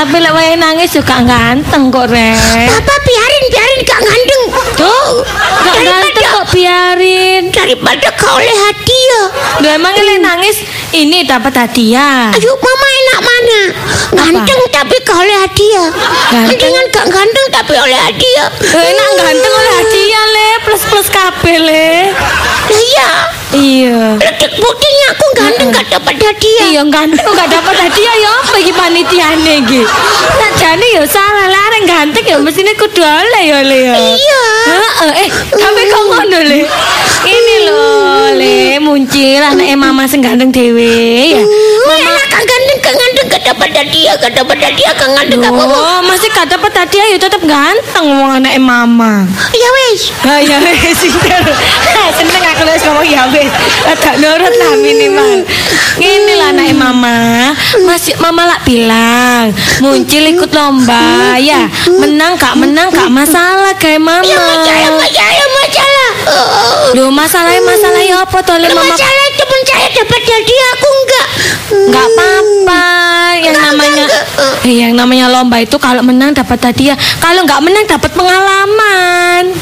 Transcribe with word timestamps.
tapi 0.00 0.16
lek 0.16 0.32
wae 0.32 0.56
nangis 0.56 0.96
juga 0.96 1.20
ganteng 1.20 1.92
kok, 1.92 2.08
Rek. 2.08 2.72
Papa 2.72 2.94
biarin, 3.04 3.44
biarin 3.52 3.80
gak 3.84 4.00
ganteng. 4.00 4.42
Tuh, 4.80 5.12
gak 5.60 5.76
ganteng 5.84 6.24
kok 6.24 6.46
biarin. 6.56 7.52
Daripada 7.52 8.08
kau 8.16 8.40
oleh 8.40 8.56
hadiah. 8.64 9.26
Loh 9.60 9.68
emang 9.68 9.92
lek 9.92 10.24
nangis 10.24 10.64
ini 10.96 11.20
dapat 11.28 11.52
hadiah. 11.52 12.32
Ayo 12.32 12.56
mama 12.56 12.88
enak 12.88 13.20
mana? 13.20 13.60
Ganteng 14.24 14.60
tapi 14.72 14.96
kau 15.04 15.20
oleh 15.20 15.36
hadiah. 15.36 15.92
Ganteng. 16.32 16.48
Mendingan 16.48 16.84
gak 16.88 17.06
ganteng 17.12 17.46
tapi 17.52 17.74
oleh 17.76 17.98
hadiah. 18.00 18.48
Loh, 18.48 18.80
enak 18.80 19.10
ganteng 19.20 19.52
oleh 19.52 19.72
hadiah 19.84 20.24
le, 20.32 20.48
plus 20.64 20.82
plus 20.88 21.08
kabeh 21.12 21.56
le. 21.60 21.88
Lah 22.72 22.80
iya, 22.80 23.10
Iya. 23.50 24.00
ledek 24.16 24.52
aku 25.10 25.26
ganteng 25.34 25.68
gak 25.74 25.86
dapat 25.90 26.14
hadiah. 26.16 26.66
Iya 26.70 26.82
ganteng 26.86 27.30
gak 27.34 27.50
dapat 27.50 27.74
hadiah 27.76 28.14
ya 28.22 28.30
apa 28.42 28.56
iki 28.62 28.72
panitiane 28.72 29.52
iki. 29.66 29.80
Tak 30.38 30.52
jane 30.56 30.86
ya 30.94 31.02
salah 31.06 31.46
lareng 31.50 31.84
ganteng 31.86 32.24
ya 32.24 32.36
mestine 32.38 32.72
kudu 32.78 33.02
oleh 33.02 33.42
ya 33.50 33.58
le 33.66 33.78
ya. 33.90 33.94
Iya. 33.98 34.42
Heeh, 34.70 35.12
eh 35.26 35.28
tapi 35.50 35.80
kok 35.90 36.02
ngono 36.06 36.38
le. 36.46 36.60
Ini 37.20 37.56
lho 37.68 37.84
le 38.40 38.56
muncul 38.80 39.42
anake 39.44 39.74
mama 39.76 40.06
sing 40.08 40.22
ganteng 40.24 40.54
dhewe 40.54 40.88
ya. 41.36 41.42
Mama 41.86 42.10
enak 42.12 42.26
gak 42.28 42.44
ganteng 42.48 43.26
gak 43.30 43.42
dapat 43.46 43.68
hadiah 43.72 44.92
gak 44.96 45.10
ganteng 45.16 45.40
apa-apa. 45.40 45.76
Oh, 45.76 46.00
masih 46.04 46.28
gak 46.32 46.48
dapat 46.50 46.72
hadiah 46.74 47.06
ya 47.14 47.18
tetep 47.18 47.42
ganteng 47.44 48.06
wong 48.20 48.40
anake 48.40 48.60
mama. 48.60 49.24
Ya 49.54 49.68
wes. 49.80 50.12
Ah 50.26 50.40
ya 50.40 50.56
wis 50.60 50.96
sinten. 51.00 51.42
Seneng 52.16 52.42
aku 52.52 52.62
wis 52.68 52.82
ngomong 52.84 53.06
ya 53.06 53.22
wis. 53.32 53.50
Tak 54.00 54.20
nurut 54.20 54.54
lah 54.60 54.72
minimal. 54.76 55.46
Ngene 56.00 56.34
lah 56.36 56.50
anake 56.52 56.74
mama. 56.74 57.16
Masih 57.86 58.14
mama 58.20 58.46
lak 58.50 58.62
bilang, 58.66 59.54
muncul 59.80 60.24
ikut 60.26 60.50
lomba 60.52 61.36
ya. 61.40 61.70
Menang 61.88 62.36
gak 62.36 62.54
menang 62.58 62.90
gak 62.92 63.08
masalah 63.08 63.72
kayak 63.78 64.02
mama. 64.02 64.26
Ya 64.26 64.36
masalah 64.36 64.90
masalah 64.98 65.48
masalah. 65.56 66.10
Oh. 66.30 66.94
Loh, 66.94 67.10
masalahnya 67.10 67.62
masalah 67.64 68.02
ya 68.02 68.16
apa 68.22 68.38
Le, 68.60 68.68
mama? 68.70 68.92
Masalah 68.92 69.26
temen 69.34 69.60
saya 69.66 69.88
dapat 69.94 70.22
hadiah 70.26 70.68
aku 70.76 70.88
enggak. 70.90 71.26
Enggak 71.70 72.06
apa-apa. 72.06 72.84
Yang 73.40 73.58
namanya 73.62 74.04
eh, 74.66 74.74
yang 74.74 74.92
namanya 74.98 75.26
lomba 75.30 75.56
itu 75.62 75.76
kalau 75.78 76.02
menang 76.02 76.34
dapat 76.34 76.58
hadiah, 76.60 76.98
kalau 77.22 77.46
nggak 77.46 77.62
menang 77.62 77.86
dapat 77.86 78.10
pengalaman. 78.12 79.54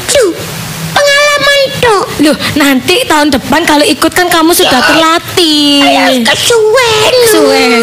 Tuh. 1.89 2.03
Loh, 2.29 2.35
nanti 2.55 3.01
tahun 3.09 3.33
depan 3.33 3.65
kalau 3.65 3.81
ikut 3.81 4.11
kan 4.13 4.29
kamu 4.29 4.53
sudah 4.53 4.77
terlatih. 4.77 5.81
Ya, 5.81 6.05
kesuwen. 6.21 7.13
Suwen. 7.33 7.81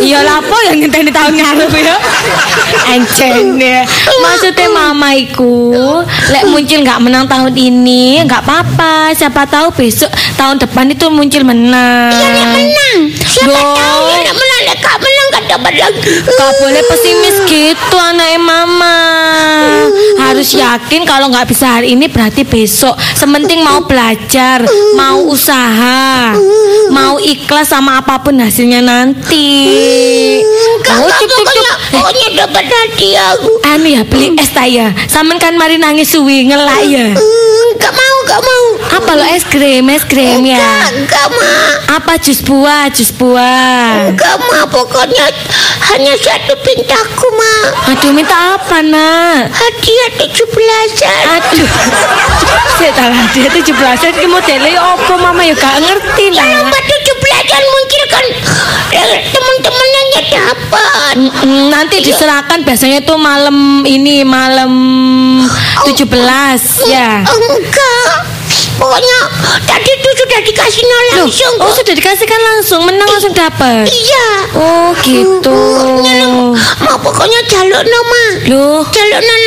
Iya 0.00 0.24
lapo 0.24 0.56
yang 0.64 0.80
ngenteni 0.80 1.12
tahun 1.12 1.36
ngarep 1.36 1.70
ya. 1.76 1.96
Encen 2.96 3.60
ya. 3.60 3.84
Maksudnya 4.22 4.66
mama 4.72 5.12
iku 5.14 5.70
lek 6.32 6.44
muncul 6.48 6.78
nggak 6.82 7.00
menang 7.02 7.24
tahun 7.28 7.52
ini 7.54 8.24
nggak 8.24 8.42
apa-apa. 8.42 9.12
Siapa 9.12 9.44
tahu 9.46 9.70
besok 9.74 10.08
tahun 10.38 10.56
depan 10.62 10.90
itu 10.90 11.06
muncul 11.12 11.42
menang. 11.44 12.12
Ya, 12.14 12.28
nek 12.32 12.46
menang. 12.56 12.98
Siapa 13.12 13.52
Loh. 13.52 13.74
tahu 13.76 14.04
ya 14.24 14.32
menang 14.32 14.45
nek 14.64 14.76
gak 14.78 14.96
menang 14.96 15.26
gak 15.30 15.44
dapat 15.50 15.74
lagi. 15.76 16.00
Gak 16.24 16.52
boleh 16.58 16.82
pesimis 16.86 17.36
gitu 17.44 17.96
anaknya 17.96 18.38
mama 18.38 18.98
Harus 20.16 20.52
yakin 20.52 21.04
kalau 21.04 21.28
nggak 21.28 21.46
bisa 21.46 21.78
hari 21.78 21.94
ini 21.94 22.06
berarti 22.06 22.42
besok 22.42 22.96
Sementing 23.14 23.62
mau 23.62 23.84
belajar 23.84 24.64
Mau 24.94 25.26
usaha 25.28 26.34
Mau 26.88 27.18
ikhlas 27.18 27.70
sama 27.70 28.00
apa 28.00 28.20
pun 28.20 28.36
hasilnya 28.36 28.80
nanti 28.80 29.48
Oh, 30.86 31.02
enggak, 31.02 31.18
cuk, 31.18 31.28
cuk, 31.28 31.28
pokoknya, 31.28 31.62
cuk. 31.62 31.66
Eh, 31.66 31.90
pokoknya 31.92 32.28
dapat 32.36 32.64
hadiah 32.66 33.26
aku. 33.34 33.50
Anu 33.64 33.86
ya 33.90 34.02
beli 34.02 34.28
es 34.38 34.50
tak 34.50 34.68
ya 34.68 34.88
Samen 35.06 35.36
kan 35.36 35.56
mari 35.56 35.76
nangis 35.76 36.08
suwi 36.08 36.46
ngelak 36.46 36.82
ya 36.86 37.06
Hmm, 37.12 37.74
Enggak 37.76 37.92
mau, 37.92 38.16
enggak 38.24 38.40
mau. 38.40 38.65
Apa 38.96 39.12
lo 39.12 39.24
es 39.28 39.44
krim, 39.44 39.84
es 39.92 40.02
krim 40.02 40.40
Enggak, 40.40 40.56
ya 40.56 40.88
enggak 40.96 41.26
mau. 41.28 42.00
Apa 42.00 42.16
jus 42.16 42.40
buah, 42.40 42.88
jus 42.88 43.12
buah 43.12 44.08
Enggak 44.08 44.36
mau, 44.40 44.64
pokoknya 44.72 45.26
hanya 45.92 46.12
satu 46.16 46.56
pintaku, 46.60 47.28
Ma. 47.32 47.54
Aduh 47.92 48.10
minta 48.10 48.56
apa 48.56 48.80
nak 48.80 49.52
Hadiah 49.52 50.10
tujuh 50.16 50.46
belasan. 50.48 51.22
Aduh. 51.38 51.68
Saya 52.76 52.92
salah 52.92 53.24
dia 53.32 53.48
tujuh 53.48 53.72
belasan 53.72 54.12
ki 54.12 54.28
modelnya 54.28 54.76
apa 54.76 55.12
mama 55.16 55.40
ya 55.40 55.52
gak 55.52 55.76
ngerti 55.80 56.24
Ya 56.28 56.44
lah. 56.44 56.48
lomba 56.60 56.78
tujuh 56.80 57.14
belasan 57.20 57.62
mungkin 57.64 58.02
kan 58.08 58.24
eh, 58.92 59.16
teman-temannya 59.28 60.20
dapat. 60.28 61.14
Mm, 61.16 61.62
nanti 61.72 61.96
diserahkan 62.02 62.60
biasanya 62.60 63.00
tuh 63.00 63.16
malam 63.16 63.80
ini 63.84 64.20
malam 64.24 64.72
17 65.84 66.04
ya. 66.88 67.24
Enggak. 67.24 68.35
Pokoknya 68.76 69.18
tadi 69.64 69.90
itu 69.90 70.10
sudah 70.16 70.40
dikasih 70.42 70.82
nol 70.82 70.96
Loh, 70.96 71.16
langsung. 71.24 71.54
oh 71.64 71.72
sudah 71.72 71.94
dikasihkan 71.96 72.40
langsung 72.40 72.80
menang 72.84 73.08
langsung 73.08 73.32
dapat. 73.32 73.88
Iya. 73.88 74.28
Oh 74.52 74.90
gitu. 75.00 75.58
Mau 76.84 76.96
pokoknya 77.00 77.40
jaluk 77.48 77.82
no, 77.82 78.00
Ma. 78.04 78.24
Loh, 78.52 78.80
Jaluk 78.86 79.20
nang 79.20 79.40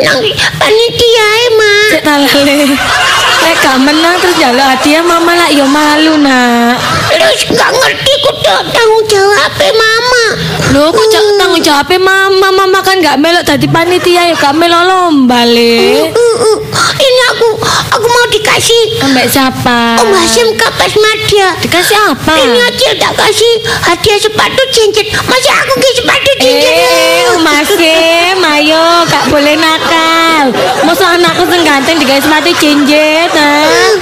nang 0.00 0.18
panitia 0.58 1.26
e, 1.38 1.46
Ma. 1.54 1.72
cek 1.92 2.02
talale. 2.02 2.58
Lek 3.44 3.56
gak 3.60 3.76
menang 3.76 4.16
terus 4.24 4.36
jaluk 4.40 4.64
hadiah 4.64 5.04
mama 5.04 5.36
lah 5.36 5.52
ya 5.52 5.68
malu 5.68 6.16
nak. 6.16 6.80
Terus 7.12 7.44
nggak 7.52 7.70
ngerti 7.76 8.12
kudu 8.24 8.56
tanggung 8.72 9.04
jawab 9.04 9.52
Mama. 9.74 10.24
Loh 10.72 10.88
kok 10.90 11.06
jak 11.12 11.22
tanggung 11.38 11.62
jawabnya 11.62 11.98
mama 12.00 12.48
Mama 12.50 12.78
kan 12.82 12.98
gak 12.98 13.20
melok 13.20 13.44
tadi 13.46 13.68
panitia 13.68 14.32
ya 14.32 14.34
gak 14.34 14.56
melok 14.56 14.82
lomba 14.88 15.44
le 15.46 16.08
Uh, 16.10 16.34
uh. 16.50 16.58
Ini 16.94 17.22
aku 17.36 17.48
aku 17.94 18.06
mau 18.08 18.26
dikasih 18.32 19.02
Ambek 19.06 19.26
siapa? 19.28 20.00
Om 20.02 20.10
Hasim 20.14 20.56
Kapas 20.56 20.94
Madya. 21.14 21.54
Dikasih 21.62 21.94
apa? 22.10 22.34
Ini 22.34 22.58
aja 22.58 22.90
tak 22.98 23.12
kasih 23.14 23.54
hadiah 23.86 24.18
sepatu 24.18 24.62
cincin. 24.74 25.06
Masa 25.14 25.50
aku 25.62 25.78
ke 25.78 25.88
sepatu 25.94 26.30
cincin? 26.42 26.74
Eh, 26.74 27.38
Mas 27.38 27.70
Kim, 27.70 28.42
ayo 28.42 29.06
gak 29.06 29.30
boleh 29.30 29.54
nakal. 29.54 30.50
Masa 30.82 31.14
anakku 31.14 31.46
sing 31.46 31.62
ganteng 31.62 32.02
dikasih 32.02 32.26
sepatu 32.26 32.50
cincin, 32.58 33.30
nah. 33.30 33.94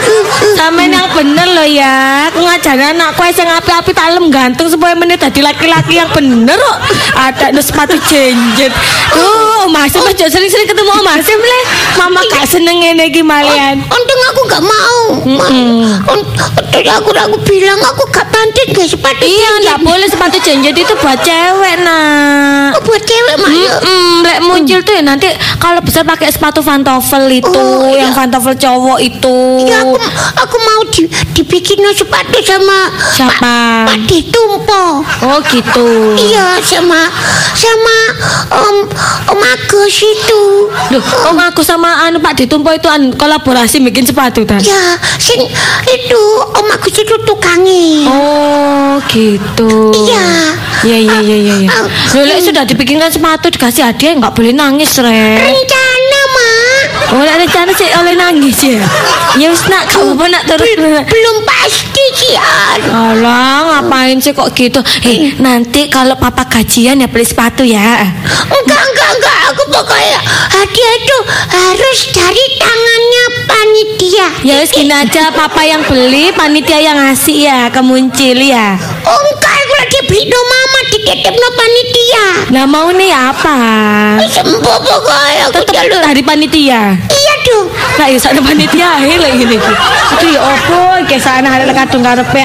Sama 0.56 0.88
yang 0.88 1.04
bener 1.12 1.52
loh 1.52 1.68
ya. 1.68 2.32
Aku 2.32 2.48
ngajarin 2.48 2.96
anakku 2.96 3.28
sing 3.28 3.44
api-api 3.44 3.92
talem 3.92 4.32
ganteng 4.32 4.72
supaya 4.72 4.96
menit 4.96 5.20
dadi 5.20 5.44
laki-laki 5.44 6.00
yang 6.00 6.08
bener 6.16 6.56
kok. 6.56 6.78
Ada 7.12 7.52
no 7.52 7.60
sepatu 7.60 7.92
cincin. 8.08 8.72
Tuh, 9.12 9.68
Mas 9.68 9.92
Kim 9.92 10.00
aja 10.08 10.32
sering-sering 10.32 10.64
ketemu 10.64 10.96
Om 10.96 11.08
Hasim 11.12 11.36
le. 11.36 11.60
Mama 12.00 12.24
gak 12.32 12.48
seneng 12.48 12.80
iki 13.04 13.20
malian. 13.20 13.84
Untung 13.84 14.20
aku 14.32 14.40
gak 14.48 14.64
mau. 14.64 14.96
Ma. 15.28 15.46
Un- 16.08 16.24
Untung 16.32 16.86
aku 16.88 17.01
aku 17.10 17.38
bilang 17.46 17.78
aku 17.82 18.06
gak 18.10 18.26
pantas 18.30 18.68
ke 18.70 18.82
sepatu 18.86 19.22
Iya, 19.22 19.50
nggak 19.66 19.78
boleh 19.82 20.08
sepatu 20.10 20.38
cincin 20.42 20.74
itu 20.74 20.94
buat 20.98 21.18
cewek, 21.22 21.76
nak. 21.82 22.81
Buat 22.92 23.08
cewek 23.08 23.34
mak. 23.40 23.48
ya. 23.48 23.72
Mm-mm, 23.80 24.12
lek 24.20 24.38
muncul 24.44 24.78
tuh 24.84 24.92
ya 24.92 25.00
nanti 25.00 25.24
kalau 25.56 25.80
bisa 25.80 26.04
pakai 26.04 26.28
sepatu 26.28 26.60
pantofel 26.60 27.24
itu, 27.32 27.48
Oh, 27.48 27.88
iya. 27.88 28.04
yang 28.04 28.12
pantofel 28.12 28.52
cowok 28.52 29.00
itu. 29.00 29.36
Ya 29.64 29.80
aku 29.80 29.96
aku 30.36 30.56
mau 30.60 30.80
di, 30.92 31.08
dibikin 31.32 31.80
sepatu 31.90 32.36
sama 32.44 32.92
Siapa? 33.16 33.40
Pak, 33.40 33.88
Pak 33.88 33.98
Ditumpo. 34.04 34.84
Oh 35.24 35.38
gitu. 35.48 35.88
Iya 36.20 36.60
sama 36.60 37.08
sama 37.56 37.96
Om 38.52 38.76
Om 39.32 39.40
Agus 39.40 39.96
itu. 39.96 40.42
Loh, 40.92 41.02
Om 41.32 41.38
aku 41.40 41.64
sama 41.64 42.04
anu 42.04 42.20
Pak 42.20 42.36
Ditumpo 42.36 42.68
itu 42.70 42.92
an 42.92 43.16
kolaborasi 43.16 43.80
bikin 43.80 44.04
sepatu 44.04 44.44
kan? 44.44 44.60
Ya, 44.60 45.00
sing 45.16 45.40
itu 45.88 46.22
Om 46.52 46.66
Agus 46.68 46.92
itu 46.92 47.14
tukangi. 47.24 48.04
Oh 48.04 48.81
gitu. 49.10 49.90
Iya. 50.06 50.26
Iya 50.82 50.98
iya 50.98 51.18
iya 51.22 51.36
iya. 51.38 51.54
iya. 51.62 51.68
Ah, 51.70 51.86
Loh, 52.18 52.24
lek 52.26 52.42
sudah 52.42 52.66
dibikinkan 52.66 53.10
sepatu 53.10 53.46
dikasih 53.50 53.86
hadiah 53.86 54.18
nggak 54.18 54.34
boleh 54.34 54.50
nangis, 54.50 54.98
Rek. 54.98 55.38
Rencana, 55.46 56.20
Mak. 56.34 56.84
Oh, 57.14 57.22
lek 57.22 57.36
rencana 57.46 57.70
sih 57.76 57.88
oleh 57.94 58.14
nangis 58.18 58.58
ya. 58.62 58.82
Ya 59.38 59.48
wis 59.48 59.64
nak, 59.70 59.88
gak 59.88 60.02
apa 60.02 60.24
nak 60.28 60.42
terus. 60.44 60.66
Belum 61.08 61.36
pasti 61.46 62.04
sih. 62.18 62.34
An. 62.36 62.80
Alah, 62.90 63.56
ngapain 63.68 64.18
sih 64.18 64.34
kok 64.34 64.50
gitu? 64.52 64.82
Hei, 65.04 65.32
nanti 65.38 65.86
kalau 65.88 66.18
papa 66.18 66.44
gajian 66.50 67.00
ya 67.00 67.08
beli 67.08 67.24
sepatu 67.24 67.62
ya. 67.62 68.02
Enggak, 68.50 68.82
enggak, 68.82 69.10
enggak. 69.16 69.31
Aku 69.52 69.68
pokoknya 69.68 70.16
hadiah 70.48 70.94
itu 70.96 71.18
harus 71.46 71.98
dari 72.08 72.44
tangannya 72.56 73.24
panitia. 73.44 74.26
Ya 74.40 74.54
wis 74.58 74.72
gini 74.72 74.88
aja, 74.88 75.28
papa 75.28 75.60
yang 75.60 75.84
beli, 75.84 76.32
panitia 76.32 76.80
yang 76.80 76.96
ngasih 76.96 77.36
ya, 77.44 77.60
kemuncil 77.68 78.32
ya. 78.34 78.80
Enggak, 79.02 79.52
aku 79.52 79.74
lagi 79.76 79.98
beli 80.08 80.22
no 80.24 80.40
mama 80.40 80.80
dititip 80.88 81.34
no 81.36 81.48
panitia. 81.52 82.26
Nah 82.48 82.64
mau 82.64 82.88
nih 82.90 83.12
apa? 83.12 83.56
Sembuh 84.24 84.58
pokoknya 84.80 85.42
aku 85.46 85.60
Tetap 85.60 85.74
jalur. 85.74 86.00
dari 86.00 86.22
panitia. 86.22 86.80
Iya 86.96 87.34
dong. 87.52 87.68
Lah 88.00 88.06
ya 88.08 88.16
sak 88.16 88.40
panitia 88.40 88.88
ae 89.04 89.14
lek 89.20 89.32
ngene 89.36 89.54
iki. 89.60 89.72
Aduh 90.16 90.28
ya 90.32 90.40
opo 90.40 90.80
iki 91.04 91.16
sak 91.20 91.44
anak 91.44 91.60
arek 91.60 91.76
kadung 91.76 92.00
karepe. 92.00 92.42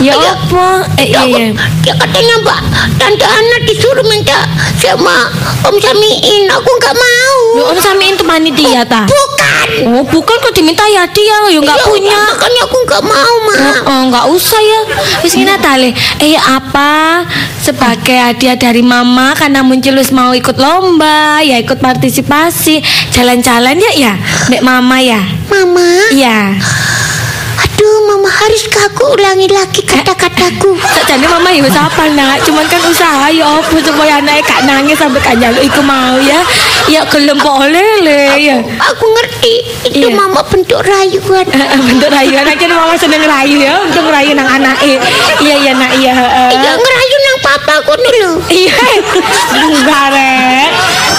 Ya 0.00 0.16
opo? 0.16 0.88
Eh 0.96 1.12
iya 1.12 1.22
iya. 1.28 1.44
Ya 1.84 1.92
katanya 2.00 2.34
Mbak, 2.40 2.60
Tante 2.96 3.26
Ana 3.28 3.56
disuruh 3.68 4.06
minta 4.08 4.48
sama 4.80 5.28
Om 5.68 5.76
Samiin. 5.76 6.48
Aku 6.48 6.70
nggak 6.80 6.94
mau. 6.96 7.27
Lho 7.56 7.62
ono 7.72 7.80
samiin 7.80 8.18
tuh 8.18 8.26
panitia 8.26 8.84
ta? 8.84 9.08
Bukan. 9.08 9.68
Oh, 9.88 10.04
bukan 10.04 10.36
kok 10.40 10.52
diminta 10.52 10.84
ya 10.88 11.06
dia 11.08 11.36
ya 11.48 11.58
enggak 11.60 11.78
Ya, 11.78 11.84
punya. 11.86 12.18
Makanya 12.34 12.62
aku 12.66 12.76
nggak 12.84 13.02
mau, 13.04 13.34
Ma. 13.46 13.52
Oh, 13.54 13.76
oh, 13.88 14.00
enggak 14.10 14.24
usah 14.28 14.60
ya. 14.60 14.80
Wis 15.22 15.32
ngene 15.32 15.56
ta 15.58 15.76
Le. 15.76 15.92
Eh 16.20 16.36
apa? 16.36 17.22
Sebagai 17.62 18.16
hadiah 18.16 18.56
dari 18.56 18.80
mama 18.80 19.36
karena 19.36 19.60
muncul 19.60 20.00
wis 20.00 20.10
mau 20.10 20.32
ikut 20.32 20.56
lomba, 20.56 21.40
ya 21.44 21.60
ikut 21.60 21.78
partisipasi, 21.78 22.80
jalan-jalan 23.12 23.76
ya 23.76 23.92
ya. 23.96 24.12
Nek 24.48 24.62
mama 24.64 24.96
ya. 25.00 25.20
Mama, 25.48 26.12
Iya. 26.12 26.56
Aduh 27.78 28.10
Mama 28.10 28.26
harus 28.26 28.66
aku 28.74 29.14
ulangi 29.14 29.46
lagi 29.54 29.86
kata-kataku. 29.86 30.74
Sakjane 30.82 31.30
mama 31.30 31.54
ya 31.54 31.62
wis 31.62 31.76
hafal 31.78 32.10
nak, 32.18 32.42
cuman 32.42 32.66
kan 32.66 32.82
usaha 32.82 33.30
ya 33.30 33.46
opo 33.60 33.78
supaya 33.78 34.18
anaknya 34.18 34.42
gak 34.42 34.66
nangis 34.66 34.98
sampai 34.98 35.22
gak 35.22 35.38
njaluk 35.38 35.62
iku 35.62 35.78
mau 35.86 36.18
ya. 36.18 36.42
Ya 36.90 37.06
gelem 37.06 37.38
kok 37.38 37.54
oleh 37.68 38.02
le 38.02 38.20
ya. 38.42 38.58
Aku 38.64 39.04
ngerti, 39.14 39.54
itu 39.92 40.08
Iya. 40.08 40.18
Mama 40.18 40.42
bentuk 40.42 40.82
rayuan. 40.82 41.46
Eh, 41.46 41.62
eh, 41.62 41.80
bentuk 41.84 42.10
rayuan 42.10 42.48
aja 42.48 42.64
mama 42.66 42.98
seneng 42.98 43.22
rayu 43.22 43.62
ya 43.62 43.78
untuk 43.86 44.10
rayu 44.10 44.34
nang 44.34 44.48
anake. 44.50 44.98
Iya 45.38 45.54
iya 45.62 45.72
nak 45.78 45.92
iya. 45.94 46.12
heeh. 46.16 46.50
Ya 46.58 46.72
ngerayu 46.74 47.16
nang 47.22 47.37
papa 47.48 47.72
aku 47.80 47.96
dulu. 47.96 48.32
Iya, 48.52 48.76
rek. 50.12 50.68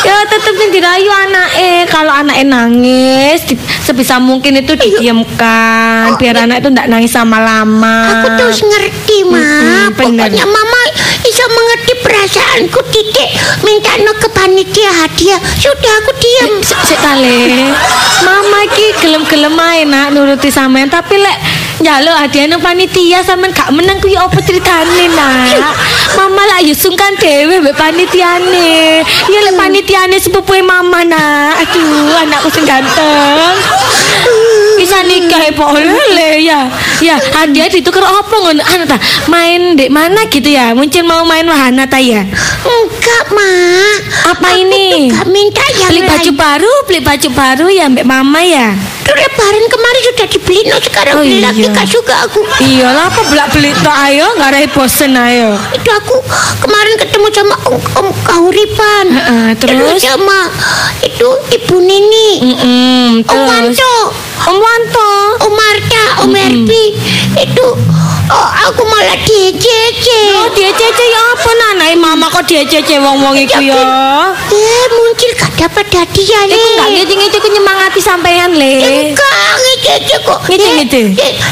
Ya 0.05 0.15
tetep 0.29 0.53
sing 0.55 0.69
dirayu 0.69 1.09
anak 1.11 1.49
eh 1.59 1.83
kalau 1.89 2.13
anak 2.13 2.37
nangis 2.45 3.43
sebisa 3.83 4.15
mungkin 4.21 4.61
itu 4.61 4.77
didiamkan 4.77 6.15
biar 6.15 6.45
anak 6.45 6.61
itu 6.63 6.69
ndak 6.69 6.87
nangis 6.87 7.11
sama 7.11 7.41
lama. 7.41 8.21
Aku 8.21 8.27
terus 8.37 8.61
ngerti, 8.61 9.25
Ma. 9.27 9.89
Bener. 9.97 10.29
Pokoknya 10.29 10.45
Mama 10.45 10.81
bisa 11.19 11.43
mengerti 11.51 11.93
perasaanku 11.99 12.79
titik 12.93 13.29
minta 13.65 13.97
no 14.05 14.13
ke 14.15 14.29
panitia 14.31 14.91
hadiah. 15.03 15.41
Sudah 15.57 15.93
aku 16.05 16.11
diam. 16.21 16.51
Sik 16.63 16.99
tale. 17.01 17.73
Mama 18.23 18.57
iki 18.69 18.85
gelem-gelem 19.01 19.57
ae 19.57 19.83
nak 19.83 20.13
nuruti 20.13 20.47
sampean 20.53 20.87
tapi 20.87 21.19
lek 21.19 21.37
njaluk 21.79 22.15
hadiah 22.15 22.45
nang 22.51 22.59
panitia 22.59 23.23
sampean 23.23 23.55
gak 23.55 23.71
menang 23.71 23.97
kuwi 24.03 24.19
apa 24.19 24.39
ceritane 24.43 25.07
nak. 25.17 25.75
Mama 26.19 26.43
lah 26.43 26.59
ya 26.59 26.75
sungkan 26.75 27.15
dhewe 27.15 27.63
mbek 27.63 27.75
panitiane. 27.79 29.01
Ya 29.03 29.39
lek 29.47 29.55
panitiane 29.55 30.19
sepupuhe 30.19 30.59
mama 30.59 31.07
nak. 31.07 31.55
Aduh 31.63 32.19
anakku 32.19 32.51
sing 32.51 32.67
ganteng. 32.67 33.55
Bisa 35.39 35.79
nikah 35.79 36.11
ya 36.11 36.29
ya. 36.39 36.59
Ya, 36.99 37.15
hadiah 37.33 37.67
ditukar 37.67 38.03
apa 38.03 38.35
ngono? 38.35 38.59
Anu 38.59 38.83
ta, 38.83 38.99
main 39.27 39.73
dek 39.73 39.87
mana 39.87 40.27
gitu 40.27 40.51
ya? 40.51 40.75
Mungkin 40.75 41.07
mau 41.07 41.23
main 41.23 41.47
wahana 41.47 41.87
ta 41.87 41.95
ya? 41.95 42.27
Enggak, 42.61 43.25
Ma. 43.31 43.51
Apa 44.29 44.47
Aku 44.51 44.59
ini? 44.59 45.07
minta 45.25 45.63
yang 45.79 45.89
Beli 45.89 46.01
baju 46.03 46.31
lain. 46.31 46.35
baru, 46.35 46.73
beli 46.85 46.99
baju 46.99 47.27
baru 47.31 47.65
ya 47.67 47.85
mbak 47.87 48.03
mama 48.03 48.41
ya? 48.43 48.75
Lebaran 49.09 49.65
kemarin 49.67 50.01
sudah 50.05 50.27
dibeli, 50.31 50.59
no 50.69 50.77
sekarang 50.79 51.13
Oh, 51.19 51.23
beli 51.25 51.43
lagi 51.43 51.65
iya. 51.65 51.75
gak 51.75 51.89
suka 51.89 52.23
aku. 52.23 52.39
Iyalah 52.61 53.11
apa 53.11 53.19
belak 53.27 53.51
beli 53.51 53.75
to 53.75 53.91
ayo 53.91 54.31
nggak 54.37 54.47
ada 54.47 54.69
bosen 54.71 55.11
ayo. 55.11 55.59
Itu 55.75 55.89
aku 55.91 56.15
kemarin 56.61 56.95
ketemu 56.95 57.27
sama 57.27 57.55
Om, 57.67 57.75
om 57.99 58.07
Kahuripan. 58.23 59.05
Heeh, 59.11 59.47
terus? 59.59 59.99
sama 59.99 60.47
itu 61.03 61.25
Ibu 61.51 61.75
Nini. 61.81 62.29
Mm-mm, 62.47 63.07
Om 63.19 63.27
terus. 63.27 63.49
Wanto. 63.75 63.95
Om 64.47 64.55
Wanto. 64.55 65.09
Om 65.43 65.51
Marta, 65.51 66.03
Om 66.23 66.35
Erpi. 66.35 66.83
Itu 67.35 67.67
oh, 68.29 68.49
aku 68.69 68.83
malah 68.87 69.17
dijece. 69.25 70.19
Oh 70.39 70.47
dia 70.55 70.71
cece 70.71 71.05
ya 71.09 71.21
apa 71.35 71.51
nanai 71.51 71.95
mama 71.97 72.29
kok 72.31 72.45
dia 72.47 72.63
cece 72.63 73.01
wong 73.01 73.19
wong 73.19 73.35
iku 73.35 73.59
ya? 73.59 73.81
Eh, 74.49 74.85
muncul 74.95 75.31
gak 75.35 75.48
dapat 75.59 75.91
hadiah 75.91 76.47
Iku 76.47 76.55
nggak 76.55 76.87
le. 76.87 76.93
ngece 76.95 77.13
ngece 77.19 77.37
ku 77.43 77.47
nyemangati 77.51 77.99
sampean 77.99 78.55
le. 78.55 78.73
Enggak, 79.11 79.53
ngece 79.59 80.15
kok. 80.23 80.39
Ngece-ngece? 80.47 81.01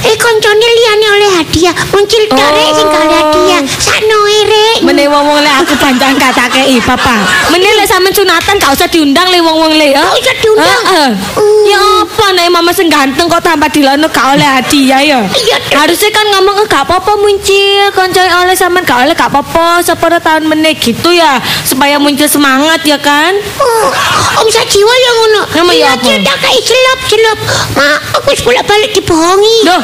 Eh, 0.08 0.16
koncone 0.16 0.64
liyane 0.64 1.06
oleh 1.12 1.30
hadiah. 1.36 1.76
Muncul 1.92 2.24
tarik 2.32 2.72
sing 2.72 2.88
kali 2.88 3.12
hadiah. 3.12 3.62
Sanoe 3.68 4.38
rek. 4.48 4.78
Mene 4.88 5.12
wong 5.12 5.24
wong 5.28 5.40
le 5.44 5.52
aku 5.52 5.76
pancang 5.76 6.16
kata 6.16 6.48
kei 6.48 6.80
papa. 6.80 7.28
Mene 7.52 7.68
le 7.76 7.84
sampean 7.84 8.16
sunatan 8.16 8.56
gak 8.64 8.72
usah 8.80 8.88
diundang 8.88 9.28
le 9.28 9.44
wong 9.44 9.58
wong 9.60 9.74
le 9.76 9.92
ya. 9.92 10.08
Gak 10.08 10.24
usah 10.24 10.36
diundang. 10.40 10.82
Heeh. 10.88 11.10
Uh. 11.36 11.60
Ya 11.68 11.80
apa 12.08 12.26
nek 12.32 12.48
mama 12.48 12.72
sing 12.72 12.88
ganteng 12.88 13.28
kok 13.28 13.44
tambah 13.44 13.68
dilono 13.68 14.08
gak 14.08 14.40
oleh 14.40 14.48
hadiah 14.48 15.04
ya. 15.04 15.20
Iya. 15.28 15.58
Harusnya 15.76 16.16
kan 16.16 16.24
ngomong 16.32 16.64
"Eh, 16.64 16.68
gak 16.72 16.88
apa-apa 16.88 17.12
muncul 17.20 17.84
koncoy 17.92 18.24
oleh 18.24 18.56
sampean 18.56 18.88
gak 18.88 19.04
oleh 19.04 19.12
gak 19.12 19.28
apa-apa 19.28 19.84
sepuluh 19.84 20.24
tahun 20.24 20.48
meneh 20.48 20.80
gitu 20.80 21.12
ya 21.12 21.44
supaya 21.68 22.00
muncul 22.00 22.24
semangat 22.24 22.80
ya 22.88 22.96
kan. 22.96 23.36
Oh, 23.60 23.92
Om 24.38 24.48
Sajiwa 24.54 24.94
yang 24.94 25.16
ngono. 25.18 25.42
Nama 25.50 25.72
ya 25.74 25.88
apa? 25.98 26.06
Iya, 26.06 26.18
tak 26.22 26.38
kayak 26.46 26.62
celop-celop. 26.62 27.38
Ma, 27.74 27.90
aku 28.18 28.28
wis 28.32 28.42
bolak-balik 28.46 28.92
dibohongi. 28.94 29.58
Loh. 29.66 29.82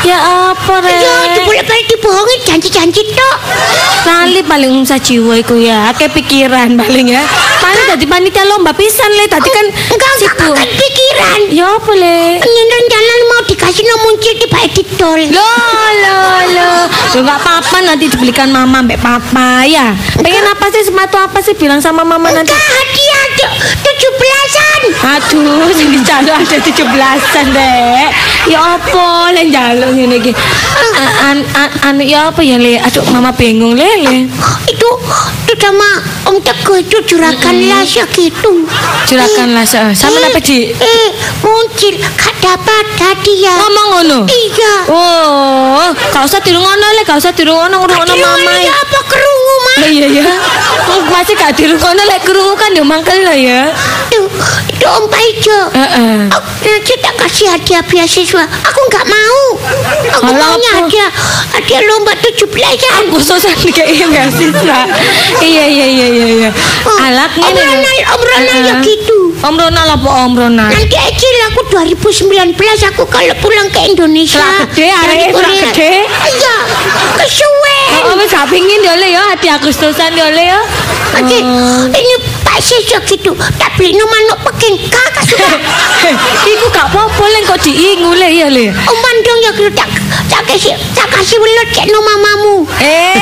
Ya 0.00 0.16
apa 0.56 0.80
re? 0.80 0.96
Iya, 0.96 1.44
bolak-balik 1.44 1.86
dibohongi 1.92 2.36
janji-janji 2.48 3.02
tok. 3.12 3.36
Kali 4.00 4.40
paling 4.40 4.72
umsa 4.72 4.96
jiwa 4.96 5.36
iku 5.36 5.60
ya, 5.60 5.92
akeh 5.92 6.08
pikiran 6.08 6.72
paling 6.80 7.12
ya. 7.12 7.20
Paling 7.60 7.84
dadi 7.92 8.08
panitia 8.08 8.48
lomba 8.48 8.72
pisan 8.72 9.12
le, 9.12 9.28
tadi 9.28 9.52
kan 9.52 9.66
Enggak, 9.68 10.10
enggak, 10.16 10.56
kan 10.56 10.68
pikiran. 10.72 11.40
Ya 11.52 11.68
apa 11.76 11.92
le? 11.92 12.40
Nyeneng 12.40 12.84
jalan 12.88 13.20
mau 13.70 13.78
dikasih 13.78 13.86
no 13.86 13.96
muncul 14.02 14.34
di 14.34 14.46
Pak 14.50 14.62
Editol. 14.66 15.20
Lo 15.30 15.50
lo 15.94 16.18
lo. 16.50 16.70
Lo 17.14 17.18
enggak 17.22 17.38
apa-apa 17.38 17.76
nanti 17.86 18.10
dibelikan 18.10 18.50
mama 18.50 18.82
mbek 18.82 18.98
papa 18.98 19.62
ya. 19.62 19.94
Pengen 20.18 20.42
apa 20.42 20.66
sih 20.74 20.82
sepatu 20.82 21.14
apa 21.14 21.38
sih 21.38 21.54
bilang 21.54 21.78
sama 21.78 22.02
mama 22.02 22.34
nanti. 22.34 22.50
Enggak 22.50 22.66
hadiah 22.66 23.24
tujuh 23.78 24.10
belasan. 24.18 24.80
Aduh, 25.00 25.70
sing 25.70 25.88
dijaluk 25.94 26.34
ada 26.34 26.56
17-an, 26.58 27.46
Dek. 27.54 28.08
Ya 28.50 28.58
apa 28.74 29.30
njaluk 29.30 29.90
ngene 29.94 30.18
iki. 30.18 30.32
A- 30.34 31.30
An, 31.30 31.38
an, 31.54 31.70
anu 31.86 32.02
ya 32.02 32.28
apa 32.28 32.42
ya, 32.42 32.58
Le? 32.58 32.76
Aduh, 32.76 33.04
mama 33.08 33.30
bingung, 33.32 33.72
Le, 33.78 33.86
Le. 34.02 34.16
Itu 34.66 34.88
itu 35.46 35.54
sama 35.56 35.88
Om 36.30 36.38
Teguh 36.38 36.78
itu 36.78 36.96
juragan 37.10 37.58
las 37.66 37.90
ya 37.90 38.06
gitu. 38.06 38.62
Juragan 39.02 39.50
las, 39.50 39.74
eh. 39.74 39.90
Sama 39.90 40.22
Eh, 40.22 40.30
apa, 40.30 40.38
Di? 40.38 40.70
Eh, 40.70 41.08
muncul 41.42 41.94
gak 41.98 42.34
dapat 42.38 42.86
hadiah. 43.02 43.58
Ngomong 43.58 43.86
ngono. 43.98 44.18
Iya. 44.30 44.74
Oh, 44.86 45.90
gak 46.14 46.22
usah 46.22 46.38
dirungono, 46.38 46.86
Le. 46.94 47.02
Gak 47.02 47.18
usah 47.18 47.34
dirungono, 47.34 47.82
ngrungono 47.82 48.14
mama. 48.14 48.52
ini 48.54 48.70
apa 48.70 48.98
kerungu 49.10 49.54
mah? 49.58 49.76
Lah 49.82 49.90
iya 49.90 50.06
ya. 50.06 50.22
Oh, 50.86 51.02
Masih 51.10 51.34
gak 51.34 51.58
dirungono, 51.58 51.98
Le. 51.98 52.16
Kerungu 52.22 52.54
kan 52.54 52.70
ya 52.70 52.84
mangkel 52.86 53.26
lah 53.26 53.34
ya. 53.34 53.74
Tuh, 54.14 54.30
itu 54.70 54.86
Om 54.86 55.04
Paijo. 55.10 55.60
Heeh. 55.74 56.30
Aku 56.30 56.46
nanti 56.62 56.94
tak 57.02 57.14
kasih 57.18 57.46
hadiah 57.50 57.82
beasiswa. 57.82 58.44
Aku 58.46 58.80
nggak 58.86 59.06
mau. 59.06 59.42
Aku 60.14 60.22
Alah, 60.30 60.54
maunya 60.54 60.70
apa? 60.70 60.78
hadiah 60.86 61.10
hadiah 61.58 61.80
lomba 61.90 62.12
tujuh 62.22 62.46
belasan. 62.46 63.10
Khususan 63.10 63.54
kayak 63.74 64.06
beasiswa. 64.06 64.80
Iya, 65.40 65.64
iya, 65.66 65.86
iya, 65.88 66.06
iya, 66.10 66.19
iya. 66.22 66.50
Alat 67.00 67.30
Om 67.32 67.42
ngene. 67.42 67.62
Ronald, 67.62 68.00
Om 68.10 68.22
Ronald 68.22 68.60
ya 68.60 68.74
Heeh. 68.74 68.84
gitu. 68.84 69.18
Om 69.40 69.54
Ronald 69.56 69.90
apa 69.96 70.08
Om 70.24 70.32
Ronald? 70.36 70.70
Nanti 70.70 70.96
aja 70.96 71.28
lah 71.38 71.46
aku 71.48 71.60
2019 71.72 72.56
aku 72.90 73.02
kalau 73.06 73.34
pulang 73.40 73.68
ke 73.68 73.80
Indonesia. 73.86 74.36
Setelah 74.36 74.68
gede, 74.68 74.86
arek 74.90 75.18
setelah 75.32 75.32
Korea. 75.32 75.64
gede. 75.72 75.92
Iya, 76.30 76.56
kesuwen. 77.16 77.78
Oh, 78.00 78.16
wis 78.16 78.30
gak 78.30 78.46
pengin 78.48 78.80
ya, 78.80 78.94
ya. 78.96 79.22
Hati 79.28 79.48
Agustusan 79.48 80.12
ya, 80.12 80.26
Le 80.28 80.44
ya. 80.46 80.60
Oke, 81.10 81.38
Oh. 81.42 81.84
ini 81.90 82.14
Pak 82.40 82.58
Sejo 82.58 82.98
gitu. 83.04 83.32
Tak 83.34 83.74
beli 83.74 83.92
no 83.92 84.06
manuk 84.06 84.38
peking. 84.46 84.78
Kakak 84.88 85.24
suka. 85.26 85.48
Iku 86.52 86.66
gak 86.70 86.86
apa-apa 86.88 87.24
kok 87.46 87.60
diingu 87.60 88.14
Le 88.14 88.28
ya, 88.30 88.46
Le. 88.48 88.70
Om 88.72 88.98
Bandung 88.98 89.38
ya 89.42 89.50
gitu. 89.52 89.70
Tak, 89.74 89.88
tak 90.28 90.42
kasih, 90.46 90.74
tak 90.92 91.08
kasih 91.10 91.36
welut 91.36 91.68
cek 91.70 91.86
no 91.88 91.98
mamamu. 92.00 92.54
Eh, 92.78 93.19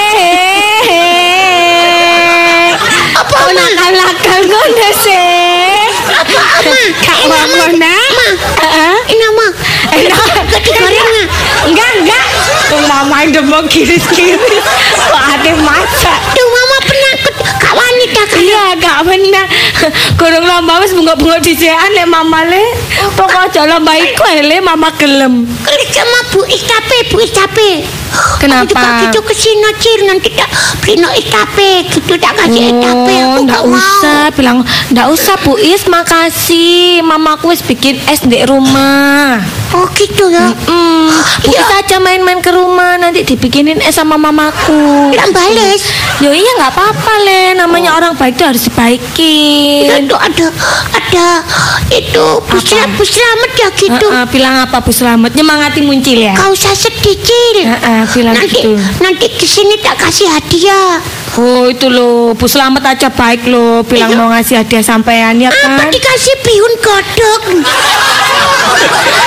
Tuh 12.68 12.80
mama 12.84 13.24
yang 13.24 13.32
demok 13.32 13.64
kiri-kiri. 13.72 14.36
Kok 15.08 15.22
ada 15.24 15.52
masak? 15.64 16.18
Tuh 16.36 16.48
mama 16.52 16.76
penakut 16.84 17.34
Kak 17.58 17.74
wanita 17.74 18.22
kan 18.28 18.38
Iya, 18.38 18.64
gak 18.78 18.98
benar. 19.08 19.46
Guru 20.14 20.38
Durung 20.38 20.46
lomba 20.46 20.78
wis 20.84 20.92
bengok-bengok 20.94 21.40
dhisekan 21.42 21.90
lek 21.96 22.06
mama 22.06 22.44
le. 22.44 22.62
Pokok 23.16 23.50
aja 23.50 23.64
lomba 23.66 23.96
iku 23.96 24.22
le 24.44 24.56
mama 24.60 24.92
gelem. 24.94 25.48
Klik 25.64 25.90
sama 25.90 26.20
Bu 26.30 26.44
Iskape, 26.46 27.10
Bu 27.10 27.24
Iskape. 27.24 27.88
Kenapa? 28.38 28.62
Aku 28.62 28.72
juga 28.72 28.90
gitu 29.02 29.20
ke 29.26 29.34
sini 29.34 29.70
Cil 29.82 30.00
nanti 30.06 30.28
tak 30.32 30.48
beli 30.82 31.00
no 31.00 31.08
Iskape 31.12 31.88
gitu 31.90 32.14
tak 32.16 32.38
kasih 32.38 32.70
Iskape 32.72 33.14
aku 33.18 33.38
ndak 33.44 33.60
gak 33.60 33.64
mau. 33.66 33.76
usah 33.76 34.22
bilang 34.32 34.58
ndak 34.92 35.06
usah 35.10 35.36
Bu 35.42 35.58
Is 35.58 35.84
makasih 35.90 37.02
mamaku 37.02 37.52
wis 37.52 37.62
bikin 37.66 37.98
es 38.06 38.22
di 38.24 38.42
rumah 38.46 39.57
Oh 39.68 39.84
gitu 39.92 40.32
ya. 40.32 40.48
hmm, 40.48 41.08
Bu. 41.44 41.52
Is 41.52 41.68
aja 41.76 42.00
main-main 42.00 42.40
ke 42.40 42.48
rumah 42.48 42.96
nanti 42.96 43.20
dibikinin 43.20 43.76
es 43.84 44.00
sama 44.00 44.16
mamaku 44.16 45.12
Bilang 45.12 45.28
bales. 45.28 45.84
Yo 46.24 46.32
iya 46.32 46.50
nggak 46.56 46.72
apa-apa 46.72 47.12
le 47.22 47.40
namanya 47.52 47.94
orang 47.94 48.16
baik 48.16 48.34
itu 48.40 48.44
harus 48.48 48.62
dibaikin 48.64 50.08
Itu 50.08 50.16
ada 50.16 50.46
ada 50.96 51.28
itu 51.92 52.26
Bu? 52.42 52.56
Selamat, 52.58 52.96
Bu 52.96 53.04
Selamat 53.04 53.50
ya 53.54 53.68
gitu. 53.76 54.06
Heeh, 54.08 54.24
bilang 54.32 54.54
apa 54.64 54.80
Bu 54.80 54.90
Selamat 54.90 55.36
nyemangati 55.36 55.84
muncul 55.84 56.16
ya 56.16 56.32
Kau 56.32 56.50
usah 56.52 56.72
sedih 56.72 57.16
Cil. 57.20 57.58
Heeh, 57.68 58.02
bilang 58.16 58.34
nanti 58.34 58.64
gitu 58.64 58.72
nanti 59.04 59.26
ke 59.30 59.46
sini 59.46 59.76
tak 59.84 60.00
kasih 60.00 60.32
hadiah. 60.32 60.98
Oh 61.36 61.66
itu 61.66 61.86
loh 61.86 62.32
Bu 62.32 62.46
Selamat 62.46 62.82
aja 62.88 63.08
baik 63.08 63.44
loh 63.44 63.82
bilang 63.82 64.08
Iya. 64.08 64.16
mau 64.16 64.28
ngasih 64.30 64.54
hadiah 64.56 64.80
sampean 64.80 65.36
ya 65.36 65.50
Apa 65.50 65.76
kan 65.76 65.88
dikasih 65.88 66.34
bihun 66.40 66.74
kodok? 66.80 67.42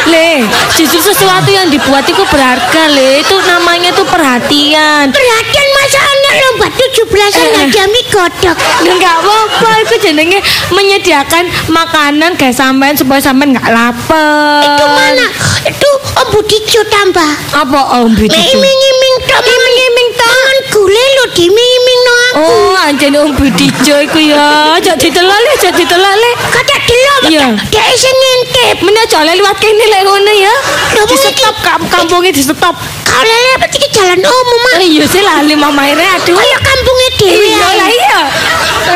Le, 0.04 0.42
justru 0.74 0.98
sesuatu 1.00 1.48
yang 1.48 1.70
dibuat 1.70 2.02
itu 2.04 2.26
berharga, 2.26 2.90
Le. 2.90 3.22
Itu 3.22 3.38
namanya 3.40 3.94
tuh 3.94 4.04
perhatian. 4.04 5.08
Perhatian 5.08 5.68
masa 5.72 6.00
anak 6.02 6.34
lomba 6.42 6.68
17-an 6.68 7.30
Eh, 7.32 7.54
hadiah 7.62 7.88
mie 7.88 8.06
kodok. 8.10 8.56
Enggak 8.82 9.16
apa-apa, 9.16 9.70
itu 9.80 9.96
jenenge 10.02 10.40
menyediakan 10.70 11.44
makanan 11.70 12.34
kayak 12.34 12.58
sampean 12.58 12.98
supaya 12.98 13.22
sampean 13.22 13.54
nggak 13.54 13.70
lapar. 13.70 14.66
Itu 14.66 14.86
mana? 14.90 15.26
Itu 15.64 15.90
Om 16.18 16.28
Budijo 16.32 16.82
tambah. 16.90 17.32
Apa 17.54 17.80
Om 18.02 18.12
Budi? 18.12 18.34
Iming-iming 18.34 19.16
tok 19.24 19.46
iming-iming 19.46 20.10
tangan 20.12 20.58
gule 20.72 21.06
lo 21.16 21.26
dimiming 21.32 21.71
no 22.06 22.14
aku. 22.32 22.42
Oh, 22.42 22.86
anjing 22.86 23.16
om 23.18 23.32
budi 23.38 23.68
coy 23.86 24.06
ku 24.10 24.20
ya. 24.20 24.76
Jak 24.82 24.98
cerita 24.98 25.22
lalai, 25.22 25.56
jak. 25.98 26.32
Kata 26.50 26.76
dia 26.86 27.16
ya. 27.30 27.46
Dia 27.70 27.84
isi 27.94 28.10
ngintip. 28.10 28.78
Mana 28.84 29.04
cerita 29.08 29.38
lewat 29.38 29.58
kini 29.62 29.86
lek 29.90 30.02
ngono 30.06 30.34
ya. 30.34 30.54
Di 31.06 31.16
stop 31.18 31.56
kampung 31.64 32.26
di 32.26 32.42
stop. 32.42 32.76
Kau 33.12 33.22
lele 33.22 33.50
apa 33.56 33.66
iki 33.68 33.88
jalan 33.92 34.20
umum 34.20 34.60
mak? 34.64 34.74
Eh, 34.78 34.88
iya 34.90 35.06
sih 35.06 35.22
lali 35.22 35.54
mama 35.54 35.84
ire 35.86 36.02
aduh. 36.02 36.34
Kaya 36.34 36.58
kampungnya 36.58 37.10
dewe 37.18 37.46
Iya 37.46 37.60
ae. 37.62 37.76
lah 37.76 37.90
iya. 37.92 38.20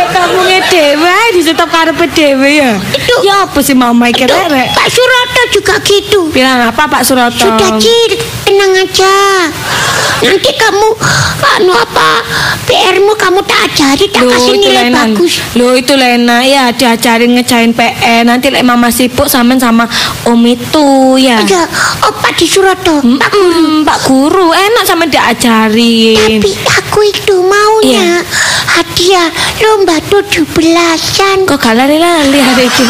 Kampungnya 0.07 0.60
dewe 0.65 1.15
di 1.31 1.41
stop 1.41 1.69
karepe 1.69 2.05
dewe 2.10 2.50
ya. 2.55 2.72
Itu- 2.89 3.22
Ya 3.22 3.43
apa 3.43 3.60
sih 3.60 3.74
mama 3.74 4.07
iki 4.07 4.24
rek? 4.24 4.67
Pak 4.72 4.88
Suroto 4.88 5.41
juga 5.51 5.75
gitu. 5.81 6.19
Bilang 6.31 6.63
apa 6.65 6.84
Pak 6.86 7.01
Suroto? 7.01 7.36
Sudah 7.38 7.75
Cil, 7.75 8.12
tenang 8.43 8.72
aja. 8.77 9.15
Nanti 10.15 10.48
kamu 10.50 10.88
anu 11.53 11.72
apa 11.72 12.24
PR-mu 12.65 13.13
kamu 13.13 13.43
tak 13.43 13.67
ajari 13.67 14.07
tak 14.07 14.24
Loh, 14.24 14.31
kasih 14.31 14.55
nilai 14.55 14.88
bagus. 14.89 15.43
Loh 15.53 15.75
itu 15.75 15.91
Lena 15.93 16.39
ya 16.41 16.72
diajarin 16.72 17.36
ngejain 17.36 17.72
PN 17.72 18.24
Nanti 18.25 18.48
lek 18.48 18.63
mama 18.63 18.88
sibuk 18.88 19.27
sampean 19.27 19.60
sama 19.60 19.84
om 20.24 20.39
itu 20.41 20.88
ya 21.17 21.38
Aja, 21.38 21.67
opa 22.01 22.31
di 22.31 22.48
Suroto. 22.48 23.03
Pak 23.03 23.29
Guru. 23.29 23.84
Pak 23.84 23.98
Guru 24.05 24.53
enak 24.53 24.85
sama 24.85 25.09
diajarin 25.09 26.38
Tapi 26.38 26.51
aku 26.63 27.00
itu 27.03 27.41
maunya 27.41 27.65
Iya. 27.85 28.17
hadiah 28.67 29.29
lomba 29.62 29.97
tujuh 30.03 30.45
belasan. 30.53 31.45
Kok 31.45 31.57
gak 31.57 31.74
lari-lari 31.74 32.38
hari 32.38 32.65
itu 32.65 32.81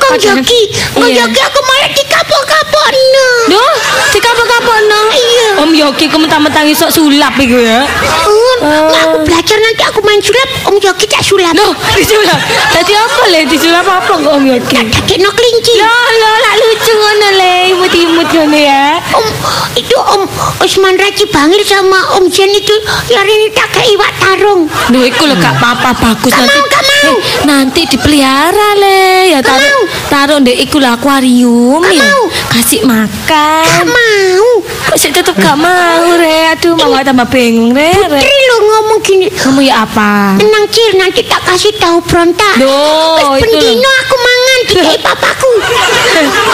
Padahal- 0.00 0.42
joki, 0.42 0.60
engkau 0.90 1.06
Iya. 1.06 1.22
joki 1.22 1.40
aku 1.40 1.60
malah 1.62 1.88
dikapok-kapok 1.88 2.86
no. 2.90 3.28
Duh, 3.48 3.72
si 4.08 4.18
kapok-kapok 4.18 4.78
no 4.84 5.00
Iya. 5.08 5.48
Om 5.60 5.70
Yogi 5.72 6.04
kamu 6.06 6.24
mentang-mentang 6.24 6.66
isok 6.66 6.90
sulap 6.90 7.36
iku 7.36 7.56
ya 7.56 7.84
Um, 8.26 8.58
Oh. 8.60 8.92
aku 8.92 9.16
belajar 9.24 9.56
nanti 9.56 9.82
aku 9.82 10.00
main 10.02 10.20
sulap, 10.20 10.48
Om 10.66 10.76
Joki 10.76 11.06
tak 11.06 11.22
sulap. 11.22 11.54
Loh, 11.54 11.72
disulap 11.94 12.36
Tadi 12.70 12.92
apa 12.92 13.22
le? 13.28 13.40
Disulap 13.46 13.86
apa 13.86 14.12
kok 14.12 14.30
Om 14.30 14.44
Yogi? 14.44 14.74
Kakek 14.74 15.18
no 15.18 15.30
kelinci. 15.30 15.74
Loh, 15.78 15.88
loh, 16.12 16.34
lah 16.38 16.54
lucu 16.58 16.92
ngono 16.92 17.28
le 17.32 17.52
Imut-imut 17.70 18.28
ngono 18.28 18.58
ya 18.58 18.84
Om 19.14 19.26
itu 19.72 19.94
Om 19.94 20.22
Usman 20.60 20.94
Raji 20.94 21.24
Bangil 21.26 21.62
sama 21.62 22.18
Om 22.18 22.26
Jen 22.26 22.50
itu 22.50 22.74
hari 23.08 23.32
ini 23.32 23.48
tak 23.50 23.70
kayak 23.70 23.88
iwak 23.90 24.12
tarung. 24.16 24.62
Duh, 24.88 25.02
iku 25.02 25.24
lho 25.24 25.36
gak 25.36 25.54
apa-apa 25.54 25.90
bagus 25.96 26.28
Gak 26.28 26.42
nanti. 26.42 26.56
mau, 26.56 26.66
gak 26.66 26.82
mau. 26.82 26.98
Eh, 27.00 27.16
nanti 27.42 27.80
dipelihara 27.86 28.68
le, 28.76 29.02
ya 29.28 29.38
Gak 29.38 29.46
taruh 29.46 29.70
mau. 29.70 29.82
taruh 30.08 30.36
ndek 30.38 30.58
iku 30.60 30.76
lho 30.76 30.90
akuarium 30.90 31.80
Gak 31.80 31.92
ya. 31.92 32.02
mau. 32.04 32.22
Kasih 32.50 32.80
Gak 32.80 32.88
makan. 32.88 33.86
mau. 33.86 34.46
Kok 34.86 34.96
sih 34.96 35.10
tetep 35.10 35.34
gak 35.34 35.54
mau 35.54 36.04
re? 36.14 36.50
Aduh, 36.50 36.74
mama 36.74 37.00
tambah 37.00 37.26
bingung 37.26 37.70
re. 37.70 37.94
re. 38.06 38.18
Tri 38.18 38.39
lo 38.50 38.56
ngomong 38.66 38.98
gini. 39.06 39.30
Kamu 39.30 39.62
ya 39.62 39.86
apa? 39.86 40.34
Tenang 40.34 40.66
Cil, 40.74 40.98
nanti 40.98 41.22
tak 41.22 41.46
kasih 41.46 41.70
tahu 41.78 42.02
berontak. 42.02 42.58
Loh, 42.58 43.38
Wis 43.38 43.46
itu 43.46 43.54
pendino 43.54 43.90
aku 44.02 44.16
mangan 44.18 44.58
di 44.70 44.78
papaku. 44.98 45.52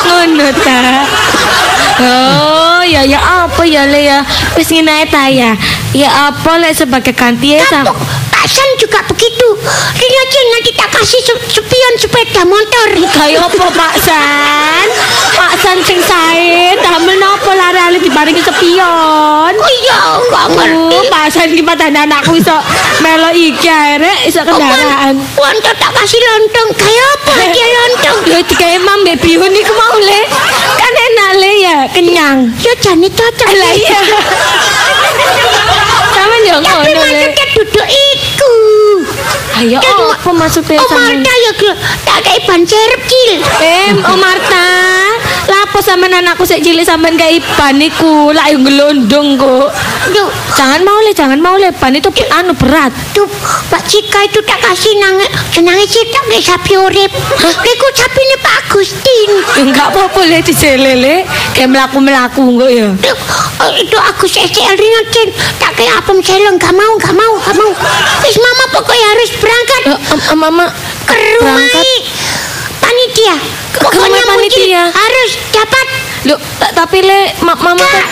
Ngono 0.05 0.49
ta. 0.61 0.81
Oh, 1.97 2.81
ya 2.85 3.00
ya 3.09 3.49
apa 3.49 3.65
ya 3.65 3.88
le 3.88 4.05
ya? 4.05 4.21
Wis 4.61 4.69
ngene 4.69 5.09
ta 5.09 5.33
ya. 5.33 5.57
Ya 5.97 6.29
apa 6.29 6.61
le 6.61 6.76
sebagai 6.76 7.17
ganti 7.17 7.57
ya 7.57 7.65
sam. 8.47 8.47
Kapok. 8.47 8.47
Pak 8.47 8.55
San 8.55 8.71
juga 8.79 9.03
begitu. 9.11 9.49
Rino 9.99 10.23
Cil 10.31 10.47
nanti 10.55 10.71
tak 10.79 10.95
kasih 10.95 11.19
spion 11.50 11.95
sepeda 11.99 12.47
motor. 12.47 12.88
Kayak 12.95 13.50
apa 13.50 13.67
Pak 13.75 13.95
San? 14.07 14.87
Pak 15.35 15.55
San 15.59 15.83
sing 15.83 15.99
sae 15.99 16.79
damel 16.79 17.19
napa 17.19 17.50
lari-lari 17.50 17.99
dibarengi 17.99 18.38
sepion. 18.47 19.50
Oh 19.50 19.73
iya, 19.83 19.99
enggak 20.23 20.47
ngerti. 20.55 20.99
Pak 21.11 21.26
San 21.35 21.50
ki 21.50 21.62
padahal 21.67 22.07
anakku 22.07 22.38
iso 22.38 22.55
melo 23.03 23.35
iki 23.35 23.67
ae 23.67 23.99
rek 23.99 24.31
iso 24.31 24.47
kendaraan. 24.47 25.19
Wanto 25.35 25.71
tak 25.75 25.91
kasih 25.99 26.23
lontong. 26.23 26.71
Kayak 26.79 27.07
apa 27.19 27.50
dia 27.50 27.67
lontong? 27.67 28.19
Lho 28.31 28.38
digawe 28.47 28.79
mambe 28.79 29.19
bihun 29.19 29.50
iku 29.50 29.75
mau 29.75 29.99
le. 29.99 30.23
Kan 30.79 30.95
enak 30.95 31.31
le 31.43 31.50
ya, 31.59 31.76
kenyang. 31.91 32.38
Ya 32.62 32.79
jane 32.79 33.11
cocok. 33.11 33.50
Lah 33.50 33.73
iya. 33.75 34.00
Sampe 36.17 36.37
yo 36.47 36.57
ngono 36.62 36.87
le. 36.87 36.95
maksudnya 36.95 37.47
duduk. 37.59 37.87
Ayo 39.56 39.80
apa 39.80 40.30
maksudnya 40.30 40.76
Oh 40.76 40.85
sampe? 40.85 41.00
Marta 41.16 41.33
ya 41.33 41.52
Gil. 41.56 41.73
tak 42.04 42.18
kayak 42.21 42.40
ban 42.45 42.61
serep 42.62 43.00
Cil. 43.09 43.33
Eh, 43.56 43.88
Om 43.97 44.18
Marta, 44.21 44.68
lapo 45.49 45.78
sampean 45.80 46.12
anakku 46.12 46.45
sik 46.45 46.61
cilik 46.61 46.85
sampean 46.85 47.16
kayak 47.16 47.40
iban 47.40 47.80
iku, 47.80 48.37
lak 48.37 48.52
yo 48.52 48.59
gelondong 48.61 49.40
kok. 49.40 49.68
Duh, 50.12 50.28
Jangan 50.56 50.80
mau 50.85 50.97
le, 51.04 51.12
jangan 51.12 51.37
mau 51.37 51.56
le, 51.56 51.68
ban 51.73 51.92
itu 51.92 52.09
anu 52.33 52.56
berat. 52.56 52.88
tuh 53.12 53.28
Pak 53.68 53.85
Cika 53.85 54.25
itu 54.25 54.40
tak 54.40 54.56
kasih 54.61 54.92
nang 54.97 55.21
senangnya 55.52 55.85
cita 55.85 56.21
kayak 56.25 56.45
sapi 56.45 56.73
urip. 56.76 57.12
Iku 57.45 57.87
sapi 57.92 58.21
ini 58.21 58.37
Pak 58.40 58.54
Agustin. 58.64 59.30
Enggak 59.61 59.92
apa-apa 59.92 60.21
le 60.25 60.40
dijelele, 60.40 61.28
kayak 61.52 61.68
melaku-melaku 61.68 62.56
kok 62.56 62.71
ya. 62.73 62.88
Duh, 62.92 63.16
oh, 63.61 63.71
itu 63.76 63.97
aku 63.97 64.25
SCL 64.25 64.76
ringan 64.76 65.04
Cil. 65.12 65.28
Tak 65.56 65.76
kayak 65.76 65.92
apem 66.00 66.21
selong. 66.21 66.56
Gak 66.56 66.73
mau, 66.73 66.92
gak 66.97 67.12
mau, 67.12 67.33
gak 67.37 67.54
mau. 67.54 67.71
Harus 69.16 69.30
berangkat 69.35 69.80
Eh, 69.87 69.96
em, 70.12 70.20
em, 70.20 70.37
mama 70.37 70.66
ke 71.08 71.14
rumah 71.35 71.56
berangkat. 71.56 71.85
panitia. 72.78 73.35
Ke- 73.73 73.80
Pokoknya 73.80 74.20
panitia. 74.23 74.82
harus 74.87 75.30
dapat 75.50 75.87
Loh, 76.25 76.37
ta- 76.58 76.75
tapi 76.75 77.00
le 77.00 77.32
ma- 77.40 77.56
mama 77.56 77.80
kan 77.80 78.04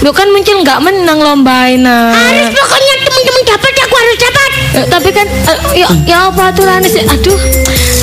Loh 0.00 0.12
kan 0.12 0.28
muncul 0.28 0.60
nggak 0.60 0.80
menang 0.80 1.18
lombain 1.18 1.82
harus 1.82 2.48
pokoknya 2.48 2.94
teman-teman 3.02 3.42
dapat 3.44 3.72
aku 3.80 3.94
harus 3.96 4.16
dapat. 4.16 4.50
Eh, 4.72 4.86
tapi 4.86 5.08
kan 5.10 5.26
eh, 5.26 5.58
ya 5.74 5.88
ya 6.06 6.18
apa 6.26 6.52
aturannya 6.52 6.86
sih? 6.86 7.02
Aduh. 7.02 7.36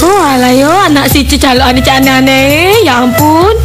Oh, 0.04 0.20
alah 0.20 0.52
yo 0.52 0.68
anak 0.70 1.08
si 1.08 1.24
calon 1.34 1.74
cak 1.80 2.02
aneh-aneh. 2.02 2.82
Ya 2.84 3.00
ampun. 3.00 3.56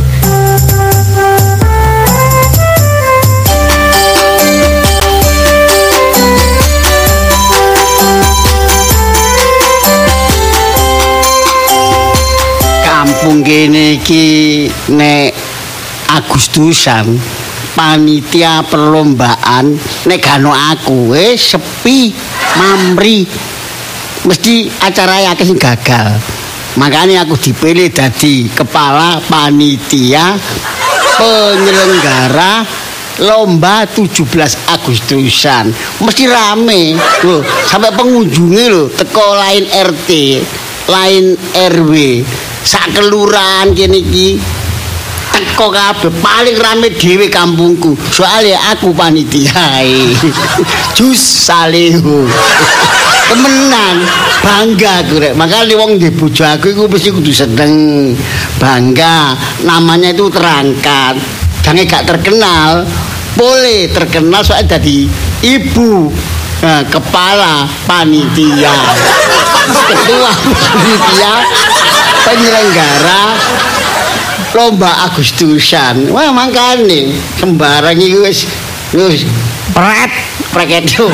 Kampung 13.28 13.44
kene 13.44 14.00
iki 14.00 14.24
nek 14.88 15.36
Agustusan 16.16 17.12
panitia 17.76 18.64
perlombaan 18.64 19.76
nek 20.08 20.16
gano 20.24 20.56
aku 20.56 21.12
eh 21.12 21.36
sepi 21.36 22.08
mamri. 22.56 23.28
Mesti 24.24 24.72
acara 24.80 25.28
akeh 25.36 25.44
sing 25.44 25.60
gagal. 25.60 26.16
Makanya 26.80 27.28
aku 27.28 27.36
dipilih 27.36 27.92
dadi 27.92 28.48
kepala 28.48 29.20
panitia 29.28 30.40
penyelenggara 31.20 32.64
lomba 33.28 33.84
17 33.92 34.72
Agustusan. 34.72 35.68
Mesti 36.00 36.24
rame 36.24 36.96
loh 37.28 37.44
sampai 37.44 37.92
pengunjungnya 37.92 38.72
loh 38.72 38.88
teko 38.88 39.36
lain 39.36 39.68
RT 39.68 40.10
lain 40.88 41.36
RW 41.52 41.92
sak 42.68 42.92
kelurahan 42.92 43.72
kene 43.72 44.04
iki. 44.04 44.36
Teko 45.32 45.70
kabeh 45.70 46.12
paling 46.20 46.56
rame 46.60 46.92
dhewe 46.92 47.32
kampungku. 47.32 47.96
Soalnya 48.12 48.58
aku 48.74 48.92
panitiae. 48.92 50.12
Jus 50.96 51.20
salehu. 51.20 52.28
Temenan. 53.28 54.04
Bangga 54.44 55.04
aku 55.06 55.22
rek. 55.22 55.32
Makanya 55.38 55.78
wong 55.78 55.96
di 55.96 56.10
bojo 56.12 56.42
aku 56.42 56.74
iku 56.74 56.84
mesti 56.90 57.08
kudu 57.14 57.32
seneng. 57.32 57.72
Bangga. 58.58 59.38
Namanya 59.62 60.12
itu 60.12 60.26
terangkat. 60.28 61.16
Jangan 61.62 61.84
gak 61.84 62.04
terkenal 62.08 62.88
boleh 63.38 63.86
terkenal 63.94 64.42
soalnya 64.42 64.80
jadi 64.80 65.06
ibu 65.46 66.10
Nah, 66.58 66.82
kepala 66.90 67.70
panitia. 67.86 68.74
Ketua 69.88 70.32
panitia 70.34 71.34
penyelenggara 72.28 73.20
lomba 74.52 75.08
Agustusan 75.08 76.12
wah 76.12 76.28
makanya 76.28 77.08
sembarang 77.40 77.96
itu 77.96 78.20
wis 78.20 78.44
wis 78.92 79.24
Pret. 79.72 80.12
prek 80.52 80.84
itu 80.84 81.04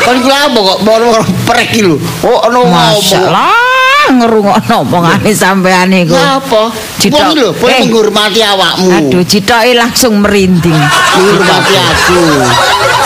kan 0.00 0.16
gue 0.18 0.34
apa 0.34 0.58
kok 0.58 0.78
baru 0.82 1.06
prek 1.46 1.70
itu 1.74 1.94
oh 2.22 2.46
no 2.50 2.66
Masya 2.70 3.18
Allah 3.26 3.70
ngerungokno 4.10 4.82
omongane 4.82 5.30
sampean 5.30 5.94
iku. 5.94 6.18
Apa? 6.18 6.66
Wong 7.14 7.30
lho, 7.30 7.54
boleh 7.54 7.78
Eh. 7.78 7.86
menghormati 7.86 8.42
awakmu. 8.42 8.90
Aduh, 8.90 9.22
citoke 9.22 9.70
langsung 9.70 10.18
merinding. 10.18 10.74
menghormati 10.74 11.74
aku. 11.78 12.22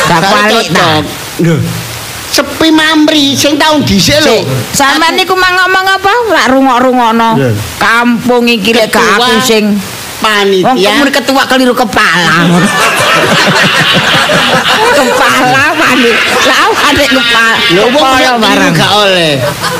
Tak 0.08 0.20
balik, 0.24 0.66
nah. 0.72 1.04
Lho, 1.44 1.60
Sepi 2.34 2.68
mamri 2.68 3.38
sing 3.38 3.54
taun 3.54 3.86
dhisik 3.86 4.18
lho. 4.26 4.42
Sik, 4.42 4.42
sampean 4.74 5.14
niku 5.14 5.38
mang 5.38 5.54
ngomong 5.54 5.86
apa? 5.86 6.12
Lak 6.34 6.46
rungok-rungokno. 6.50 7.30
Kampung 7.78 8.50
iki 8.50 8.74
lek 8.74 8.90
gak 8.90 9.06
aku 9.14 9.38
sing 9.38 9.78
Wong 10.18 10.40
panitia. 10.40 10.72
kemudian 11.04 11.12
ketua 11.12 11.44
keliru 11.44 11.74
kepala. 11.76 12.48
kepala 14.94 15.64
mandi. 15.76 16.10
Lah 16.48 16.68
ada 16.72 17.04
kepala. 17.04 17.54
Lho 17.70 17.84
wong 17.92 18.40
barang. 18.40 18.72
gak 18.72 18.92
oleh. 18.98 19.32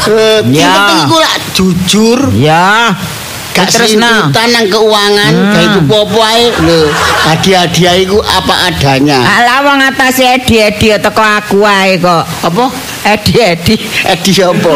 Eh, 0.04 0.38
Ya. 0.52 0.68
Penting 0.70 0.98
iku 1.08 1.16
lak 1.18 1.36
jujur, 1.56 2.18
Ya. 2.36 2.92
Gak 3.54 3.70
seributan 3.70 4.48
nang 4.50 4.66
keuangan, 4.66 5.32
gak 5.54 5.62
iku 5.62 5.80
popo 5.86 6.18
ae 6.26 6.50
lho. 6.66 6.90
Hadiah-hadiah 7.24 7.94
iku 8.02 8.18
apa 8.20 8.54
adanya. 8.68 9.22
Alah 9.22 9.58
wong 9.64 9.78
atase 9.78 10.26
edi-edi 10.36 10.90
teko 10.98 11.22
aku 11.22 11.62
ae 11.62 11.96
kok. 12.02 12.26
Apa? 12.44 12.64
Edi-edi. 13.04 13.76
Edi 14.10 14.32
apa? 14.42 14.74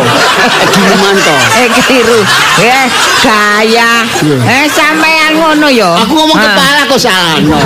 Edi 0.62 0.80
Rumanto. 0.84 1.36
Eh 1.58 1.66
keliru. 1.74 2.20
Eh 2.60 2.86
gaya. 3.24 4.04
Eh 4.46 4.64
sampean 4.68 5.32
ngono 5.40 5.66
ya. 5.72 5.96
Aku 6.04 6.12
ngomong 6.12 6.36
Ah. 6.38 6.44
kepala 6.44 6.80
kok 6.86 7.00
salahno. 7.00 7.58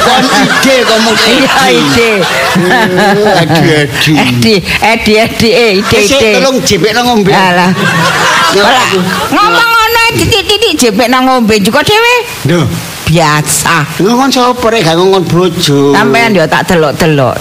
Kon 0.00 0.24
ide 0.24 0.76
ngomong 0.86 1.16
Iya 1.28 1.62
ide. 1.70 2.10
Edi 3.42 3.62
edi. 3.74 4.12
Edi, 4.14 4.54
edi, 4.80 5.48
edi, 5.50 5.98
ide, 5.98 5.98
tolong 6.38 6.56
jebekno 6.62 7.00
ngombe. 7.04 7.34
Alah. 7.34 7.74
Ya, 8.54 8.62
ngomong 9.34 9.66
ngono 9.74 10.02
titik-titik 10.14 10.53
jepek 10.84 11.08
nang 11.08 11.24
ngombe 11.24 11.56
juga 11.64 11.80
dhewe. 11.80 12.14
Lho, 12.52 12.60
Biasa. 13.08 14.00
ngomong 14.00 14.28
sapa 14.28 14.66
rek 14.68 14.84
gak 14.84 14.96
ngomong 15.00 15.24
bojo. 15.24 15.96
Sampean 15.96 16.36
yo 16.36 16.44
tak 16.44 16.68
delok-delok. 16.68 17.36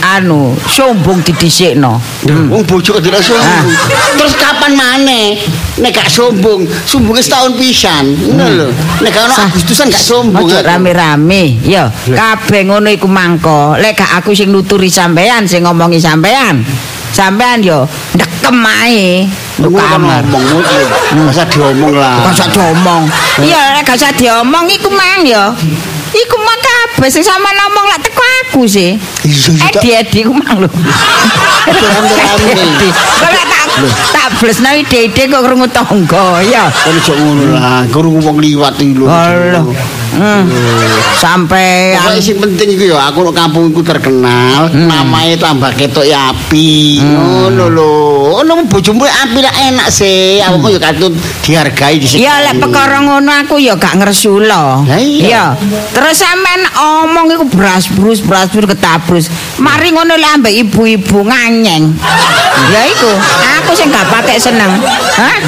Anu, 0.00 0.56
sombong 0.64 1.20
didhisikno. 1.20 2.00
Wong 2.24 2.64
bojo 2.64 2.96
kok 2.96 3.04
tidak 3.04 3.20
sombong. 3.20 3.68
Terus 4.16 4.32
kapan 4.32 4.72
maneh? 4.72 5.36
Nek 5.76 5.92
gak 5.92 6.08
sombong, 6.08 6.64
sombongnya 6.88 7.20
setahun 7.20 7.52
pisan. 7.60 8.16
Ngono 8.16 8.44
lho. 8.48 8.68
Nek 9.04 9.10
gak 9.12 9.28
ono. 9.28 9.34
Agustusan 9.44 9.92
gak 9.92 10.00
sombong. 10.00 10.48
Ojo 10.48 10.56
rame-rame. 10.64 11.60
Yo, 11.68 11.84
kabeh 12.16 12.64
ngono 12.64 12.88
iku 12.88 13.08
mangko. 13.12 13.76
Lek 13.76 14.00
gak 14.00 14.24
aku 14.24 14.32
sing 14.32 14.48
nuturi 14.48 14.88
sampean 14.88 15.44
sing 15.44 15.68
ngomongi 15.68 16.00
sampean. 16.00 16.64
Sampean 17.10 17.58
yo 17.60 17.84
ndekem 18.14 18.56
ae. 18.62 19.26
Lu 19.60 19.68
kamar. 19.74 20.22
ngomong. 20.24 20.62
Masa 21.26 21.44
diomong 21.44 21.92
lah. 21.92 22.30
Sak 22.32 22.54
diomong. 22.54 23.10
Iya, 23.42 23.76
lek 23.76 23.84
gak 23.84 23.98
usah 23.98 24.14
diomong 24.14 24.64
iku 24.70 24.88
mang 24.88 25.26
yo. 25.26 25.52
Iku 26.10 26.36
mah 26.38 26.58
kabeh 26.58 27.06
sing 27.06 27.22
sampean 27.22 27.54
ngomong 27.54 27.86
lek 27.86 28.00
teko 28.02 28.22
aku 28.46 28.62
sih. 28.64 28.96
Iya, 29.22 29.46
iya, 29.52 29.68
tak- 29.68 29.82
Edi-edi 29.82 30.18
ku 30.24 30.32
mang 30.32 30.58
lho. 30.58 30.70
Kok 33.20 33.30
lek 33.30 33.46
tak 33.46 33.64
tak 34.10 34.26
blesno 34.40 34.70
ide-ide 34.72 35.22
kok 35.28 35.42
krungu 35.44 35.68
tangga 35.68 36.40
ya. 36.42 36.64
Kan 36.66 36.94
ojo 36.94 37.12
ngono 37.14 37.44
lah. 37.52 37.84
Guru 37.90 38.10
wong 38.18 38.36
liwat 38.40 38.80
iki 38.80 38.96
lho. 38.96 39.06
Hmm. 40.10 40.50
Sampai 41.20 41.94
Pokoknya 41.94 42.22
sing 42.22 42.36
penting 42.42 42.74
iku 42.74 42.96
ya 42.96 43.12
aku 43.12 43.22
nek 43.28 43.34
kampung 43.36 43.70
iku 43.70 43.84
terkenal, 43.84 44.72
namanya 44.72 45.36
tambah 45.38 45.70
ketok 45.76 46.02
ya 46.02 46.34
api. 46.34 46.98
Ngono 47.04 47.66
lho. 47.70 47.94
Ono 48.42 48.64
bojomu 48.66 49.04
api 49.06 49.38
lah 49.44 49.54
enak 49.70 49.88
sih. 49.92 50.42
Aku 50.42 50.66
ya 50.72 50.80
katut 50.80 51.12
dihargai 51.44 52.00
di 52.00 52.24
Ya 52.24 52.42
lek 52.42 52.58
perkara 52.58 53.04
ngono 53.04 53.30
aku 53.30 53.60
ya 53.60 53.76
gak 53.78 54.00
ngersula. 54.00 54.82
Lah 54.82 55.00
iya. 55.00 55.54
Terus 55.92 56.16
sampean 56.18 56.64
omong 56.74 57.30
iku 57.30 57.44
brasbrus 57.46 58.24
brasbrus 58.24 58.66
ketabrus. 58.66 59.26
Mari 59.60 59.92
ngono 59.92 60.16
lek 60.16 60.30
ambek 60.40 60.54
ibu-ibu 60.66 61.22
nganyeng. 61.22 61.94
ya 62.70 62.80
iku, 62.86 63.12
aku 63.60 63.72
sing 63.72 63.88
gak 63.88 64.08
patek 64.08 64.38
seneng. 64.40 64.72
Hah? 65.16 65.38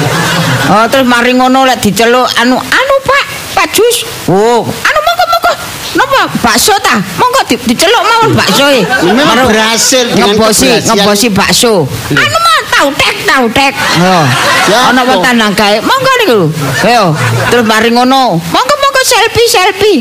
Oh, 0.63 0.85
terus 0.87 1.03
mari 1.03 1.35
ngono 1.35 1.67
lek 1.67 1.83
diceluk 1.83 2.25
anu 2.39 2.55
anu 2.55 2.95
Pak, 3.03 3.22
Pak 3.53 3.67
Jus. 3.71 4.05
Oh, 4.29 4.65
anu 4.65 4.99
monggo 5.05 5.25
monggo. 5.29 5.53
Napa 5.93 6.21
bakso 6.41 6.73
ta? 6.81 6.97
Monggo 7.21 7.39
di, 7.45 7.55
diceluk 7.69 8.03
mawon 8.03 8.33
bakso 8.33 8.65
e. 8.69 8.81
Memang 9.05 9.45
berhasil 9.45 10.09
ngebosi 10.17 10.89
ngebosi 10.89 11.27
bakso. 11.29 11.85
Anu 12.11 12.37
mah 12.41 12.59
tau 12.73 12.87
tek 12.97 13.15
tau 13.29 13.45
tek. 13.53 13.73
Oh. 14.01 14.25
Ya 14.73 14.89
Ana 14.89 15.03
wong 15.05 15.21
tanang 15.21 15.53
kae. 15.53 15.77
Monggo 15.83 16.11
niku. 16.23 16.39
Ayo, 16.87 17.13
terus 17.53 17.65
mari 17.67 17.93
ngono. 17.93 18.41
Monggo 18.41 18.75
selfie 19.03 19.47
selfie. 19.51 19.99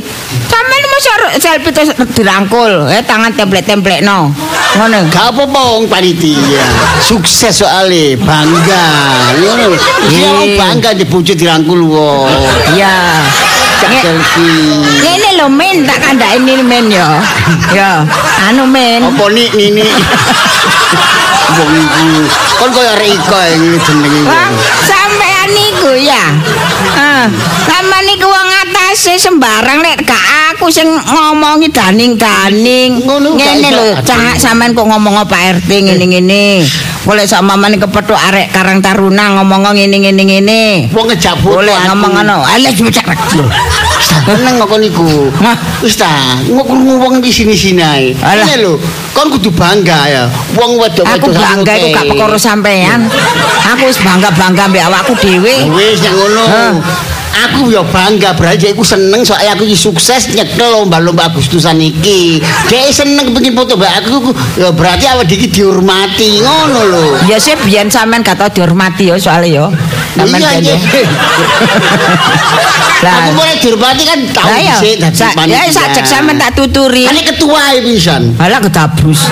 Sampeyan 0.49 0.87
mosok 0.89 1.17
selfie 1.43 1.73
terus 1.75 1.91
dirangkul, 2.15 2.87
eh 2.89 3.03
tangan 3.03 3.35
templek-templekno. 3.35 4.31
Ngono. 4.73 4.99
Gak 5.13 5.37
apa-apa 5.37 5.61
wong 5.77 5.85
panitia. 5.85 6.65
Sukses 7.05 7.53
soalnya 7.61 8.17
bangga. 8.17 8.87
Ngono. 9.37 9.77
Iya 10.09 10.31
Eh. 10.49 10.57
bangga 10.57 10.97
di 10.97 11.05
bojo 11.05 11.33
dirangkul 11.37 11.83
wong. 11.85 12.31
Iya. 12.73 13.21
Selfie. 13.83 14.79
Ngene 15.03 15.29
lho 15.43 15.47
men 15.51 15.85
tak 15.85 15.99
kandhake 16.01 16.39
ini 16.39 16.63
men 16.63 16.87
ya. 16.89 17.19
Ya, 17.75 18.07
anu 18.49 18.65
men. 18.65 19.03
Apa 19.11 19.27
nih 19.29 19.51
nini? 19.59 19.85
Wong 21.53 21.71
iki 21.77 22.09
kon 22.57 22.71
koyo 22.73 22.91
arek 22.97 23.11
iko 23.13 23.37
iki 23.53 23.79
jenenge. 23.85 24.23
Sampean 24.87 25.49
niku 25.53 25.93
ya. 26.01 26.25
Ah, 26.97 27.27
sampean 27.69 28.03
niku 28.09 28.25
atase 28.73 29.21
sembarang 29.21 29.85
nek 29.85 30.01
gak 30.09 30.25
aku 30.57 30.73
sing 30.73 30.89
ngomongi 30.89 31.69
daning-daning. 31.69 33.05
Ngene 33.05 33.69
lho, 33.69 33.85
cak 34.01 34.41
sampean 34.41 34.73
kok 34.73 34.89
ngomong 34.89 35.29
Pak 35.29 35.61
RT 35.61 35.69
ngene-ngene. 35.69 36.65
Boleh 37.05 37.27
sama 37.29 37.59
mane 37.59 37.77
kepethuk 37.77 38.17
arek 38.17 38.55
Karang 38.55 38.81
Taruna 38.81 39.37
ngomong 39.37 39.77
ngene-ngene 39.77 40.23
ngene. 40.25 40.63
Wong 40.97 41.05
ngejak. 41.11 41.37
Boleh 41.45 41.77
ngomong 41.93 42.17
ngono. 42.17 42.41
Alah 42.49 42.73
cek. 42.73 43.05
Tenang 44.25 44.57
kok 44.65 44.79
niku. 44.81 45.29
Wis 45.85 45.99
ta, 45.99 46.41
ngokrungu 46.49 46.97
wong 47.01 47.21
di 47.21 47.29
sini-sini 47.29 47.83
ae. 47.83 48.07
Ini 48.15 48.63
lho, 48.63 48.79
kon 49.13 49.29
kudu 49.35 49.53
bangga 49.53 50.01
ya. 50.09 50.25
Wong 50.57 50.79
wedok-wedok 50.81 51.29
Aku 51.29 51.29
bangga 51.35 51.73
iku 51.77 51.89
gak 51.93 52.05
perkara 52.09 52.39
sampean. 52.41 53.09
Aku 53.77 53.89
wis 53.89 53.99
bangga-bangga 54.01 54.71
mbek 54.71 54.85
awakku 54.89 55.13
dhewe. 55.21 55.69
Wis 55.75 56.01
ngono. 56.07 56.45
Aku 57.33 57.73
ya 57.73 57.81
bangga 57.83 58.37
berarti 58.37 58.71
aku 58.71 58.85
seneng 58.85 59.25
soalnya 59.25 59.57
aku 59.57 59.65
sukses 59.73 60.29
nyekel 60.31 60.69
lomba-lomba 60.71 61.27
Agustusan 61.27 61.81
iki. 61.81 62.39
Dia 62.69 62.93
seneng 62.93 63.33
pengen 63.33 63.57
foto 63.57 63.75
mbak 63.75 64.05
aku 64.05 64.31
ya 64.55 64.69
berarti 64.69 65.09
awak 65.09 65.27
iki 65.27 65.49
dihormati 65.49 66.45
ngono 66.45 66.81
lho. 66.85 67.05
Ya 67.25 67.41
sih 67.41 67.57
biyen 67.59 67.89
sampean 67.89 68.21
gak 68.21 68.37
tau 68.37 68.49
dihormati 68.49 69.09
ya 69.09 69.17
soalnya 69.17 69.49
ya. 69.49 69.67
Iya, 70.13 70.51
iya. 70.61 70.77
ya. 70.77 70.77
Lah, 73.01 73.13
Aku 73.25 73.31
mulai 73.35 73.57
dihormati 73.57 74.03
kan 74.05 74.19
tahu 74.29 74.47
lah 74.47 74.61
ya. 74.61 74.77
dhisik 74.77 74.95
dadi 75.01 75.17
Sa- 75.17 75.33
Ya 75.49 75.61
sajek 75.67 76.05
sampean 76.05 76.37
tak 76.37 76.53
tuturi. 76.53 77.09
Kan 77.09 77.17
ketua 77.17 77.63
pisan. 77.81 78.23
Alah 78.37 78.61
ketabrus. 78.61 79.25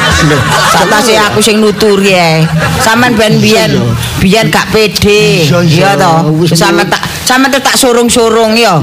Sak 0.73 0.89
tasih 0.89 1.21
aku 1.21 1.39
sing 1.39 1.61
nuturi 1.61 2.17
ae. 2.17 2.49
Sampean 2.81 3.13
ben 3.13 3.37
biyen 3.39 3.77
biyen 4.19 4.49
gak 4.49 4.73
pede. 4.73 5.45
Iya, 5.45 5.59
iya. 5.63 5.89
Iya 5.95 6.01
to. 6.01 6.13
Wis 6.41 6.57
Sampean 6.57 6.89
tak 6.89 7.03
sampean 7.23 7.53
tak 7.55 7.77
surung-surung 7.91 8.55
ya. 8.55 8.79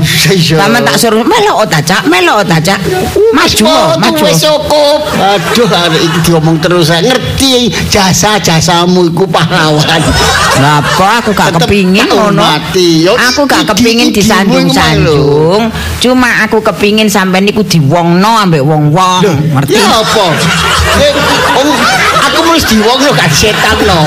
Sampean 0.60 0.84
tak 0.84 1.00
surung 1.00 1.24
melok 1.24 1.64
ta, 1.72 1.80
Cak? 1.80 2.04
Melok 2.12 2.44
ta, 2.44 2.60
Cak? 2.60 2.76
Maju, 3.32 3.64
Oh, 3.64 3.96
maju. 3.96 4.24
Wis 4.28 4.44
cukup. 4.44 5.00
Aduh, 5.16 5.68
arek 5.72 6.02
iki 6.04 6.20
diomong 6.28 6.60
terus. 6.60 6.92
saya 6.92 7.00
Ngerti 7.08 7.72
jasa-jasamu 7.88 9.08
iku 9.08 9.24
pahlawan. 9.28 10.04
Lah 10.60 10.84
apa 10.84 11.24
aku 11.24 11.32
gak 11.32 11.56
kepingin 11.56 12.12
ngono. 12.12 12.44
Aku 13.32 13.48
gak 13.48 13.64
kepingin 13.72 14.12
iku 14.12 14.20
disanjung-sanjung. 14.20 15.72
Cuma 16.04 16.44
aku 16.44 16.60
kepingin 16.60 17.08
sampean 17.08 17.48
niku 17.48 17.64
diwongno 17.64 18.44
ambek 18.44 18.64
wong-wong. 18.64 19.24
Ngerti? 19.56 19.80
Ya 19.80 19.88
apa? 20.04 20.26
Aku 22.28 22.40
mesti 22.52 22.76
diwong 22.76 23.00
lho 23.00 23.12
gak 23.16 23.32
setan 23.32 23.78
lho. 23.88 24.02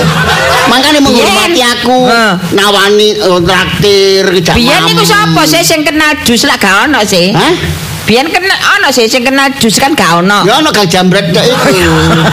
Makanya 0.68 1.00
menghormati 1.02 1.62
aku, 1.64 1.98
nawani 2.54 3.16
eh, 3.16 3.40
traktir 3.42 4.24
kejak 4.38 4.54
Biyen 4.54 4.80
niku 4.86 5.02
sapa 5.02 5.42
sih 5.48 5.64
sing 5.64 5.82
kenal 5.82 6.14
jus 6.22 6.44
lah 6.46 6.60
gak 6.60 6.86
ono 6.86 7.00
sih? 7.02 7.32
Hah? 7.32 7.54
Biyen 8.06 8.28
kenal 8.30 8.58
ono 8.78 8.88
sih 8.92 9.08
sing 9.08 9.24
kenal 9.24 9.50
jus 9.58 9.80
kan 9.80 9.96
gak 9.96 10.20
ono. 10.22 10.44
Ya 10.46 10.60
ono 10.60 10.70
gang 10.70 10.86
jambret 10.86 11.32
iku. 11.32 11.74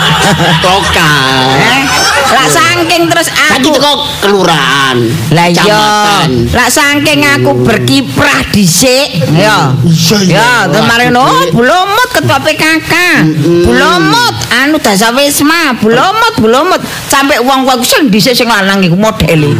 Toka. 0.65 1.11
Lah 2.27 2.47
saking 2.47 3.07
terus 3.07 3.27
Tadi 3.31 3.67
aku 3.71 3.79
teko 3.79 3.93
kelurahan. 4.23 4.97
Lah 5.31 5.47
iya, 5.47 6.27
lah 6.51 6.69
saking 6.69 7.23
aku 7.23 7.63
berkiprah 7.63 8.43
dhisik, 8.51 9.23
ya. 9.31 9.71
Iya, 9.83 10.17
iya. 10.27 10.35
Ya, 10.37 10.51
kemarin 10.67 11.15
oh 11.15 11.47
Bulomut 11.55 12.09
ketua 12.11 12.37
PKK. 12.43 12.93
Bulomut 13.63 14.35
anu 14.51 14.77
Dasa 14.81 15.15
Wisma, 15.15 15.75
Bulomut, 15.79 16.33
Bulomut 16.39 16.81
sampai 17.07 17.39
wong-wong 17.39 17.79
sing 17.81 18.11
dhisik 18.11 18.35
sing 18.35 18.47
lanang 18.51 18.83
iku 18.83 18.99
modele. 18.99 19.55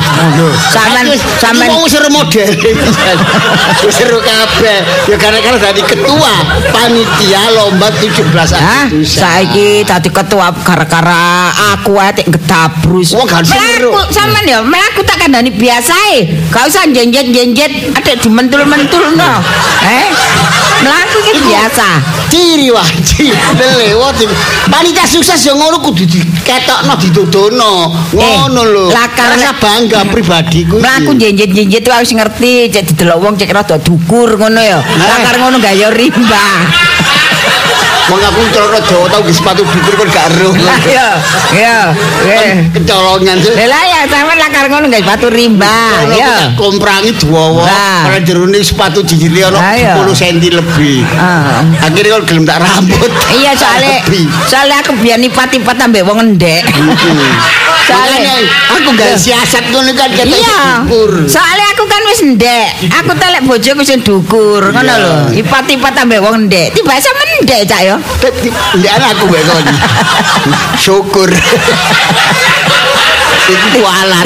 Sampean 0.71 1.07
iki 1.07 1.71
wong 1.71 1.87
seru 1.87 2.09
model. 2.11 2.49
Wis 3.83 3.95
seru 3.95 4.19
kabeh. 4.19 4.79
Ya 5.07 5.15
gara-gara 5.15 5.57
dadi 5.57 5.81
ketua 5.83 6.33
panitia 6.71 7.43
lomba 7.55 7.87
17 7.95 8.27
Hah? 8.53 8.91
Agustus. 8.91 9.19
Saiki 9.19 9.87
dadi 9.87 10.09
ketua 10.11 10.51
gara-gara 10.63 11.51
aku 11.75 11.95
ae 11.97 12.11
tek 12.11 12.27
getabrus. 12.57 13.13
Wah, 13.13 13.25
gak 13.29 13.45
seru. 13.45 13.93
Sampean 14.09 14.45
ya, 14.49 14.59
melaku 14.65 15.05
tak 15.05 15.21
kandhani 15.21 15.53
biasae. 15.53 16.49
Gak 16.49 16.63
usah 16.65 16.89
jenjet-jenjet 16.89 17.93
adek 17.93 18.17
dimentul-mentulno. 18.25 19.31
Eh? 19.85 20.07
Melaku 20.81 21.17
ki 21.25 21.41
biasa. 21.41 21.89
ciri 22.27 22.69
wah 22.75 22.85
lewat 23.55 24.19
panitia 24.67 25.07
sukses 25.07 25.39
yang 25.47 25.55
ngono 25.57 25.79
kudu 25.79 26.03
diketokno 26.05 26.93
ngono 28.13 28.61
Eh, 28.61 28.67
lho 28.67 28.85
lakar- 28.91 29.31
rasa 29.31 29.55
bangga 29.57 30.03
pribadiku 30.11 30.77
iki. 30.77 30.83
Melaku 30.83 31.11
jenjet-jenjet 31.17 31.81
itu 31.81 31.89
harus 31.89 32.11
ngerti, 32.11 32.67
cek 32.69 32.83
didelok 32.93 33.17
wong 33.23 33.33
cek 33.39 33.49
rada 33.49 33.79
dukur 33.79 34.35
ngono 34.37 34.59
ya. 34.59 34.83
Lakar 34.83 35.39
ngono 35.39 35.57
gaya 35.63 35.87
rimba. 35.89 36.45
Wong 38.07 38.21
aku 38.23 38.39
celana 38.49 38.79
Jawa 38.79 39.05
tau 39.07 39.19
nggih 39.19 39.35
sepatu 39.35 39.61
dukur 39.63 39.93
kon 39.97 40.07
gak 40.07 40.31
ero 40.31 40.55
Iya, 40.87 41.07
iya. 41.51 41.77
eh. 42.23 42.55
kecolongan 42.71 43.35
Lah 43.67 43.83
ya 43.83 43.99
sampean 44.05 44.37
lakar 44.37 44.65
ngono 44.67 44.87
gak 44.87 45.03
sepatu 45.03 45.27
rimba, 45.27 45.75
ya. 46.09 46.55
komprangi 46.55 47.11
Lah. 47.59 48.07
pada 48.07 48.19
jerone 48.21 48.59
sepatu 48.59 49.03
jijili 49.03 49.43
ono 49.43 49.59
iya. 49.75 49.99
10 49.99 50.07
cm 50.13 50.39
lebih 50.55 51.03
Ah. 51.13 51.59
akhirnya 51.81 52.15
kon 52.15 52.23
gelem 52.25 52.43
tak 52.45 52.59
rambut 52.59 53.11
Iya 53.29 53.51
soalnya 53.53 53.99
soalnya 54.47 54.77
aku 54.79 54.95
biar 54.95 55.19
nipat-nipat 55.19 55.75
ambek 55.77 56.03
wong 56.03 56.17
endek. 56.23 56.63
Makanya 57.87 58.35
aku 58.73 58.89
gak 58.93 59.15
siasat 59.15 59.63
ngono 59.71 59.91
kan 59.93 60.09
kata 60.11 60.27
Iya. 60.27 60.59
dukur 60.83 61.11
Soalnya 61.23 61.65
aku 61.71 61.83
kan 61.85 62.01
wis 62.05 62.21
ndek. 62.25 62.67
Aku 62.91 63.11
telek 63.15 63.43
bojoku 63.43 63.81
sing 63.81 64.03
dukur, 64.03 64.61
ngono 64.71 64.93
lho. 64.97 65.13
Ipat-ipat 65.33 65.93
ambek 66.03 66.19
wong 66.19 66.47
ndek. 66.47 66.75
Tiba 66.75 66.99
sama 66.99 67.23
ndek 67.41 67.63
cak 67.63 67.81
yo. 67.83 67.95
Tidak 68.19 68.91
aku 69.15 69.25
kon. 69.31 69.65
Syukur. 70.83 71.29
Itu 73.47 73.67
kualat. 73.79 74.23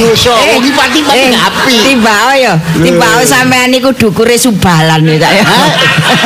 Dosa. 0.00 0.34
Wong 0.34 0.64
ipat-ipat 0.64 1.14
eh, 1.14 1.26
gak 1.30 1.44
api. 1.52 1.76
Tiba 1.84 2.14
oh 2.30 2.34
yo. 2.34 2.52
Tiba 2.80 3.06
oh 3.20 3.24
sampean 3.24 3.70
niku 3.70 3.92
dukure 3.94 4.34
subalan 4.34 5.04
ya? 5.04 5.30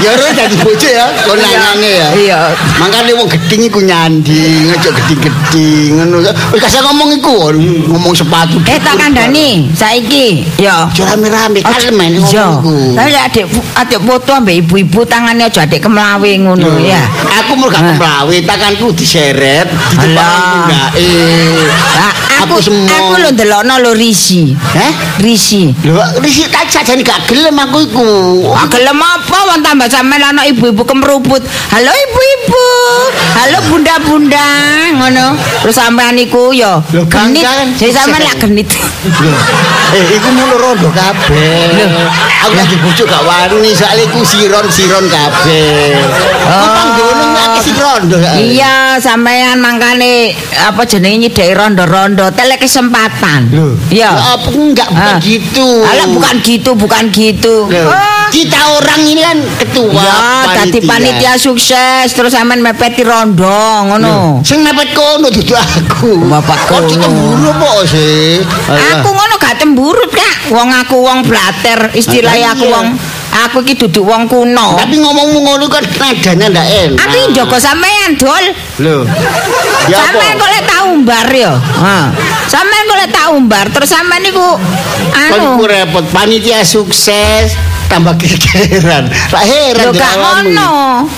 Ya 0.03 0.09
ora 0.15 0.31
dadi 0.33 0.57
bojo 0.59 0.89
ya, 0.89 1.07
kon 1.27 1.39
Iya. 1.39 1.45
nanyane 1.45 1.91
ya. 1.91 2.09
Iya. 2.15 2.39
Makane 2.81 3.11
wong 3.15 3.29
geding 3.29 3.69
iku 3.69 3.81
nyandi, 3.83 4.71
ngejok 4.71 4.93
geding-geding 4.97 5.91
ngono. 5.99 6.17
Wis 6.55 6.61
kasih 6.63 6.81
ngomong 6.83 7.09
iku 7.19 7.53
ngomong 7.91 8.15
sepatu. 8.15 8.59
Eh 8.65 8.79
tak 8.81 8.97
kandhani 8.97 9.71
saiki 9.75 10.43
yo. 10.59 10.89
Aja 10.89 11.03
rame-rame 11.15 11.61
kalem 11.63 11.95
Iya. 11.95 12.19
ngomong 12.19 12.59
iku. 12.59 12.77
Tapi 12.97 13.11
adik 13.15 13.45
adik 13.77 14.01
foto 14.03 14.31
ambek 14.35 14.57
ibu-ibu 14.65 15.01
tangannya 15.05 15.47
aja 15.47 15.63
adik 15.63 15.85
kemlawe 15.85 16.31
ngono 16.41 16.79
ya. 16.81 17.03
Aku 17.45 17.55
mau 17.55 17.69
gak 17.69 17.83
kemlawe, 17.83 18.37
tanganku 18.45 18.91
diseret, 18.93 19.69
di 19.95 19.97
enggak. 19.97 20.91
Eh. 20.99 21.63
Aku 22.45 22.55
Aku 22.59 22.63
semua. 22.63 22.87
aku 22.87 23.15
lho 23.19 23.29
ndelokno 23.35 23.75
lho 23.83 23.93
Risi. 23.97 24.53
Heh? 24.55 24.93
Risi. 25.21 25.75
Lho, 25.83 25.99
risi 26.23 26.47
tak 26.49 26.69
sajane 26.71 27.03
gak 27.03 27.27
gelem 27.27 27.57
aku 27.57 27.79
iku. 27.83 28.09
Ah, 28.55 28.67
gelem 28.71 28.97
apa 28.97 29.37
wong 29.49 29.61
tambah 29.61 29.89
sampean 29.89 30.23
ana 30.23 30.47
ibu-ibu 30.47 30.85
kemeruput. 30.85 31.43
Halo 31.73 31.91
ibu-ibu. 31.91 32.67
Halo 33.35 33.59
bunda-bunda 33.69 34.47
ngono. 34.95 35.35
Terus 35.67 35.75
sampean 35.75 36.15
iku 36.17 36.55
yo 36.55 36.79
Lho, 36.95 37.03
genit. 37.11 37.43
bangga 37.43 37.51
kan? 37.51 37.69
Jadi 37.75 37.93
sampean 37.93 38.23
lak 38.23 38.37
genit. 38.39 38.69
Lho, 39.05 39.33
eh 39.99 40.05
iku 40.15 40.29
mulu 40.31 40.57
rondo 40.57 40.89
kabeh. 40.95 41.91
Aku 42.47 42.55
lagi 42.55 42.77
bojo 42.81 43.03
gak 43.05 43.23
wani, 43.27 43.75
soalnya 43.75 44.07
iku 44.07 44.23
siron-siron 44.23 45.05
kabeh. 45.11 45.99
Oh. 46.47 46.71
Panggono 46.71 47.27
rondo. 47.79 48.17
Iya, 48.39 48.99
sampean 48.99 49.59
mangkane 49.61 50.35
apa 50.59 50.83
jenenge 50.87 51.29
nyideki 51.29 51.55
rondo-rondo, 51.55 52.18
telek 52.29 52.59
kesempatan. 52.59 53.41
Loh. 53.55 53.75
Iya. 53.89 54.11
Apa 54.35 54.51
enggak 54.51 54.89
bukan 54.91 55.15
Ah. 55.15 55.87
Alah 55.87 56.07
bukan 56.11 56.35
gitu, 56.43 56.71
bukan 56.75 57.05
gitu. 57.15 57.71
Loh, 57.71 57.89
Oh. 57.89 58.29
Kita 58.29 58.61
orang 58.77 59.01
ini 59.09 59.25
kan 59.25 59.41
ketua 59.57 60.05
Ya, 60.05 60.61
dadi 60.61 60.85
panitia 60.85 61.41
sukses 61.41 62.13
terus 62.13 62.29
sampean 62.29 62.61
mepeti 62.61 63.01
rondo 63.01 63.49
ngono. 63.89 64.45
Sing 64.45 64.61
mepet 64.61 64.93
kono 64.93 65.33
dudu 65.33 65.57
aku. 65.57 66.29
Bapak 66.29 66.69
Kok 66.69 66.77
kono. 66.77 66.93
cemburu 66.93 67.49
apa 67.49 67.89
sih? 67.89 68.45
Aku 68.69 69.09
ngono 69.09 69.35
gak 69.41 69.57
cemburut, 69.57 70.13
Kak. 70.13 70.53
Wong 70.53 70.69
aku 70.69 70.97
wong 71.01 71.25
blater, 71.25 71.89
istilahnya 71.97 72.53
Ah, 72.53 72.55
aku 72.55 72.65
wong 72.69 72.87
aku 73.49 73.57
iki 73.65 73.81
duduk 73.81 74.05
wong 74.05 74.29
kuno. 74.29 74.77
Tapi 74.77 75.01
ngomongmu 75.01 75.39
ngono 75.49 75.65
kan 75.73 75.85
nadanya 75.97 76.53
ndak 76.53 76.69
enak. 76.69 77.01
Aku 77.01 77.17
njogo 77.33 77.57
sampean, 77.57 78.13
Dul. 78.21 78.45
Lho. 78.79 79.03
Ya 79.91 79.99
apa? 79.99 80.21
Sampean 80.21 80.35
kok 80.39 80.51
lek 80.53 80.65
tak 80.69 80.81
umbar 80.87 81.27
ya. 81.33 81.53
Ha. 81.59 81.99
Sampean 82.47 82.83
kok 82.87 82.99
lek 82.99 83.11
tak 83.11 83.27
umbar 83.35 83.65
terus 83.75 83.91
sampean 83.91 84.23
niku 84.23 84.55
anu 85.17 85.59
iku 85.59 85.65
repot 85.67 86.05
panitia 86.15 86.63
sukses 86.63 87.59
tambah 87.89 88.15
kegeran. 88.21 89.09
Lah 89.09 89.45
heran 89.49 89.91
Lho 89.91 89.93
gak 89.97 90.15
ngono. 90.21 90.73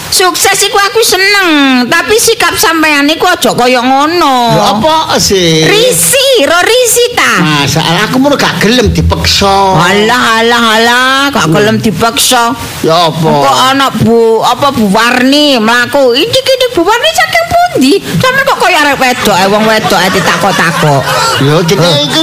Sukses 0.08 0.54
iku 0.62 0.78
aku 0.78 1.02
seneng, 1.02 1.82
tapi 1.90 2.14
sikap 2.14 2.54
sampean 2.54 3.10
niku 3.10 3.26
aja 3.26 3.50
kaya 3.52 3.82
ngono. 3.82 4.54
Lho 4.54 4.62
apa 4.78 5.18
sih? 5.18 5.66
Risi, 5.66 6.46
ro 6.46 6.58
risi 6.62 7.04
ta. 7.18 7.42
Masalah 7.42 8.06
aku 8.06 8.22
mau 8.22 8.30
gak 8.38 8.62
gelem 8.62 8.94
dipeksa. 8.94 9.82
Alah 9.82 10.46
alah 10.46 10.64
alah, 10.78 11.18
gak 11.34 11.50
gelem 11.50 11.82
dipaksa. 11.82 12.54
Ya 12.86 13.10
apa? 13.10 13.28
Kok 13.28 13.58
ana 13.74 13.90
Bu 13.90 14.38
apa 14.46 14.70
Bu 14.70 14.86
Warni 14.94 15.58
mlaku. 15.58 16.14
Iki 16.14 16.38
iki 16.38 16.66
Bu 16.70 16.86
Warni 16.86 17.10
saking 17.10 17.49
pundi? 17.50 17.98
Sampe 17.98 18.40
kok 18.46 18.58
kaya 18.62 18.78
arek 18.86 18.96
wedok, 19.02 19.36
eh 19.36 19.48
wong 19.50 19.64
wedok 19.66 19.98
eh 19.98 20.10
ditakok-takok. 20.14 21.02
Yo 21.42 21.58
kita 21.66 21.88
itu 22.06 22.22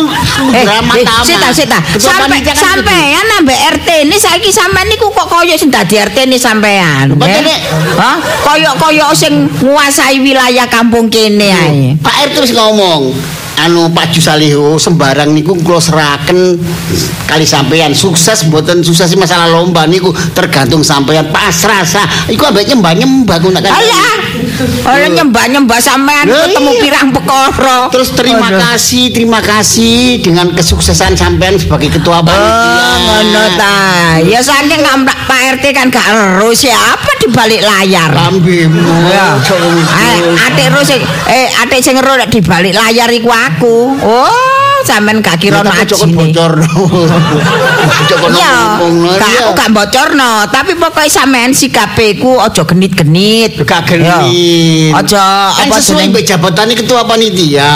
Eh, 0.54 0.64
drama 0.64 0.94
eh. 0.96 1.04
Ketua 1.04 1.52
Sampai 1.98 2.40
panitia 2.40 2.54
kan 2.54 2.58
sampean 2.58 3.24
nambah 3.26 3.58
RT 3.82 3.88
ini 4.06 4.16
saiki 4.16 4.54
sampean 4.54 4.86
niku 4.88 5.10
kok 5.10 5.28
kaya 5.28 5.58
sing 5.58 5.74
dadi 5.74 5.98
RT 5.98 6.30
ini 6.30 6.38
sampean. 6.38 7.18
Hah? 7.98 8.18
Kaya 8.46 8.72
kaya 8.78 9.10
sing 9.18 9.50
nguasai 9.60 10.22
wilayah 10.22 10.70
kampung 10.70 11.10
kene 11.10 11.50
ae. 11.50 11.98
Pak 11.98 12.16
R 12.28 12.30
terus 12.38 12.54
ngomong, 12.54 13.12
anu 13.58 13.90
Pak 13.90 14.14
Jusaliho 14.14 14.78
sembarang 14.78 15.34
niku 15.34 15.58
kula 15.66 15.82
seraken 15.82 16.62
kali 17.26 17.46
sampean 17.46 17.92
sukses 17.98 18.46
mboten 18.48 18.86
sukses 18.86 19.10
masalah 19.18 19.50
lomba 19.50 19.90
niku 19.90 20.14
tergantung 20.38 20.86
sampean 20.86 21.28
pasrah 21.34 21.82
sah 21.82 22.06
iku 22.30 22.54
ambek 22.54 22.70
nyembah-nyembah 22.70 23.38
ku 23.42 23.50
nak 23.50 23.66
kan 23.66 23.74
Alah. 23.74 24.28
Ora 24.86 25.06
nyembah-nyembah 25.10 25.80
sampean 25.82 26.26
ketemu 26.26 26.72
iya. 26.74 26.82
pirang 26.82 27.10
perkara. 27.14 27.78
Terus 27.94 28.10
terima 28.14 28.48
Aduh. 28.50 28.60
kasih, 28.62 29.04
terima 29.14 29.40
kasih 29.42 30.22
dengan 30.22 30.50
kesuksesan 30.54 31.14
sampean 31.14 31.58
sebagai 31.58 31.94
ketua 31.94 32.22
panitia. 32.26 32.46
Oh, 32.48 32.96
ngono 33.06 33.44
ta. 33.58 33.78
Ya 34.26 34.42
saking 34.42 34.82
ngamrak 34.82 35.18
Pak 35.30 35.40
RT 35.58 35.66
kan 35.74 35.88
gak 35.94 36.06
ero 36.10 36.50
siapa 36.54 37.12
di 37.22 37.28
balik 37.30 37.62
layar. 37.62 38.10
Lambemu. 38.14 38.94
Ya. 39.10 39.38
Eh, 39.38 40.20
atik 40.48 40.68
ro 40.74 40.82
sing 40.82 41.02
eh 41.30 41.46
atik 41.62 41.82
sing 41.84 41.96
ero 41.98 42.18
nek 42.18 42.30
di 42.32 42.42
balik 42.42 42.74
layar 42.74 43.10
iku 43.14 43.30
aku. 43.48 43.76
Oh, 43.98 44.76
sampean 44.84 45.20
gak 45.20 45.38
kira 45.38 45.60
ono 45.60 45.68
Tapi 45.68 45.84
cokot 45.86 46.08
ajine. 46.08 46.18
bocor. 46.18 46.54
Cokot 48.10 48.30
Iya, 48.32 48.80
aku 49.20 49.52
gak 49.54 49.70
bocorno, 49.72 50.32
tapi 50.48 50.76
pokoknya 50.76 51.10
sampean 51.10 51.52
sikape 51.52 52.18
ku 52.18 52.38
aja 52.38 52.64
genit-genit. 52.64 53.58
Gak 53.64 53.84
genit. 53.86 54.94
Aja 54.94 55.52
apa 55.52 55.76
sesuai 55.76 56.08
jeneng 56.08 56.12
mbek 56.14 56.24
jabatannya 56.26 56.76
ketua 56.76 57.02
panitia. 57.04 57.72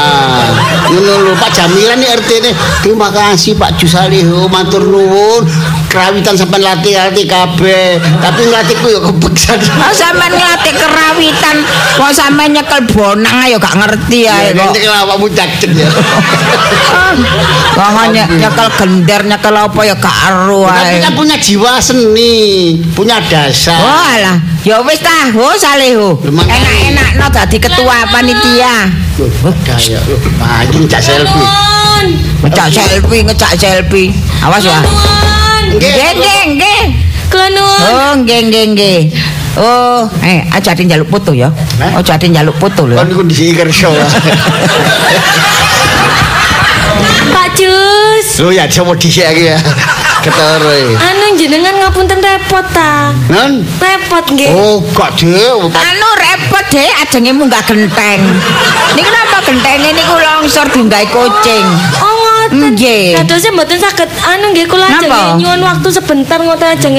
Ngono 0.88 1.14
lho 1.26 1.34
Pak 1.36 1.52
Jamiran 1.52 1.98
nih 2.00 2.10
RT 2.16 2.30
nih. 2.44 2.54
Terima 2.82 3.08
kasih 3.10 3.56
Pak 3.56 3.76
Jusaliho 3.76 4.48
matur 4.48 4.84
nuwun. 4.84 5.44
Kerawitan 5.92 6.40
sampean 6.40 6.64
latih-latih 6.64 7.28
kabeh. 7.28 8.00
Tapi 8.00 8.42
ngelatihku 8.48 8.88
ya 8.88 9.00
kebeksan. 9.04 9.60
Oh, 9.76 9.92
sampean 9.92 10.32
ngelatih 10.32 10.72
kerawitan, 10.72 11.56
kok 12.00 12.12
sampean 12.16 12.56
nyekel 12.56 12.80
bonang 12.88 13.38
ayo 13.44 13.60
gak 13.60 13.76
ngerti 13.76 14.24
ae 14.24 14.56
kok. 14.56 14.72
Nanti 14.72 14.80
kalau 14.82 15.00
awakmu 15.04 15.28
cacet 15.30 15.72
ya. 15.76 15.88
Kok 17.72 17.88
nye- 18.12 18.32
nyekel 18.40 18.68
gender, 18.76 19.22
nyekel 19.26 19.52
apa 19.52 19.80
ya 19.84 19.96
gak 19.96 20.18
ero 20.28 20.64
Tapi 20.64 20.96
ae. 20.96 21.04
kan 21.04 21.12
punya 21.12 21.36
jiwa 21.36 21.76
seni, 21.78 22.80
punya 22.96 23.20
dasar. 23.28 23.76
Oh 23.76 24.04
alah, 24.16 24.38
ya 24.64 24.80
wis 24.82 25.00
tah, 25.00 25.32
oh 25.36 25.56
Saleho. 25.56 26.16
Memang- 26.24 26.48
Enak-enakno 26.48 27.26
dadi 27.28 27.58
ketua 27.60 28.08
panitia. 28.08 28.88
Loh, 29.20 29.54
Daya. 29.62 30.00
Nah, 30.40 30.64
ini 30.66 30.88
cak 30.88 31.02
selfie. 31.04 31.36
Nuwun. 31.36 32.06
Ngecak 32.42 32.68
selfie, 32.70 33.20
ngecak 33.28 33.52
selfie. 33.54 34.10
Awas 34.42 34.64
ya. 34.64 34.80
Nggih, 35.82 36.14
nggih, 36.14 36.42
nggih. 36.62 36.82
Kula 37.34 37.48
nuwun. 37.50 37.80
Oh, 37.90 38.14
nggih, 38.22 38.40
nggih, 38.54 38.66
nggih. 38.78 39.00
Oh, 39.58 40.06
eh 40.22 40.46
aja 40.54 40.78
ade 40.78 40.86
njaluk 40.86 41.10
foto 41.10 41.34
ya. 41.34 41.50
Hah? 41.82 41.98
Aja 41.98 42.16
ade 42.22 42.30
njaluk 42.30 42.54
foto 42.62 42.86
lho. 42.86 42.96
Kan 43.02 43.10
niku 43.10 43.26
di 43.26 43.52
kerso. 43.52 43.90
Pak 47.34 47.48
Jus. 47.58 48.28
Lho 48.46 48.54
ya 48.54 48.70
coba 48.70 48.94
dhisik 48.94 49.26
iki 49.26 49.50
ya. 49.50 49.58
Ketara 50.22 50.72
iki. 50.72 50.96
Anu 51.02 51.26
jenengan 51.34 51.76
ngapunten 51.82 52.22
repot 52.22 52.64
ta? 52.72 53.10
Nan. 53.28 53.66
Repot 53.82 54.24
nggih. 54.38 54.54
Oh, 54.54 54.86
gak 54.94 55.18
deh. 55.18 55.66
Anu 55.66 56.10
repot 56.14 56.66
deh 56.70 56.90
ajenge 57.02 57.34
munggah 57.34 57.66
genteng. 57.66 58.22
Niku 58.94 59.10
napa 59.10 59.42
gentenge 59.50 59.90
niku 59.98 60.14
longsor 60.14 60.70
dinggae 60.70 61.10
kucing. 61.10 61.66
Oh. 61.98 62.21
Nggih. 62.52 63.16
Dadosnya 63.16 63.52
mboten 63.56 63.80
saged 63.80 64.12
anu 64.28 64.52
nggih 64.52 64.68
kula 64.68 64.86
ajeng 64.92 65.40
nyuwun 65.40 65.62
waktu 65.64 65.88
sebentar 65.88 66.38
ngoten 66.44 66.68
ajeng 66.76 66.94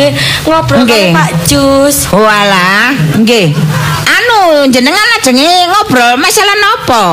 ngobrol 0.49 0.89
karo 0.89 1.13
Pak 1.13 1.31
Jus. 1.45 2.09
Walah, 2.09 2.97
nggih. 3.21 3.53
Anu 4.09 4.65
jenengan 4.73 5.07
ajenge 5.21 5.69
ngobrol 5.69 6.17
masalah 6.17 6.57
napa? 6.57 7.05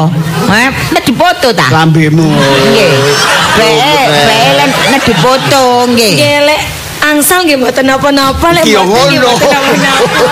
Eh, 0.49 0.69
nek 0.95 1.03
dipoto 1.03 1.51
ta? 1.51 1.67
Lambemu. 1.67 2.31
Nggih. 2.71 2.91
Be, 3.59 3.69
be 4.07 4.37
nek 4.87 5.03
dipoto 5.03 5.83
nggih. 5.91 6.13
Nggih 6.15 6.37
lek 6.47 6.61
angsal 7.09 7.39
nggih 7.41 7.57
mboten 7.57 7.85
napa-napa 7.85 8.47
lek 8.53 8.63
mboten 8.63 9.17
napa-napa. 9.17 10.29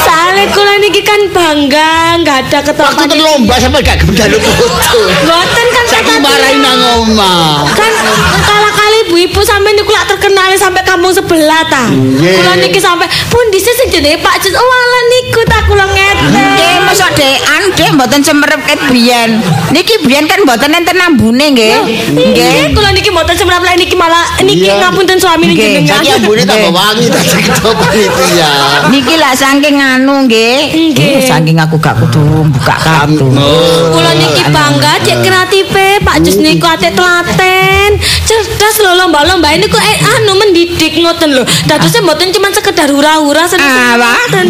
Soalnya 0.00 0.44
kula 0.50 0.74
niki 0.80 1.02
kan 1.02 1.20
bangga 1.28 1.90
nggak 2.22 2.36
ada 2.46 2.58
ketua 2.62 2.84
Waktu 2.86 2.96
panitia. 2.96 3.12
terlomba 3.12 3.54
sampai 3.58 3.80
gak 3.82 3.96
gendal 4.00 4.32
foto. 4.38 4.98
Mboten 5.20 5.66
kan 5.68 5.84
Saiki 5.86 6.08
kata- 6.08 6.22
marahin 6.22 6.58
nang 6.58 6.80
omah. 6.98 7.66
kan 7.70 7.92
kala 8.40 8.68
kali 8.72 8.89
ibu-ibu 9.02 9.40
sampai 9.40 9.72
niku 9.72 9.90
lak 9.90 10.06
terkenal 10.06 10.50
sampai 10.54 10.82
kampung 10.82 11.10
sebelah 11.10 11.62
ta. 11.66 11.88
Nggih. 11.88 12.36
Kula 12.36 12.52
niki 12.56 12.78
sampai 12.78 13.04
pun 13.26 13.44
dhisik 13.48 13.74
sing 13.74 13.88
jenenge 13.90 14.18
Pak 14.18 14.40
Jus. 14.40 14.52
Oh 14.52 14.62
ala 14.62 15.00
niku 15.08 15.40
ta 15.44 15.58
kula 15.64 15.84
ngeten. 15.86 16.28
Nggih, 16.30 16.74
mosok 16.84 17.10
dek 17.12 17.36
anu 17.48 17.66
dek 17.72 17.88
mboten 17.92 18.20
semerep 18.20 18.60
ket 18.64 18.80
biyen. 18.88 19.30
Niki 19.70 19.94
biyen 20.02 20.24
kan 20.24 20.40
mboten 20.40 20.70
enten 20.70 20.98
ambune 20.98 21.46
nggih. 21.50 21.76
Nggih, 22.10 22.26
Nggih. 22.30 22.64
kula 22.72 22.90
niki 22.90 23.08
mboten 23.08 23.34
semrap 23.34 23.60
lek 23.60 23.76
niki 23.76 23.94
malah 23.94 24.24
niki 24.40 24.58
Iya. 24.62 24.76
ngapunten 24.78 25.16
suami 25.16 25.44
Nggih. 25.46 25.56
jenengan. 25.80 25.96
Saiki 25.96 26.10
ambune 26.16 26.42
tambah 26.44 26.70
wangi 26.70 27.06
tadi 27.08 27.30
ketua 27.40 27.72
panitia. 27.72 28.50
Niki 28.88 29.14
lah 29.16 29.32
saking 29.32 29.76
anu 29.76 30.26
nggih. 30.26 30.60
Nggih. 30.92 31.12
Hmm, 31.16 31.28
Saking 31.30 31.56
aku 31.56 31.76
gak 31.78 31.94
kudu 31.96 32.22
buka 32.48 32.76
kartu. 32.76 33.26
Kula 33.90 34.12
niki 34.14 34.42
bangga 34.48 34.92
cek 35.00 35.18
kreatife 35.20 35.88
Pak 36.00 36.16
Jus 36.20 36.36
niku 36.36 36.66
ate 36.66 36.90
telaten, 36.90 37.90
cerdas 38.24 38.76
lho 38.78 38.89
lomba-lomba 38.94 39.52
niku 39.54 39.76
eh, 39.76 39.96
anu 40.16 40.34
mendidik 40.36 40.98
ngoten 40.98 41.30
lho. 41.32 41.44
Dadosnya 41.64 42.00
mboten 42.00 42.30
cuma 42.30 42.48
sekedar 42.50 42.88
hura-hura 42.88 43.44
seneng 43.44 43.66
Ah, 43.66 43.94
ngoten. 43.96 44.46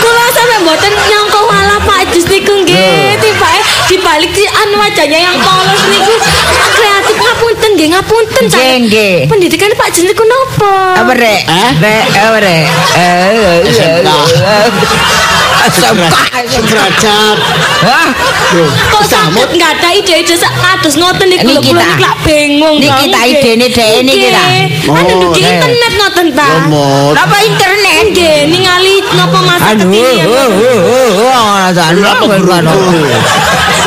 Kula 0.00 0.26
sampe 0.30 0.56
mboten 0.62 0.92
nyangka 0.92 1.40
wala 1.42 1.76
Pak 1.80 2.12
Jus 2.12 2.26
niku 2.26 2.52
nggih 2.62 3.18
tibake 3.18 3.60
dibalik 3.88 4.30
si 4.32 4.44
anu 4.44 4.78
wajahnya 4.78 5.18
yang 5.20 5.36
polos 5.38 5.82
niku 5.88 6.14
kreatif 6.74 7.16
ngapunten 7.16 7.70
nggih 7.74 7.88
ngapunten 7.92 8.42
Nggih, 8.44 8.74
nggih. 8.88 9.14
Pendidikan 9.28 9.70
Pak 9.74 9.88
Jus 9.90 10.04
niku 10.04 10.24
napa? 10.24 11.04
Apa 11.04 11.12
rek? 11.12 11.40
Eh? 11.44 11.70
Rek, 11.80 12.04
apa 12.14 12.38
rek? 12.40 12.64
Eh. 12.96 13.64
Sederajat. 15.70 17.36
Wah, 17.84 18.08
Kok 18.92 19.04
samut 19.04 19.34
samut 19.34 19.50
nggak 19.50 19.70
ada 19.80 19.88
ide-ide 19.98 20.34
sak 20.38 20.52
kados 20.62 20.94
ngoten 20.94 21.26
niku 21.26 21.48
lho 21.50 21.60
kula 21.60 21.82
niku 21.82 22.02
lak 22.06 22.16
bingung. 22.22 22.76
Niki 22.78 23.04
ta 23.10 23.20
idene 23.26 23.66
dhek 23.66 24.00
niki 24.06 24.28
ta. 24.30 24.44
Anu 24.94 25.34
di 25.34 25.40
eh. 25.42 25.50
internet 25.50 25.92
ngoten 25.98 26.28
ta. 26.38 26.48
Napa 27.18 27.36
internet? 27.42 28.02
Nggih, 28.14 28.38
ningali 28.52 28.94
napa 29.16 29.38
masa 29.42 29.74
oh, 29.74 29.88
oh, 30.28 31.10
oh, 31.24 31.72
Kenapa 31.72 32.24
guru? 32.28 33.02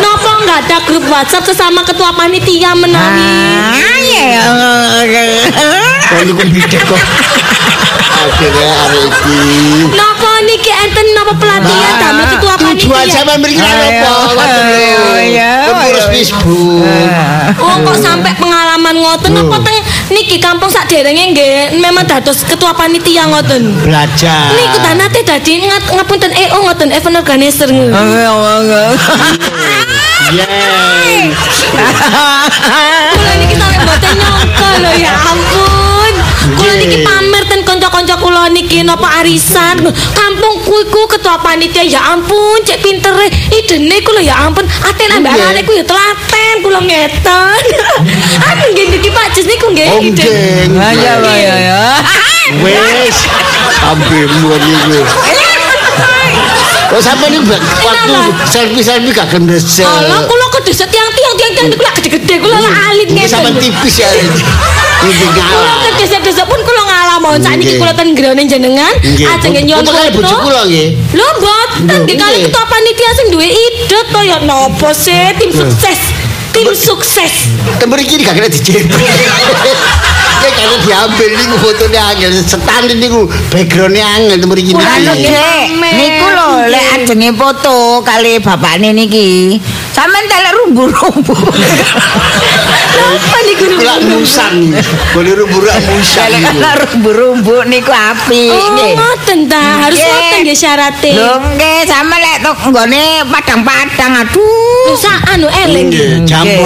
Napa 0.04 0.32
nggak 0.44 0.60
ada 0.68 0.78
grup 0.84 1.06
WhatsApp 1.08 1.48
sesama 1.48 1.82
ketua 1.88 2.12
panitia 2.12 2.76
menawi. 2.76 3.30
Ah, 3.78 5.02
ya. 5.06 5.26
Kok 6.12 6.22
niku 6.28 6.44
bidek 6.50 6.82
kok. 6.84 7.02
Akhirnya 8.18 8.70
hari 8.74 9.00
iki. 9.06 9.40
Napa 9.94 10.16
napa 11.28 11.34
pelatihan 11.36 11.92
Ah, 11.92 12.00
damel 12.00 12.26
ketua 12.32 12.54
Tujuan 12.56 13.04
panitia. 13.04 13.12
sampean 13.12 13.40
mriki 13.44 13.60
Ayo, 13.60 14.00
apa? 14.00 14.46
Pengurus 15.68 16.06
ayo. 16.08 16.12
Facebook. 16.16 16.88
Oh 17.60 17.76
kok 17.84 17.98
sampai 18.00 18.32
pengalaman 18.34 18.96
ngoten 18.96 19.32
napa 19.36 19.58
teng 19.60 19.78
niki 20.10 20.40
kampung 20.40 20.72
sak 20.72 20.88
derenge 20.88 21.36
nggih 21.36 21.84
memang 21.84 22.08
dados 22.08 22.40
ketua 22.42 22.72
panitia 22.72 23.28
ngoten. 23.28 23.76
Belajar. 23.84 24.56
Niku 24.56 24.78
ta 24.80 24.96
nate 24.96 25.20
dadi 25.22 25.68
ngat- 25.68 25.92
ngapunten 25.92 26.32
EO 26.32 26.58
ngoten 26.63 26.90
event 26.92 27.16
organizer. 27.18 27.68
Yeay. 30.28 31.32
Kula 33.16 33.34
niki 33.40 33.56
sampe 33.56 33.78
mboten 33.80 34.13
nyangka 34.18 34.70
lho 34.84 34.92
ya 35.00 35.13
ampun. 35.24 36.13
Kula 36.58 36.74
niki 36.76 36.98
pamer 37.00 37.44
ten 37.48 37.62
kanca-kanca 37.63 38.16
kula 38.20 38.50
niki 38.52 38.84
napa 38.84 39.08
arisan. 39.24 39.88
Kuiku 40.67 41.08
ketua 41.08 41.39
panitia 41.39 41.80
ya 41.88 42.12
ampun 42.12 42.60
cek 42.67 42.84
pinter 42.84 43.15
ide 43.56 43.80
nih 43.80 44.03
kulo 44.03 44.19
ya 44.19 44.36
ampun. 44.36 44.67
Aten 44.84 45.08
ambil 45.15 45.32
okay. 45.32 45.63
ku 45.63 45.71
ya 45.71 45.84
telaten 45.88 46.56
kulo 46.60 46.84
ngeten. 46.84 47.63
Aku 48.51 48.63
ingin 48.75 48.99
niki 48.99 49.08
Pak 49.15 49.32
Jis 49.32 49.47
nih, 49.47 49.56
nggih 49.56 49.88
oh 49.95 49.99
nggih. 50.03 50.27
Ya 50.75 51.13
ya 51.23 51.56
ya 51.56 51.82
wis 52.60 53.17
buat 54.43 54.62
wis. 54.91 55.10
Oh 56.88 57.03
sampai 57.03 57.27
ini 57.36 57.43
waktu 57.84 58.15
selfie-selfie 58.47 59.12
gak 59.12 59.27
gendeset 59.27 59.84
Alah 59.84 60.23
kula 60.23 60.47
kedeset 60.56 60.88
yang 60.88 61.12
tiang 61.12 61.36
tiang 61.36 61.51
tiang 61.60 61.67
kulo 61.75 61.89
gede-gede 61.99 62.36
kula 62.39 62.56
alit 62.63 63.12
ngeten. 63.12 63.27
Sampai 63.27 63.51
tipis 63.60 63.99
ya 63.99 64.08
Ini. 64.08 64.32
Ngalah 65.36 65.51
Kula 65.51 65.73
kedeset-deset 65.91 66.47
pun 66.47 66.60
kulo 66.63 66.82
ngalah 66.88 66.96
mawon 67.19 67.39
sakniki 67.41 67.75
Nggih. 67.75 67.82
kula 67.82 67.93
ten 67.93 68.10
grone 68.13 68.43
jenengan 68.45 68.93
ajeng 69.03 69.53
nyon 69.65 69.82
Untuk 69.82 69.93
kali 69.93 70.10
bojo 70.13 70.36
kula 70.41 70.62
nggih. 70.65 70.88
Lho 71.13 71.27
mboten 71.38 71.99
nggih 72.06 72.17
kali 72.17 72.38
ketua 72.47 72.65
panitia 72.65 73.12
sing 73.17 73.27
duwe 73.30 73.47
ide 73.47 73.99
to 74.10 74.19
ya 74.23 74.38
napa 74.41 74.89
sih 74.93 75.34
tim 75.38 75.51
sukses. 75.51 75.99
Tim 76.56 76.73
sukses. 76.73 77.34
Tember 77.77 78.01
iki 78.01 78.17
gak 78.25 78.34
kena 78.34 78.49
dijepit. 78.49 78.89
Kayak 80.38 80.53
kalau 80.53 80.77
diambil 80.86 81.30
niku 81.34 81.56
fotonya 81.62 82.01
angel 82.13 82.32
setan 82.41 82.82
niku 82.97 83.25
backgroundnya 83.49 84.06
angel 84.17 84.38
iki. 84.58 84.73
Anu 84.73 85.13
Nggih. 85.13 85.30
dek, 85.30 85.65
niku 85.93 86.25
lho 86.34 86.49
lek 86.69 86.86
ajenge 86.97 87.30
foto 87.38 87.77
kali 88.01 88.38
bapakne 88.41 88.89
niki. 88.93 89.58
Sampeyan 89.97 90.25
telek 90.29 90.53
rumbu-rumbu. 90.62 91.33
Apa 92.97 93.38
niku? 93.49 93.65
Musang. 94.13 94.69
Boleh 95.17 95.33
musang. 95.89 96.29
Telek 96.29 96.53
gitu. 96.53 96.69
rumbu-rumbu 96.86 97.55
niku 97.65 97.89
apik 97.89 98.53
Oh, 98.53 98.77
nggih. 98.77 98.93
ngoten 98.93 99.39
ta. 99.49 99.89
Harus 99.89 99.97
ngoten 99.97 100.39
nggih 100.45 100.57
syaratnya. 100.57 101.13
Lho 101.17 101.33
nggih 101.57 101.77
sampe 101.89 102.13
lek 102.13 102.38
tok 102.45 102.57
nggone 102.69 103.25
padang-padang 103.25 104.13
aduh. 104.21 104.86
Lho 104.86 104.93
sak 104.93 105.19
anu 105.33 105.49
eling. 105.49 105.89
Nggih, 105.89 106.29
jambu. 106.29 106.62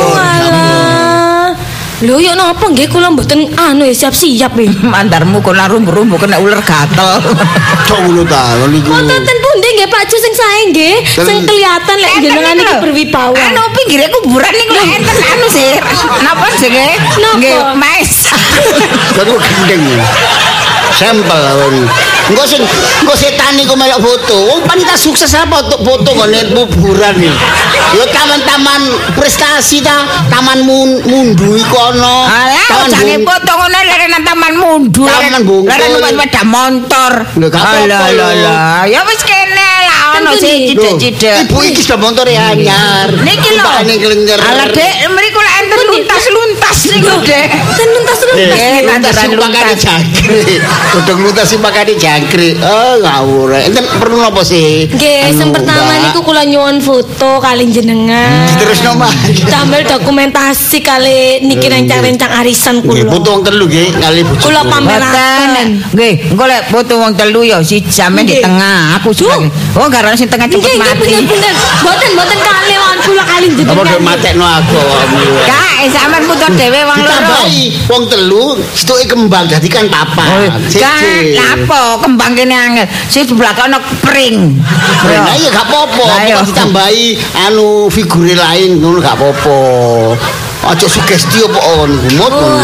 Oh. 2.01 2.05
Lho 2.09 2.17
yo 2.17 2.33
napa 2.33 2.65
nggih 2.65 2.89
kula 2.89 3.13
mboten 3.13 3.53
anu 3.53 3.85
siap-siap 3.85 4.57
ya. 4.57 4.73
Mandarmu 4.93 5.37
kena 5.45 5.69
rumbu-rumbu 5.69 6.17
kena 6.17 6.41
ular 6.41 6.57
gatel. 6.65 7.21
Cok 7.87 7.99
ngono 8.09 8.25
ta 8.25 8.57
niku. 8.65 8.89
Wonten 8.89 9.21
ten 9.21 9.37
pundi 9.37 9.67
nggih 9.77 9.89
Pak 9.89 10.09
Ju 10.09 10.17
sing 10.17 10.33
sae 10.33 10.61
nggih, 10.73 10.95
sing 11.05 11.37
kelihatan 11.45 11.95
lek 12.01 12.13
jenengan 12.25 12.57
iki 12.57 12.73
berwibawa. 12.81 13.37
Anu 13.37 13.61
pinggire 13.77 14.09
kuburan 14.09 14.49
niku 14.49 14.73
lek 14.73 14.89
enten 14.97 15.17
anu 15.29 15.45
sih. 15.45 15.71
Napa 16.25 16.49
jenenge? 16.57 16.97
Nggih, 17.37 17.57
maesa. 17.77 18.33
Aku 19.21 19.37
gendeng. 19.37 19.85
Sampel 20.97 21.41
awon. 21.53 21.85
Engko 22.33 22.43
sing 22.49 22.61
engko 23.01 23.13
setan 23.13 23.57
iku 23.61 23.77
melok 23.77 24.01
foto. 24.01 24.37
Wong 24.49 24.61
panitia 24.65 24.97
sukses 24.97 25.29
apa 25.37 25.69
untuk 25.69 25.81
foto 25.85 26.09
ngene 26.17 26.49
kuburan 26.49 27.15
iki. 27.21 27.31
Yo 27.91 28.07
taman-taman 28.07 28.81
prestasi 29.19 29.83
ta, 29.83 30.07
taman 30.31 30.63
mun, 30.63 31.03
mundu 31.03 31.59
iku 31.59 31.75
ana. 31.91 32.15
Alah, 32.23 32.67
Taman 32.71 32.87
jange 32.87 33.15
Bung- 33.19 33.27
foto 33.27 33.51
ngono 33.51 33.77
lek 33.83 33.99
nang 34.07 34.23
taman 34.23 34.53
mundur. 34.55 35.07
Taman 35.11 35.43
Bungkul. 35.43 35.67
Lek 35.67 35.87
numpak 35.91 36.11
sepeda 36.15 36.41
motor. 36.47 37.13
Alah, 37.51 37.99
alah. 38.07 38.81
Ya 38.87 39.03
wis 39.03 39.19
kene 39.21 39.51
lah 39.83 40.15
ono 40.23 40.31
sih. 40.39 40.71
Loh, 40.71 40.95
cicek-cicek. 40.95 41.51
Ibu 41.51 41.57
iki 41.67 41.81
sudah 41.83 41.99
motor 41.99 42.25
ya 42.27 42.55
anyar. 42.55 43.11
Niki 43.11 43.49
lho. 43.59 43.67
Alah, 44.39 44.67
Dek, 44.71 44.93
mriku 45.11 45.39
lek 45.43 45.53
enten 45.59 45.79
luntas-luntas 45.83 46.60
niku, 46.87 47.15
Dek. 47.21 47.47
Ten. 47.77 47.89
Eh, 48.31 48.79
luntas 48.87 49.11
tanduran 49.11 49.51
sing 49.51 49.51
pakane 49.51 49.67
luntas. 49.67 49.81
jangkrik. 49.83 50.59
Godhong 50.91 51.19
luntas 51.21 51.45
sing 51.45 51.59
pakane 51.59 51.93
jangkrik. 51.95 52.55
Oh, 52.59 52.93
ngawur. 52.97 53.49
Enten 53.53 53.83
perlu 53.93 54.17
napa 54.17 54.41
sih? 54.41 54.87
Nggih, 54.87 55.21
sing 55.31 55.49
Anu, 55.49 55.53
pertama 55.53 55.83
Mbak. 55.85 55.99
niku 56.01 56.19
kula 56.23 56.43
nyuwun 56.43 56.77
foto 56.79 57.31
kali 57.37 57.67
jenengan. 57.67 58.47
Diterusno 58.47 58.95
mah. 58.95 59.11
Tambel 59.45 59.83
dokumentasi 59.83 60.79
kali 60.79 61.19
niki 61.41 61.67
rencang-rencang 61.67 62.31
arisan 62.39 62.79
Nggih, 62.79 63.03
kula. 63.03 63.11
foto 63.11 63.27
wong 63.29 63.43
telu 63.43 63.63
nggih 63.67 63.87
kali 63.93 64.19
bojo. 64.23 64.41
Kula 64.41 64.61
pameraken. 64.63 65.67
Nggih, 65.91 66.13
engko 66.31 66.45
lek 66.45 66.61
foto 66.67 66.93
wong 66.97 67.11
telu 67.13 67.41
ya 67.43 67.59
si 67.59 67.83
jame 67.83 68.23
di 68.23 68.37
Nggih. 68.37 68.43
tengah. 68.43 68.95
Aku 68.97 69.11
sebagai 69.11 69.51
Oh, 69.75 69.87
garane 69.87 70.15
sing 70.15 70.27
tengah 70.27 70.47
cepet 70.47 70.61
Nggih, 70.61 70.71
nggih 70.73 70.87
mati. 70.87 71.11
bener-bener. 71.11 71.53
Mboten 71.81 72.09
mboten 72.13 72.39
kali 72.39 72.73
wan 72.75 72.97
kula 73.01 73.23
kali 73.25 73.45
Apa 73.47 73.57
jenengan. 73.59 73.85
do 73.85 73.99
matekno 73.99 74.45
aku 74.47 74.79
eh, 75.81 75.89
sampean 75.89 76.23
foto 76.23 76.45
dhewe 76.53 76.70
wong 76.79 76.99
loro. 76.99 77.11
Ditambahi 77.11 77.63
wong 77.91 78.03
telu 78.07 78.45
stuke 78.71 79.03
kembang 79.05 79.45
dadi 79.51 79.67
kan 79.67 79.91
papat. 79.91 80.55
Kan, 80.71 81.23
lapo 81.35 81.99
kembang 81.99 82.31
kene 82.33 82.55
angel. 82.55 82.87
Sing 83.11 83.27
di 83.27 83.35
belakang 83.35 83.75
ono 83.75 83.79
pring. 83.99 84.55
Nah 85.03 85.35
iya 85.35 85.51
gak 85.51 85.67
apa-apa, 85.67 86.31
ditambahi 86.47 87.05
anu 87.51 87.91
figure 87.91 88.35
lain 88.37 88.79
ngono 88.79 89.03
gak 89.03 89.19
apa-apa. 89.19 89.59
Aja 90.61 90.85
sugesti 90.85 91.41
apa 91.41 91.59
on 91.81 91.89
ngono. 92.13 92.61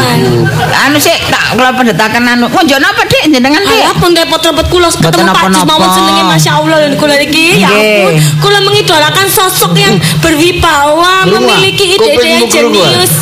Anu 0.86 0.98
sik 1.02 1.18
tak 1.34 1.58
kula 1.58 1.74
pendetaken 1.74 2.24
anu. 2.30 2.46
Ngonjo 2.46 2.78
napa 2.78 3.02
Dik 3.10 3.34
jenengan 3.34 3.66
Dik? 3.66 3.74
Alah 3.74 3.96
pun 3.98 4.14
repot-repot 4.14 4.68
kula 4.70 4.90
ketemu 4.94 5.34
Pak 5.34 5.50
apa-apa. 5.50 5.66
mawon 5.66 5.90
senenge 5.90 6.24
Masya 6.30 6.52
Allah 6.62 6.78
lho 6.86 6.96
kula 6.96 7.18
iki. 7.18 7.58
Ya 7.58 7.74
ampun, 7.74 8.14
kula 8.38 8.60
mengidolakan 8.62 9.26
sosok 9.26 9.74
yang 9.74 9.98
berwibawa, 10.22 11.26
Krungu, 11.26 11.42
memiliki 11.42 11.98
ide-ide 11.98 12.28
yang 12.30 12.46
ah? 12.46 12.52
jenius. 12.54 13.14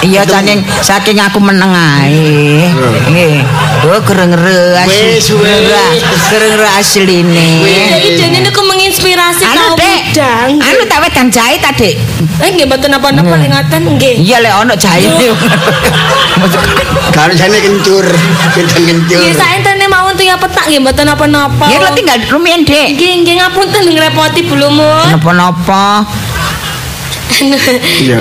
Iya 0.00 0.22
saking 0.24 0.60
saking 0.80 1.18
aku 1.20 1.36
meneng 1.36 1.68
ae. 1.76 2.72
Nggih. 3.04 3.44
Oh 3.84 4.00
gereng-gereng 4.00 4.80
asli. 4.80 5.20
Gereng-gereng 6.32 6.72
asline. 6.80 7.36
Ide-ide 7.36 8.48
niku 8.48 8.64
menginspirasi 8.64 9.44
Anu 9.44 9.76
kaum 9.76 9.89
Muda. 10.10 10.50
Anu 10.50 10.82
tak 10.90 10.98
wedang 11.06 11.30
jahit 11.30 11.62
ta 11.62 11.70
Dik. 11.70 11.94
Eh 12.42 12.50
nggih 12.50 12.66
mboten 12.66 12.90
apa-apa 12.90 13.22
lek 13.38 13.46
ngaten 13.46 13.82
nggih. 13.94 14.26
Iya 14.26 14.42
lek 14.42 14.54
ono 14.58 14.74
jahit. 14.74 15.06
Kalau 17.14 17.34
jane 17.38 17.58
kencur, 17.62 18.02
kencur 18.58 18.80
kencur. 18.90 19.22
Nggih 19.22 19.34
saentene 19.38 19.86
mawon 19.86 20.18
tiga 20.18 20.34
petak 20.34 20.66
nggih 20.66 20.82
mboten 20.82 21.06
apa-apa. 21.06 21.70
Ya 21.70 21.78
lo 21.78 21.94
tinggal 21.94 22.18
rumiyin 22.26 22.66
Dik. 22.66 22.98
Nggih 22.98 23.12
nggih 23.22 23.34
ngapunten 23.38 23.86
ngrepoti 23.86 24.40
Bulumun. 24.50 25.14
Napa-napa. 25.14 26.02
Iya. 28.04 28.20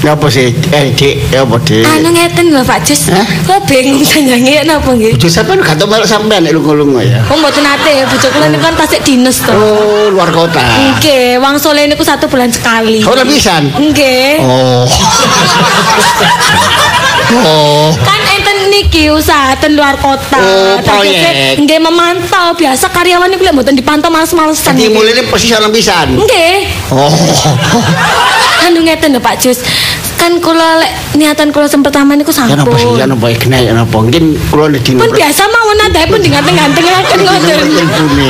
Ya 0.00 0.16
apa 0.16 0.32
sih? 0.32 0.48
Eh, 0.72 0.96
Dik, 0.96 1.28
ya 1.28 1.44
apa, 1.44 1.60
Dik? 1.60 1.84
Anu 1.84 2.08
ngeten 2.08 2.56
lho 2.56 2.64
Pak 2.64 2.80
Jus. 2.88 3.12
Kok 3.44 3.68
bingung 3.68 4.00
sanjange 4.00 4.64
napa 4.64 4.96
nggih? 4.96 5.12
Bojo 5.12 5.28
sampean 5.28 5.60
gak 5.60 5.76
tau 5.76 5.84
melok 5.84 6.08
sampean 6.08 6.40
nek 6.40 6.56
lunga-lunga 6.56 7.04
ya. 7.04 7.20
Oh 7.28 7.36
mboten 7.36 7.60
ate 7.68 8.08
bojo 8.08 8.26
kula 8.32 8.48
niku 8.48 8.64
kan 8.64 8.74
tasik 8.80 9.04
dinas 9.04 9.44
to. 9.44 9.52
Oh, 9.52 10.08
luar 10.08 10.32
kota. 10.32 10.56
Nggih, 10.96 11.36
wang 11.44 11.60
sole 11.60 11.84
niku 11.84 12.00
satu 12.00 12.32
bulan 12.32 12.48
sekali. 12.48 13.04
Oh, 13.04 13.12
pisan. 13.28 13.68
Nggih. 13.76 14.40
Oh. 14.40 14.88
Oh. 17.30 17.94
Kan 18.02 18.18
enten 18.34 18.74
niki 18.74 19.06
usaha 19.06 19.54
ten 19.54 19.78
luar 19.78 19.94
kota. 20.02 20.34
Oh, 20.34 20.76
proyek. 20.82 21.62
Nggih 21.62 21.78
memantau. 21.78 22.58
Biasa 22.58 22.90
karyawan 22.90 23.30
niku 23.30 23.46
lek 23.46 23.54
mboten 23.54 23.78
dipantau 23.78 24.10
males-malesan. 24.10 24.74
Jadi 24.74 24.90
nggih. 24.90 24.98
mulai 24.98 25.22
posisi 25.30 25.54
alam 25.54 25.70
pisan. 25.70 26.18
Nggih. 26.18 26.90
Oh. 26.90 27.06
Anu 28.66 28.82
ngeten 28.82 29.14
lho 29.14 29.22
Pak 29.22 29.38
Jus. 29.38 29.62
Kan 30.20 30.36
kula 30.36 30.84
lek 30.84 30.92
niatan 31.16 31.48
kula 31.48 31.64
sing 31.64 31.80
pertama 31.80 32.12
niku 32.12 32.28
Ya 32.28 32.52
napa 32.52 32.76
sih? 32.76 32.92
Ya 32.92 33.08
sampun. 33.08 33.16
napa 33.16 33.26
kena 33.40 33.56
ya 33.56 33.72
napa? 33.72 33.96
Mungkin 34.04 34.36
kula 34.52 34.68
nek 34.68 34.80
dino. 34.84 35.00
Pun 35.00 35.16
biasa 35.16 35.42
mawon 35.48 35.80
adae 35.80 36.04
pun 36.06 36.20
diganteng-gantengaken 36.20 37.18
ngoten. 37.24 37.56
Telepone. 37.72 38.28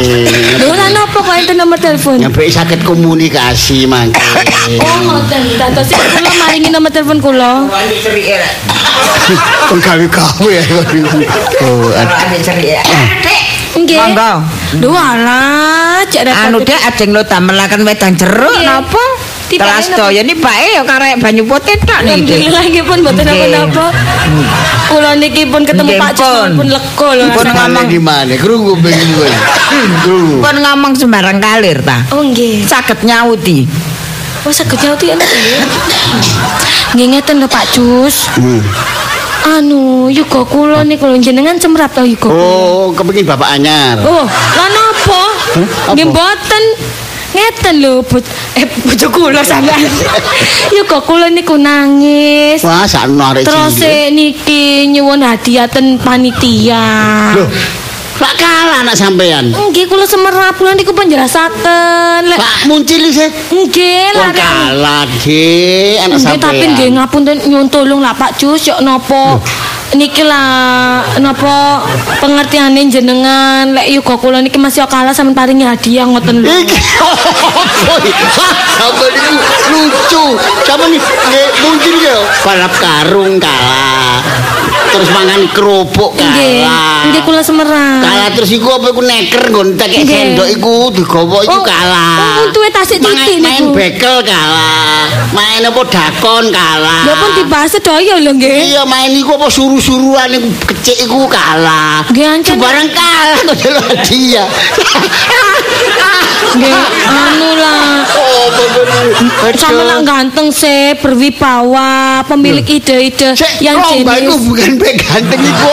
Lho 0.55 0.67
ora 0.71 0.87
napa 0.89 1.19
kok 1.19 1.35
enten 1.35 1.57
nomor 1.59 1.79
telepon. 1.83 2.17
Nyampe 2.23 2.47
sakit 2.47 2.87
komunikasi 2.87 3.91
mangke. 3.91 4.23
Oh 4.79 4.97
ngoten. 5.03 5.43
Dados 5.59 5.91
kula 5.91 6.31
maringi 6.39 6.71
nomor 6.71 6.95
telepon 6.95 7.19
kula. 7.19 7.67
Wani 7.67 7.97
cerike 7.99 8.39
rek. 8.39 8.55
Kon 9.67 9.83
gawe-gawe 9.83 10.47
ya. 10.49 10.63
Oh, 11.67 11.91
ad- 11.91 12.07
Wani 12.07 12.39
cerike. 12.39 12.79
Dik. 13.27 13.43
Nggih. 13.71 13.99
Monggo. 13.99 14.33
Lho 14.79 14.91
alah, 14.95 16.03
cek 16.07 16.23
repot. 16.23 16.43
Anu 16.47 16.59
dek 16.63 16.79
ajeng 16.87 17.11
lo 17.11 17.23
damelaken 17.23 17.83
wedang 17.83 18.15
jeruk 18.15 18.55
napa? 18.63 19.03
Tipake 19.51 19.67
Telas 19.67 19.87
napa? 19.91 19.99
daya 20.07 20.23
ni 20.23 20.35
bae 20.39 20.79
ya 20.79 20.83
karek 20.87 21.19
banyu 21.19 21.43
putih 21.43 21.75
tok 21.83 22.07
nih. 22.07 22.23
Alhamdulillah 22.23 22.63
nggih 22.71 22.85
pun 22.87 22.99
mboten 23.03 23.25
Nggih. 23.27 23.51
apa-apa. 23.67 23.87
Kula 24.87 25.11
niki 25.19 25.43
pun 25.51 25.63
ketemu 25.67 25.91
Pak 25.99 26.11
Jus 26.15 26.51
pun. 26.55 26.67
lega 26.71 27.09
lho. 27.19 27.25
Pun 27.35 27.47
rasanya. 27.51 27.67
ngomong. 27.67 27.87
di 27.91 27.99
mana? 27.99 28.33
Krungu 28.39 28.75
pengen 28.79 29.09
gue. 29.19 29.31
Krungu. 30.07 30.39
Pun 30.39 30.57
ngomong 30.63 30.93
sembarang 30.95 31.43
kalir 31.43 31.83
ta. 31.83 32.07
Oh 32.15 32.23
nggih. 32.23 32.63
Saged 32.63 33.03
nyauti. 33.03 33.67
Oh 34.47 34.55
saged 34.55 34.79
jauti 34.79 35.11
enak 35.19 35.27
nggih. 35.27 35.59
Nggih 36.95 37.07
ngeten 37.19 37.43
lho 37.43 37.51
Pak 37.51 37.75
Jus. 37.75 38.31
Anu, 39.41 40.07
yuga 40.13 40.47
kula 40.47 40.87
niku 40.87 41.11
lho 41.11 41.19
jenengan 41.19 41.59
cemrap 41.59 41.91
to 41.91 42.07
yuga. 42.07 42.31
Oh, 42.31 42.95
kepengin 42.95 43.27
bapak 43.27 43.59
anyar. 43.59 43.99
Oh, 44.07 44.23
napa? 44.55 44.95
apa? 44.95 45.23
Nggih 45.91 46.07
mboten. 46.07 46.65
Ngeten 47.31 47.79
lho, 47.79 48.03
but 48.03 48.27
eh 48.59 48.67
bojo 48.83 49.07
kula 49.09 49.47
sampean. 49.47 49.87
Yuga 50.77 50.99
kula 50.99 51.31
niku 51.31 51.55
nangis. 51.55 52.59
Wah, 52.67 52.83
sakno 52.85 53.23
arek 53.23 53.47
Terus 53.47 53.79
niki 54.11 54.91
nyuwun 54.91 55.23
hadiah 55.23 55.71
ten 55.71 55.95
panitia. 56.03 56.83
Loh, 57.39 57.47
Pak 58.19 58.35
kalah 58.35 58.83
anak 58.83 58.99
sampean. 58.99 59.55
Nggih 59.55 59.87
kula 59.87 60.05
semerap 60.05 60.59
kula 60.59 60.75
niku 60.75 60.91
penjelasaken. 60.91 62.35
Lek 62.35 62.37
Pak 62.37 62.67
muncul 62.67 62.99
sih. 63.09 63.31
nggih 63.49 64.11
Wong 64.11 64.35
lare. 64.35 64.37
kalah 64.37 65.03
nggih 65.07 66.03
anak 66.03 66.19
Nggih 66.19 66.35
sampean. 66.35 66.43
tapi 66.43 66.65
nggih 66.67 66.89
ngapunten 66.99 67.37
nyuwun 67.47 67.69
tolong 67.71 68.03
lah 68.03 68.13
Pak 68.13 68.37
Jus 68.37 68.67
yo 68.67 68.75
napa 68.83 69.39
niki 69.99 70.23
lah 70.23 71.03
napa 71.19 71.83
pengertiane 72.23 72.87
jenengan 72.87 73.75
lek 73.75 73.91
yuga 73.91 74.15
kula 74.15 74.39
niki 74.39 74.59
masih 74.61 74.87
kalah 74.87 75.11
sampean 75.11 75.35
paringi 75.35 75.67
hadiah 75.67 76.07
ngoten 76.07 76.43
lho. 76.43 76.47
Iki 76.47 76.79
apa 77.11 77.95
Sampeyan 78.81 79.35
lucu. 79.75 80.25
Nih 80.91 81.01
nggih 81.03 81.47
muncul 81.63 81.95
ya 82.01 82.17
balap 82.43 82.73
karung 82.79 83.37
kalah. 83.43 84.19
Terus 84.91 85.09
mangan 85.11 85.41
kerupuk 85.51 86.11
kalah. 86.13 87.07
nggih 87.07 87.23
kula 87.23 87.41
semerap. 87.41 88.01
Kalah 88.01 88.29
terus 88.33 88.51
iku 88.51 88.69
apa 88.73 88.87
iku 88.89 89.01
neker 89.01 89.43
nggon 89.49 89.69
Nggih. 89.75 90.05
sendok 90.05 90.49
iku 90.51 90.75
digawa 90.91 91.39
iku 91.41 91.53
Oh, 91.53 91.63
kalah. 91.63 92.17
oh, 92.37 92.45
untuke 92.45 92.69
tasik 92.71 92.99
Main- 92.99 93.17
titik 93.17 93.39
Main 93.39 93.63
niku. 93.63 93.73
bekel 93.73 94.17
kalah. 94.21 95.05
Main 95.31 95.63
apa 95.63 95.81
dakon 95.87 96.45
kalah. 96.49 97.03
Lha 97.05 97.15
pun 97.17 97.31
dibahas 97.35 97.71
sedaya 97.71 98.15
lho 98.17 98.33
nggih. 98.33 98.51
Iya 98.69 98.83
main 98.85 99.11
iku 99.13 99.35
apa 99.35 99.47
suruh 99.49 99.79
suruh-suruhan 99.81 100.31
iku 100.37 100.49
kecik 100.69 100.97
iku 101.01 101.25
kalah. 101.27 102.03
Nggih, 102.07 102.27
ancen. 102.27 102.57
Barang 102.59 102.89
kalah 102.91 103.39
kok 103.41 103.57
delok 103.57 103.85
hadiah. 103.89 104.49
Nggih, 106.51 106.75
anu 107.07 107.51
lah. 107.55 108.03
Oh, 108.11 108.51
Sama 109.55 110.03
ganteng 110.03 110.51
sih, 110.51 110.99
berwibawa, 110.99 112.25
pemilik 112.27 112.65
ide-ide 112.65 113.33
Cek, 113.33 113.61
yang 113.61 113.79
lomba 113.79 114.19
jenis. 114.19 114.41
bukan 114.43 114.73
pek 114.81 114.97
ganteng 114.97 115.43
iku. 115.45 115.73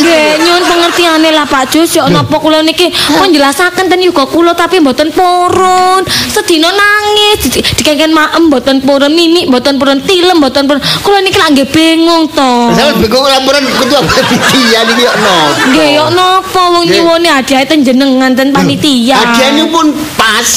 Nggih, 0.00 0.40
nyuwun 0.46 0.64
pengertiane 0.64 1.28
lah 1.34 1.44
Pak 1.44 1.74
Jus, 1.74 1.98
yo 1.98 2.06
napa 2.08 2.38
kula 2.38 2.62
niki 2.62 2.88
pun 3.10 3.28
jelasaken 3.34 3.90
ten 3.90 4.00
yuga 4.00 4.24
kula 4.24 4.54
tapi 4.54 4.78
mboten 4.78 5.10
purun. 5.10 6.06
Sedina 6.30 6.70
nangis, 6.70 7.50
di- 7.50 7.60
dikengken 7.60 8.14
maem 8.14 8.48
mboten 8.48 8.80
purun, 8.80 9.12
mimik 9.12 9.50
mboten 9.50 9.76
purun, 9.76 9.98
tilem 10.06 10.38
mboten 10.38 10.64
purun. 10.70 10.82
Kula 11.02 11.18
niki 11.20 11.36
lak 11.36 11.50
nggih 11.52 11.68
bingung 11.68 12.30
to. 12.30 12.52
Sampe 12.78 13.04
bingung 13.04 13.26
laporan 13.26 13.66
ketua 13.66 14.00
panitia 14.06 14.80
niki 14.86 15.02
yo 15.04 15.12
no. 15.20 15.36
Nggih, 15.74 15.88
yo 15.98 16.06
napa 16.14 16.62
wong 16.70 16.84
nyuwune 16.86 17.28
hadiah 17.28 17.66
ten 17.66 17.82
jenengan 17.82 18.32
ten 18.32 18.54
panitia. 18.54 19.18
Hadiahnya 19.18 19.66
pun 19.68 19.92
pas 20.16 20.48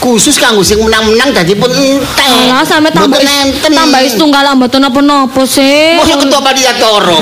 khusus 0.00 0.34
kanggo 0.34 0.60
sing 0.60 0.80
menang-menang 0.80 1.30
dadi 1.30 1.52
pun 1.52 1.68
entek. 1.68 2.48
Alah 2.48 2.64
sampe 2.64 2.88
tambah 2.88 3.20
Mboten 3.20 3.28
enten. 3.52 3.70
tambah 3.70 4.00
setunggal 4.02 4.42
lah 4.42 4.54
mboten 4.54 4.80
napa-napa 4.80 5.42
sih. 5.44 5.94
Mosok 5.94 6.24
ketua 6.24 6.40
panitia 6.40 6.72
toro. 6.74 7.20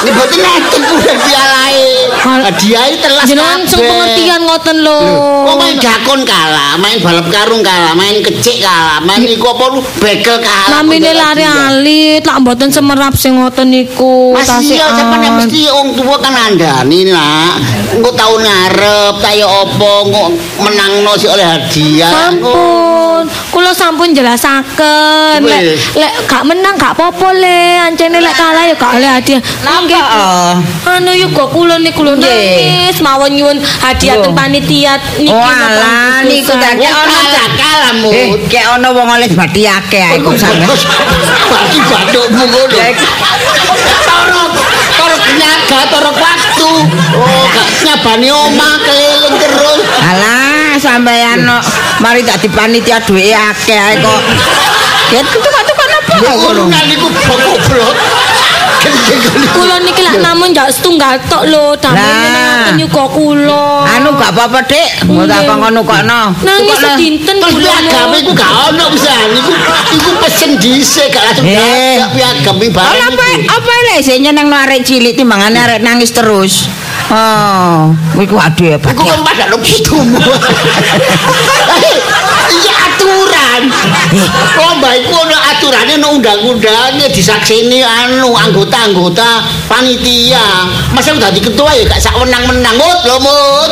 Ini 0.00 0.10
mboten 0.10 0.40
enten 0.40 0.80
bulan 0.82 1.16
pialae. 1.20 1.86
Hal- 2.10 2.44
Hadiahe 2.44 2.92
telas 2.98 3.24
Jenengan 3.24 3.62
sing 3.62 3.78
pengertian 3.80 4.40
ngoten 4.42 4.76
lho. 4.80 4.98
Kok 5.46 5.54
main 5.56 5.76
dakon 6.10 6.26
kalah, 6.26 6.74
main 6.82 6.98
balap 6.98 7.30
karung 7.30 7.62
kalah, 7.62 7.94
main 7.94 8.18
kecik 8.18 8.58
kalah, 8.58 8.98
main 8.98 9.22
iku 9.22 9.54
apa 9.54 9.64
lu 9.70 9.80
bekel 10.02 10.42
kalah. 10.42 10.82
Namine 10.82 11.14
Kok 11.14 11.18
lari 11.22 11.44
alit, 11.46 12.22
lak 12.26 12.42
mboten 12.42 12.66
semerap 12.74 13.14
sing 13.14 13.38
ngoten 13.38 13.70
niku. 13.70 14.34
Mas 14.34 14.50
iya 14.58 14.90
nek 14.90 15.46
mesti 15.46 15.70
wong 15.70 15.94
tua 15.94 16.18
kan 16.18 16.34
andani 16.34 17.14
nak. 17.14 17.62
Engko 17.94 18.10
tahun 18.18 18.42
ngarep 18.42 19.14
kaya 19.22 19.46
apa 19.46 19.90
kok 20.10 20.28
menangno 20.58 21.14
si 21.14 21.30
oleh 21.30 21.46
hadiah. 21.46 22.10
Sampun, 22.10 23.22
kula 23.54 23.70
sampun 23.70 24.10
jelasaken. 24.10 25.46
Lek 25.46 25.62
lek 25.94 26.12
gak 26.26 26.42
menang 26.42 26.74
gak 26.74 26.98
apa-apa 26.98 27.28
le, 27.38 27.86
ancene 27.86 28.18
lek 28.18 28.34
kalah 28.34 28.66
ya 28.66 28.74
gak 28.74 28.98
oleh 28.98 29.10
hadiah. 29.14 29.40
Napa? 29.62 30.02
Oh. 30.10 30.54
Anu 30.90 31.14
yo 31.14 31.30
kok 31.30 31.54
kula 31.54 31.78
niku 31.78 32.02
lho 32.02 32.18
Nggih. 32.18 32.90
nangis 32.90 32.98
mawon 32.98 33.30
nyuwun 33.30 33.58
hadiah 33.62 34.18
Loh. 34.18 34.26
ten 34.26 34.32
panitia 34.34 34.98
niki. 35.22 35.30
Walah, 35.30 35.99
niku 36.26 36.52
tak 36.56 36.74
Wong 36.80 37.06
kalah 37.08 37.48
kalah 37.56 37.92
mut. 38.00 38.14
Eh, 38.14 38.28
kayak 38.48 38.78
ono 38.78 38.88
wong 38.94 39.08
oleh 39.08 39.28
bati 39.32 39.62
akeh 39.66 40.02
ae 40.02 40.16
kok 40.20 40.34
sampe. 40.38 40.64
Bagi 41.50 41.80
bathukmu 41.84 42.44
ngono. 42.46 42.76
Ya, 42.76 42.86
iku. 42.92 43.06
Toro 44.06 44.42
toro 44.96 45.16
penyaga, 45.20 45.78
toro 45.90 46.10
waktu. 46.14 46.70
Oh, 47.16 47.44
gak 47.50 47.68
nyabani 47.84 48.28
omah 48.30 48.74
keliling 48.84 49.36
terus. 49.40 49.80
Alah, 50.00 50.76
sampeyan 50.78 51.44
no, 51.44 51.58
mari 52.00 52.22
tak 52.24 52.40
dipanitia 52.44 53.00
duwe 53.04 53.34
akeh 53.34 53.78
ae 53.78 53.94
kok. 54.00 54.20
Ya 55.10 55.20
ketuk-ketuk 55.26 55.74
apa 55.74 56.12
kok 56.22 56.36
ngono? 56.38 56.70
Urunan 56.70 56.86
iku 56.86 57.08
goblok. 57.10 57.96
Kula 59.50 59.76
niki 59.82 60.02
lak 60.02 60.18
namun 60.22 60.54
jak 60.54 60.70
setunggal 60.70 61.18
tok 61.26 61.46
lho, 61.46 61.74
damel 61.78 61.98
nyenengaken 62.00 62.74
yuga 62.80 63.04
kula. 63.10 63.66
Anu 63.86 64.14
gak 64.16 64.30
apa-apa, 64.34 64.60
Dik. 64.64 65.10
Mau 65.10 65.26
tak 65.26 65.44
ngono 65.46 65.80
kok 65.82 66.02
no. 66.06 66.20
Nangis 66.42 66.78
sedinten 66.78 67.36
Terus 67.38 67.54
kula. 67.54 68.14
iku 68.16 68.32
gak 68.32 68.52
ono 68.70 68.84
pisan. 68.94 69.28
Iku 69.34 69.52
iku 69.96 70.10
pesen 70.22 70.50
dhisik 70.58 71.10
gak 71.10 71.22
langsung 71.30 71.46
Eh. 71.46 71.98
gak 71.98 72.10
piagam 72.14 72.56
iki 72.58 72.70
barang. 72.70 72.90
Ala 72.90 73.06
apa 73.10 73.24
apa 73.50 73.72
lek 73.90 73.98
sing 74.02 74.22
nyeneng 74.22 74.48
arek 74.48 74.80
cilik 74.82 75.14
timbangane 75.14 75.58
arek 75.58 75.80
nangis 75.82 76.10
terus. 76.14 76.66
Oh, 77.10 77.90
iku 78.22 78.38
aduh 78.38 78.66
ya, 78.70 78.78
Pak. 78.78 78.94
Iku 78.94 79.02
kan 79.02 79.18
pada 79.26 79.50
lo 79.50 79.58
putumu. 79.58 80.22
Iya 82.50 82.74
aturan. 82.86 83.39
Lomba 84.56 84.90
iku 84.96 85.14
ono 85.14 85.36
aturane 85.36 85.94
ono 85.98 86.18
undang-undangnya 86.18 87.06
disaksini 87.10 87.82
anu 87.82 88.34
anggota-anggota 88.34 89.44
panitia. 89.66 90.66
Masa 90.94 91.14
udah 91.14 91.30
di 91.30 91.40
ketua 91.42 91.70
ya 91.74 91.86
gak 91.86 92.00
sak 92.00 92.14
menang-menang 92.18 92.76
mut 92.78 93.00
lho 93.06 93.16
mut. 93.22 93.70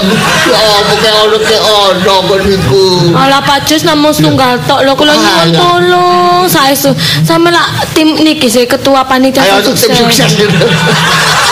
Ya 0.50 0.58
apa 0.82 0.94
ke 0.98 1.10
ono 1.10 1.38
ke 1.38 1.56
ono 1.58 2.14
kon 2.26 2.40
niku. 2.46 2.86
Alah 3.14 3.42
Pak 3.42 3.66
Jus 3.66 3.82
namung 3.86 4.14
setunggal 4.14 4.58
tok 4.66 4.82
lho 4.86 4.92
kula 4.94 5.14
nyuwun 5.14 5.48
tolong 5.54 6.44
saestu 6.48 6.94
sampe 7.22 7.50
lak 7.50 7.92
tim 7.92 8.14
niki 8.18 8.48
sih 8.48 8.64
ketua 8.66 9.04
panitia 9.06 9.42
Ayo 9.44 9.62
tim 9.62 9.76
sukses. 9.76 10.38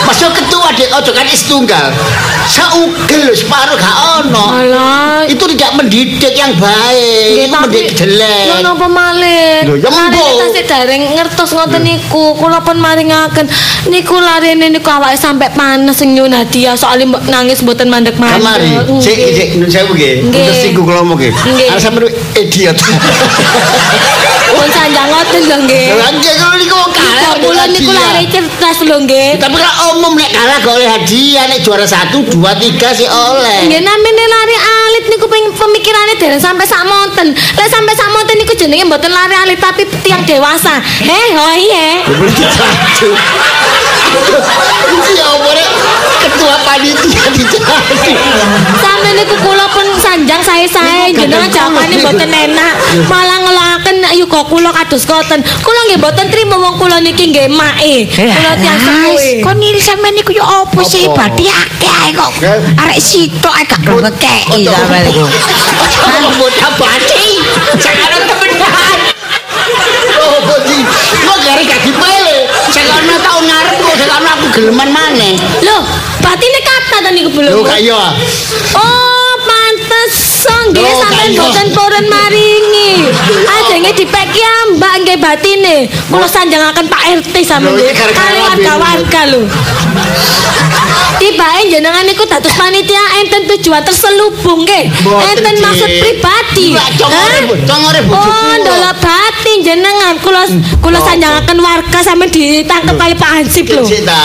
Masa 0.07 0.31
ketua 0.31 0.71
dek 0.71 0.87
ojo 0.95 1.11
kan 1.11 1.27
tunggal. 1.47 1.91
Saugel 2.47 3.35
separuh 3.35 3.75
gak 3.75 3.95
ono. 4.23 4.45
Alah 4.55 5.27
Itu 5.27 5.43
tidak 5.51 5.75
mendidik 5.75 6.31
yang 6.31 6.55
baik. 6.55 7.35
Nggih, 7.35 7.51
Itu 7.51 7.57
mendidik 7.59 7.91
jelek. 7.91 8.16
Lho 8.25 8.55
napa 8.65 8.87
malih? 8.89 9.67
Lho, 9.69 9.75
ya 9.77 9.89
Lari 9.93 10.17
mbo. 10.17 10.25
tasih 10.41 10.63
dereng 10.65 11.03
ngertos 11.13 11.51
ngoten 11.53 11.81
niku. 11.85 12.33
Kula 12.37 12.59
pun 12.65 12.77
maringaken 12.81 13.45
niku 13.93 14.17
larene 14.17 14.73
niku 14.73 14.89
awake 14.89 15.17
sampe 15.17 15.45
panas 15.53 15.97
sing 15.97 16.17
nyuwun 16.17 16.33
hadiah 16.33 16.73
mbok 17.05 17.23
nangis 17.29 17.61
mboten 17.61 17.87
mandek-mandek. 17.87 18.41
Kamari, 18.41 18.69
cek 18.99 19.15
Nggih. 19.17 19.35
cek 19.37 19.49
nun 19.61 19.69
sewu 19.69 19.91
nggih. 19.93 20.13
Terus 20.33 20.61
iku 20.73 20.81
kula 20.83 21.01
ngomong. 21.05 21.19
Nggih. 21.21 21.69
Arep 21.71 21.81
sampe 21.81 21.99
idiot. 22.37 22.77
Pun 24.47 24.67
sanjang 24.71 25.07
ngoten 25.11 25.41
lho 25.43 25.57
nggih. 25.67 25.87
Lah 25.97 26.09
nggih 26.15 26.33
kalau 26.39 26.55
niku 26.55 26.75
wong 26.77 26.93
kalah. 26.95 27.35
Kula 27.37 27.63
niku 27.69 27.91
lari 27.91 28.25
cerdas 28.31 28.77
lho 28.85 28.97
nggih. 29.03 29.29
Tapi 29.37 29.55
kalau 29.59 29.97
umum 29.97 30.15
nek 30.15 30.31
kalah 30.31 30.57
gak 30.63 30.73
oleh 30.77 30.89
hadiah 30.89 31.45
nek 31.51 31.59
juara 31.61 31.85
satu 31.85 32.23
dua 32.31 32.55
tiga 32.55 32.95
sih 32.95 33.05
oleh. 33.09 33.67
Nggih 33.67 33.81
namine 33.83 34.23
lari 34.25 34.57
alit 34.57 35.03
niku 35.11 35.27
pemikirane 35.29 36.15
dereng 36.15 36.41
sampai 36.41 36.65
sak 36.65 36.87
monten. 36.87 37.35
Lek 37.35 37.67
sampai 37.67 37.93
sak 37.93 38.09
monten 38.15 38.39
niku 38.39 38.55
jenenge 38.55 38.87
mboten 38.87 39.11
lari 39.11 39.35
alit 39.35 39.59
tapi 39.59 39.83
tiang 40.01 40.23
dewasa. 40.23 40.79
Heh, 40.81 41.27
oh 41.35 41.55
iya. 41.57 42.07
Dijadu. 42.07 43.09
Iya 44.87 45.27
boleh 45.43 45.66
ketua 46.37 46.55
panitia 46.61 47.25
dijadu. 47.33 47.65
Sampe 48.77 49.09
niku 49.17 49.35
kula 49.41 49.65
pun 49.73 49.87
sanjang 49.97 50.41
sae-sae 50.45 51.09
jenengan 51.09 51.49
jawabane 51.49 51.97
kula. 51.97 52.13
mboten 52.13 52.29
enak. 52.29 52.73
Malah 53.09 53.37
ngelakaken 53.41 53.97
yuga 54.13 54.45
kula 54.45 54.69
kados 54.69 55.09
koten. 55.09 55.41
Kula 55.41 55.79
nggih 55.89 55.97
mboten 55.97 56.29
trimo 56.29 56.61
wong 56.61 56.77
kula 56.77 57.01
niki 57.01 57.33
nggih 57.33 57.49
mae. 57.49 58.05
Kula 58.13 58.53
tiang 58.61 58.77
sepuhe. 58.77 59.41
Kok 59.41 59.55
niri 59.57 59.81
sampean 59.81 60.13
niku 60.13 60.37
yo 60.37 60.45
opo 60.45 60.85
sih 60.85 61.09
bati 61.09 61.49
akeh 61.49 61.93
ae 62.05 62.11
kok. 62.13 62.31
Arek 62.85 63.01
sitok 63.01 63.53
ae 63.57 63.65
gak 63.65 63.81
ngekeki 63.81 64.69
sampean 64.69 65.09
iku. 65.09 65.25
Kalau 65.97 66.29
bocah 66.37 66.71
bati, 66.77 67.41
jangan 67.81 68.21
temenan. 68.29 68.86
Sekarang 73.97 74.31
aku 74.31 74.45
geleman 74.53 74.89
maneh. 74.89 75.33
Lho, 75.61 75.77
batine 76.19 76.59
kata 76.61 76.97
ta 77.01 77.09
niku 77.11 77.29
belum. 77.33 77.51
Lho 77.51 77.61
gak 77.61 77.79
iya. 77.79 78.01
Oh, 78.73 79.31
pantes 79.43 80.13
nggih 80.67 80.83
sampean 80.99 81.31
kaya. 81.31 81.39
boten 81.39 81.67
purun 81.71 82.05
maringi. 82.07 82.91
Ajenge 83.47 83.91
dipek 83.95 84.25
ki 84.31 84.43
mbak 84.75 84.93
nggih 85.01 85.17
batine. 85.17 85.75
Kula 86.07 86.27
sanjangaken 86.27 86.85
Pak 86.87 87.01
RT 87.23 87.35
sampean 87.41 87.73
Lho, 87.73 87.79
nggih. 87.79 87.89
iki 87.89 87.95
gara-gara 87.95 88.25
Kali 88.27 88.37
labi. 88.37 88.47
warga-warga 88.63 89.21
lho. 89.31 89.41
Tibae 91.17 91.61
jenengan 91.65 92.05
niku 92.05 92.29
dados 92.29 92.53
panitia 92.53 93.01
enten 93.17 93.49
tujuan 93.49 93.81
terselubung 93.81 94.61
nggih. 94.61 94.85
Enten 95.33 95.55
maksud 95.57 95.89
pribadi. 95.97 96.77
Congore. 96.99 97.37
Congore 97.65 97.99
bojoku. 98.05 98.21
Oh, 98.21 98.53
batin 98.53 98.61
jenengan. 99.77 100.13
Kula 100.17 100.41
kula 100.81 100.99
sanjangaken 100.99 101.57
warga 101.61 101.99
sampean 102.01 102.29
ditangkep 102.33 102.95
kali 102.97 103.13
Pak 103.13 103.29
Hansip 103.29 103.65
lho. 103.69 103.85
Sik 103.85 104.01
ta. 104.03 104.17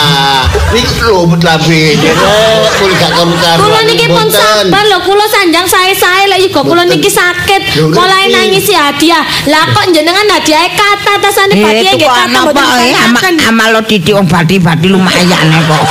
Lho 1.05 1.29
mut 1.29 1.41
labe. 1.45 1.81
Kula 1.93 2.93
gak 2.97 3.11
karu-karu. 3.13 3.59
Kula 3.61 3.79
niki 3.85 4.05
pun 4.09 4.27
sabar 4.27 4.83
lho, 4.89 4.97
kula 5.05 5.25
sanjang 5.29 5.65
sae-sae 5.65 6.25
lek 6.27 6.39
juga 6.43 6.61
kula 6.65 6.83
niki 6.83 7.09
sakit. 7.09 7.61
Mulai 7.93 8.33
nangis 8.33 8.65
si 8.65 8.73
hadiah. 8.73 9.21
Lah 9.45 9.69
kok 9.69 9.85
jenengan 9.93 10.25
hadiah 10.25 10.65
kata 10.73 11.13
tasane 11.21 11.53
Eh, 11.53 11.85
itu 11.85 11.95
nggih 11.95 12.07
kok 12.09 12.17
kata 12.17 12.39
mboten 12.43 12.57
apa 12.57 12.81
eh 12.81 12.95
ama 12.97 13.19
disangaken. 13.19 13.35
amal 13.45 13.67
lo 13.71 13.81
didik 13.85 14.13
wong 14.15 14.25
bati-bati 14.25 14.87
lumayan 14.89 15.29
kok. 15.69 15.83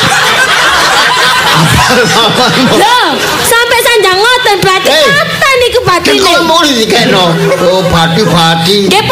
Lho, 2.73 2.99
sampai 3.45 3.79
sanjang 3.81 4.17
ngoten 4.17 4.57
berarti 4.59 4.89
Eh. 4.91 5.05
kata 5.07 5.49
niku 5.61 5.81
Kan 5.83 5.89
batine. 6.01 6.21
kula 6.25 6.41
mau 6.43 6.61
dikekno. 6.65 7.25
Oh, 7.69 7.83
bati-bati. 7.87 8.89
Nggih 8.89 9.03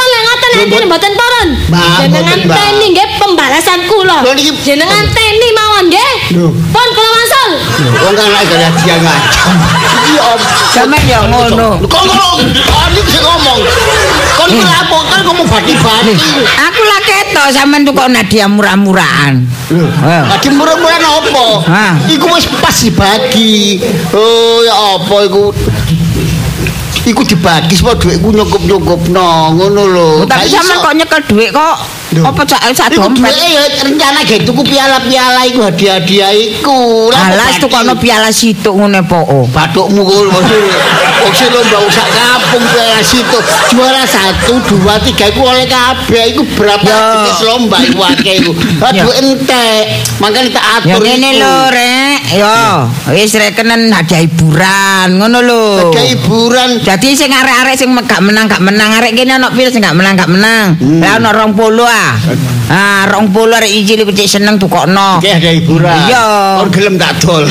mbot- 0.69 0.87
mboten. 0.87 1.13
Mbak, 1.71 2.05
Jenengan 2.05 2.41
teni 2.45 2.87
nggih 2.93 3.09
pembalasan 3.17 3.81
kula. 3.89 4.21
Jenengan 4.61 5.05
teni 5.15 5.49
mawon 5.57 5.85
nggih. 5.89 6.13
Pun 6.45 6.89
kula 6.93 7.09
wangsul. 7.17 7.51
Wong 8.05 8.15
kan 8.19 8.27
lek 8.29 8.43
gak 8.51 8.61
hadiah 8.69 8.99
ngacam. 9.01 9.55
Iki 9.81 10.15
om. 10.21 10.39
Sampeyan 10.75 11.07
ya 11.09 11.19
ngono. 11.25 11.69
Kok 11.87 12.03
ngono? 12.05 12.27
Oh, 12.45 12.85
niku 12.93 13.09
sing 13.09 13.25
ngomong. 13.25 13.61
Kon 14.37 14.49
ku 14.51 14.61
lapo 14.61 14.99
kan 15.09 15.21
ngomong 15.25 15.47
bati-bati. 15.49 16.15
Aku 16.45 16.83
lah 16.85 17.01
ketok 17.05 17.49
sampean 17.55 17.89
tukok 17.89 18.09
Nadia 18.13 18.47
murah-murahan. 18.51 19.41
Lagi 20.05 20.49
murah-murah 20.53 20.99
apa? 21.01 21.47
Hah? 21.65 21.93
Iku 22.05 22.27
wis 22.37 22.47
pas 22.61 22.75
dibagi. 22.75 23.81
Oh 24.13 24.61
ya 24.67 24.75
apa 24.99 25.17
iku? 25.25 25.55
Iku 27.11 27.27
dibagi 27.27 27.75
supaya 27.75 27.99
duitku 27.99 28.31
nyukup-nyukupno 28.31 29.59
ngono 29.59 29.83
lho. 29.83 30.09
Tapi 30.31 30.47
sampean 30.47 30.79
kok 30.79 30.95
nyekel 30.95 31.21
dhuwit 31.27 31.51
kok. 31.51 31.77
Apa 32.11 32.43
sak 32.43 32.61
sak 32.75 32.91
Iku 32.91 33.07
dompet. 33.07 33.31
duwe 33.31 33.47
ya 33.47 33.63
rencana 33.87 34.21
ge 34.27 34.43
tuku 34.43 34.63
piala-piala 34.67 35.47
iku 35.47 35.63
hadiah-hadiah 35.63 36.33
iku. 36.35 37.07
Alas 37.09 37.55
bagi? 37.55 37.63
tukokno 37.63 37.95
piala 37.95 38.31
situk 38.31 38.75
ngene 38.75 39.07
po. 39.07 39.23
Batukmu 39.47 40.03
Wong 41.21 41.35
sing 41.37 41.53
lomba 41.53 41.85
usak 41.85 42.09
kampung 42.09 42.65
piala 42.65 43.05
situ 43.05 43.39
juara 43.69 44.09
satu 44.09 44.57
dua 44.65 44.97
tiga 44.99 45.29
iku 45.29 45.45
oleh 45.45 45.69
kabeh 45.69 46.33
iku 46.33 46.43
berapa 46.57 46.81
jenis 46.81 47.41
lomba 47.45 47.77
iku 47.85 48.01
akeh 48.01 48.35
iku. 48.41 48.53
Aduh 48.89 49.13
entek. 49.21 49.85
Makane 50.17 50.49
tak 50.49 50.65
Ya 50.83 50.97
atur 50.97 51.05
ngene 51.05 51.29
iku. 51.31 51.41
lho 51.45 51.57
rek. 51.71 52.19
Yo, 52.41 52.57
wis 53.13 53.37
rekenen 53.37 53.93
hadiah 53.93 54.25
hiburan 54.25 55.21
ngono 55.21 55.39
lho. 55.45 55.65
Ada 55.93 56.03
hiburan 56.09 56.69
Jadi 56.81 57.13
sing 57.13 57.29
arek-arek 57.31 57.77
sing 57.77 57.93
gak 57.93 58.23
menang 58.25 58.49
gak 58.49 58.65
menang 58.65 58.89
arek 58.97 59.13
kene 59.13 59.37
ana 59.37 59.53
pil 59.53 59.69
sing 59.69 59.85
gak 59.85 59.93
menang 59.95 60.17
gak 60.17 60.31
menang. 60.33 60.73
Hmm. 60.81 61.05
Lah 61.05 61.21
ana 61.21 61.37
20 61.37 61.85
ah. 62.01 62.17
Ah 62.71 63.03
20 63.13 63.35
arek 63.61 63.71
ijil 63.71 63.99
iku 64.07 64.13
cek 64.15 64.29
seneng 64.41 64.57
tukokno. 64.57 65.21
Oke 65.21 65.29
ada 65.29 65.51
hiburan. 65.53 66.09
Iya. 66.09 66.25
Kon 66.65 66.69
gelem 66.73 66.95
tak 66.97 67.13
dol. 67.21 67.45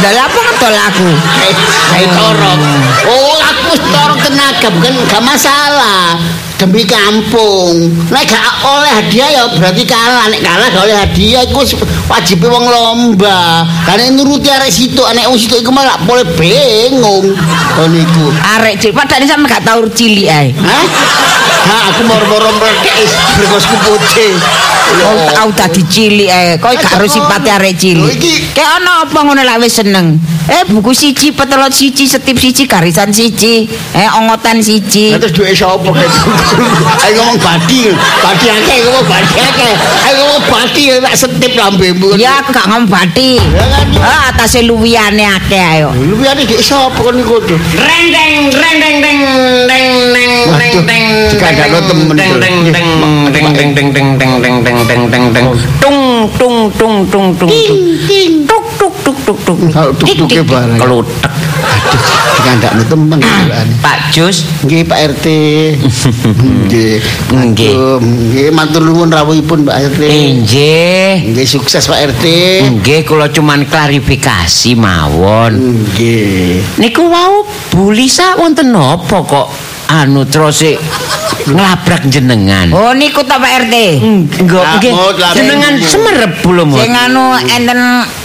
Lha 0.00 0.22
apa 0.26 0.40
ketol 0.40 0.74
aku? 0.74 1.08
Kayak 1.92 2.10
torok. 2.16 2.58
Oh, 3.04 3.36
aku 3.36 3.70
torok 3.92 4.18
tenaga 4.24 4.68
bukan 4.72 4.94
gak 5.06 5.22
masalah. 5.22 6.16
Demi 6.56 6.84
kampung. 6.84 7.88
Nek 8.12 8.24
gak 8.28 8.44
oleh 8.64 8.92
hadiah 8.92 9.28
ya 9.28 9.42
berarti 9.52 9.84
kalah. 9.84 10.28
Nek 10.32 10.40
kalah 10.40 10.66
gak 10.72 10.84
oleh 10.88 10.96
hadiah 10.96 11.44
iku 11.44 11.64
wajib 12.08 12.40
wong 12.48 12.64
lomba. 12.64 13.64
Karena 13.84 14.08
nuruti 14.12 14.48
arek 14.48 14.72
situ, 14.72 15.00
anek 15.04 15.28
wong 15.28 15.36
situ 15.40 15.60
iku 15.60 15.72
malah 15.72 16.00
boleh 16.04 16.24
bingung. 16.36 17.36
Kon 17.76 17.92
iku. 17.92 18.32
Arek 18.60 18.80
cilik 18.80 18.96
padahal 18.96 19.28
sampe 19.28 19.52
gak 19.52 19.64
tau 19.68 19.84
cilik 19.88 20.28
ae. 20.28 20.48
Hah? 20.56 20.84
Aku 21.70 22.02
moro-moro 22.02 22.50
mrek 22.58 22.82
berkosku 23.38 23.76
putih. 23.86 24.34
Kau 25.30 25.48
dadi 25.52 25.82
cilik 25.86 26.30
ae. 26.30 26.50
Kok 26.58 26.70
gak 26.74 26.90
harus 26.98 27.10
sifate 27.10 27.50
arek 27.50 27.74
cilik. 27.76 28.10
iki- 28.12 28.52
Kayak 28.52 28.80
ana 28.80 29.06
apa 29.06 29.18
ngono 29.20 29.40
lak 29.40 29.58
wis 29.60 29.78
seneng. 29.78 30.18
Eh 30.50 30.66
buku 30.66 30.90
siji, 30.90 31.30
petelot 31.30 31.70
siji, 31.70 32.10
setip 32.10 32.34
siji, 32.34 32.66
garisan 32.66 33.14
siji, 33.14 33.70
eh 33.94 34.08
ongotan 34.18 34.58
siji. 34.58 35.14
Terus 35.14 35.30
duwe 35.30 35.54
sapa 35.54 35.86
gitu. 35.86 36.30
Ayo 37.06 37.22
ngomong 37.22 37.38
badi. 37.38 37.86
Badi 38.18 38.46
akeh 38.50 38.76
ngomong 38.82 39.06
badi 39.06 39.36
akeh. 39.38 39.74
Ayo 40.10 40.20
ngomong 40.26 40.44
badi 40.50 40.82
tak 40.98 41.14
setip 41.14 41.52
lambemu. 41.54 42.18
Ya 42.18 42.42
aku 42.42 42.50
gak 42.50 42.66
ngomong 42.66 42.90
bati. 42.90 43.38
Ah 44.02 44.34
atase 44.34 44.66
luwiyane 44.66 45.22
akeh 45.22 45.62
ayo. 45.78 45.94
Lu 45.94 46.18
piye 46.18 46.34
dik 46.34 46.58
sapa 46.58 46.98
kon 46.98 47.14
niku 47.14 47.38
tuh? 47.46 47.54
Reng 47.78 48.04
deng 48.10 48.32
reng 48.50 48.76
deng 48.82 48.96
deng 48.98 49.18
deng 49.70 49.86
deng 50.10 50.30
deng 50.50 50.50
Waduh, 50.50 50.82
deng 50.82 51.04
dikagakno 51.30 51.78
temen 51.86 52.06
deng 52.10 52.30
tuh. 52.34 52.40
deng 52.42 52.56
deng 53.54 53.78
deng 53.86 53.88
deng 54.18 54.32
deng 54.40 54.56
deng 54.66 54.78
deng 54.88 55.02
deng 55.10 55.24
deng 55.32 55.32
deng 55.32 55.32
deng 55.32 55.48
deng 55.48 55.48
tung 55.80 56.00
tung 56.38 56.58
tung 56.76 56.96
tung 57.08 57.26
tung 57.36 57.50
tuk 58.48 58.64
tuk 58.78 58.94
tuk 59.04 59.16
tuk 59.24 59.38
tuk 59.44 59.58
Kalau 59.72 59.90
tuk-tuke 59.96 60.40
barang. 60.44 60.78
kelutek 60.80 61.32
Dikandakno 62.40 62.82
temen 62.88 63.18
jane. 63.20 63.74
Pak 63.84 64.16
Jus 64.16 64.48
Nggih 64.64 64.88
Pak 64.88 64.98
RT. 65.12 65.26
Nggih. 66.64 66.98
Nggih. 67.28 67.72
Nggih 68.00 68.48
matur 68.54 68.80
nuwun 68.80 69.12
rawuhipun 69.12 69.68
Pak 69.68 69.76
RT. 69.92 70.02
Injih 70.08 71.28
Nggih 71.32 71.46
sukses 71.46 71.84
Pak 71.84 72.00
RT. 72.16 72.24
Nggih 72.80 73.04
kula 73.04 73.28
cuman 73.28 73.68
klarifikasi 73.68 74.72
mawon 74.72 75.84
Nggih. 75.84 76.80
Niku 76.80 77.04
wau 77.12 77.44
Bu 77.70 77.92
Lisa 77.92 78.40
wonten 78.40 78.72
napa 78.72 79.20
kok 79.20 79.69
anu 79.90 80.22
terus 80.22 80.62
nglabrak 81.40 82.04
jenengan 82.06 82.68
Oh 82.70 82.92
niku 82.92 83.24
ta 83.24 83.40
Pak 83.40 83.66
RT. 83.66 83.74
Enggak, 84.38 84.64
nggih. 84.78 84.92
Jenengan 85.34 85.72
semerep 85.80 86.32
mboten. 86.44 86.78
Sing 86.78 86.92
anu 86.92 87.32
enten 87.34 87.80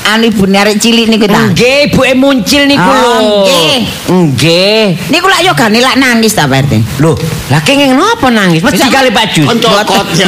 anu 0.06 0.24
ibune 0.28 0.60
arek 0.60 0.78
cilik 0.78 1.08
niku 1.08 1.26
ta. 1.26 1.48
Nggih, 1.48 1.90
ibuke 1.90 2.14
muncil 2.14 2.68
niku 2.68 2.84
Oh, 2.84 2.92
lho. 2.92 3.16
nggih. 3.42 3.76
Nggih. 4.12 4.84
Niku 5.10 5.26
lak 5.26 5.42
yo 5.42 5.56
gane 5.56 5.80
lak 5.80 5.96
nangis 5.96 6.36
ta 6.36 6.46
Pak 6.46 6.68
RT. 6.68 6.74
Lho, 7.00 7.16
lah 7.50 7.62
kenging 7.64 7.96
napa 7.96 8.28
nangis? 8.30 8.60
Mesti 8.62 8.84
Bisa- 8.84 8.92
kali 8.92 9.10
Pak 9.10 9.26
Jus. 9.32 9.48
Kon 9.48 9.58
cokot 9.58 10.06
ya. 10.14 10.28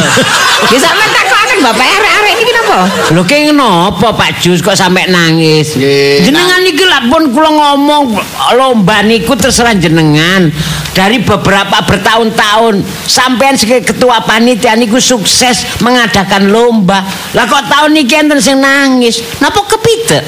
Ya 0.67 0.79
sampean 0.79 1.09
takokaken 1.11 1.57
bapak 1.61 1.85
arek-arek 1.85 2.26
niki 2.37 2.53
napa? 2.53 2.79
Lho 3.13 3.21
kenging 3.25 3.57
napa 3.57 4.13
Pak 4.13 4.39
Jus 4.39 4.61
kok 4.61 4.77
sampe 4.77 5.03
nangis? 5.09 5.73
Nggih. 5.73 6.29
Jenengan 6.29 6.59
niki 6.61 6.85
lak 6.85 7.09
pun 7.09 7.33
kula 7.33 7.49
ngomong 7.49 8.13
lomba 8.55 9.01
niku 9.01 9.33
terserah 9.33 9.73
jenengan. 9.73 10.53
Dari 10.97 11.21
beberapa 11.21 11.85
bertahun-tahun 11.85 12.81
sampean 13.05 13.53
sebagai 13.53 13.93
ketua 13.93 14.25
panitia 14.25 14.73
niku 14.73 14.97
sukses 14.97 15.81
mengadakan 15.85 16.49
lomba. 16.49 17.05
Lah 17.37 17.45
kok 17.45 17.69
tahun 17.69 17.93
niki 17.93 18.13
enten 18.17 18.41
sing 18.41 18.57
nangis. 18.57 19.21
Napa 19.37 19.61
kepitek? 19.65 20.25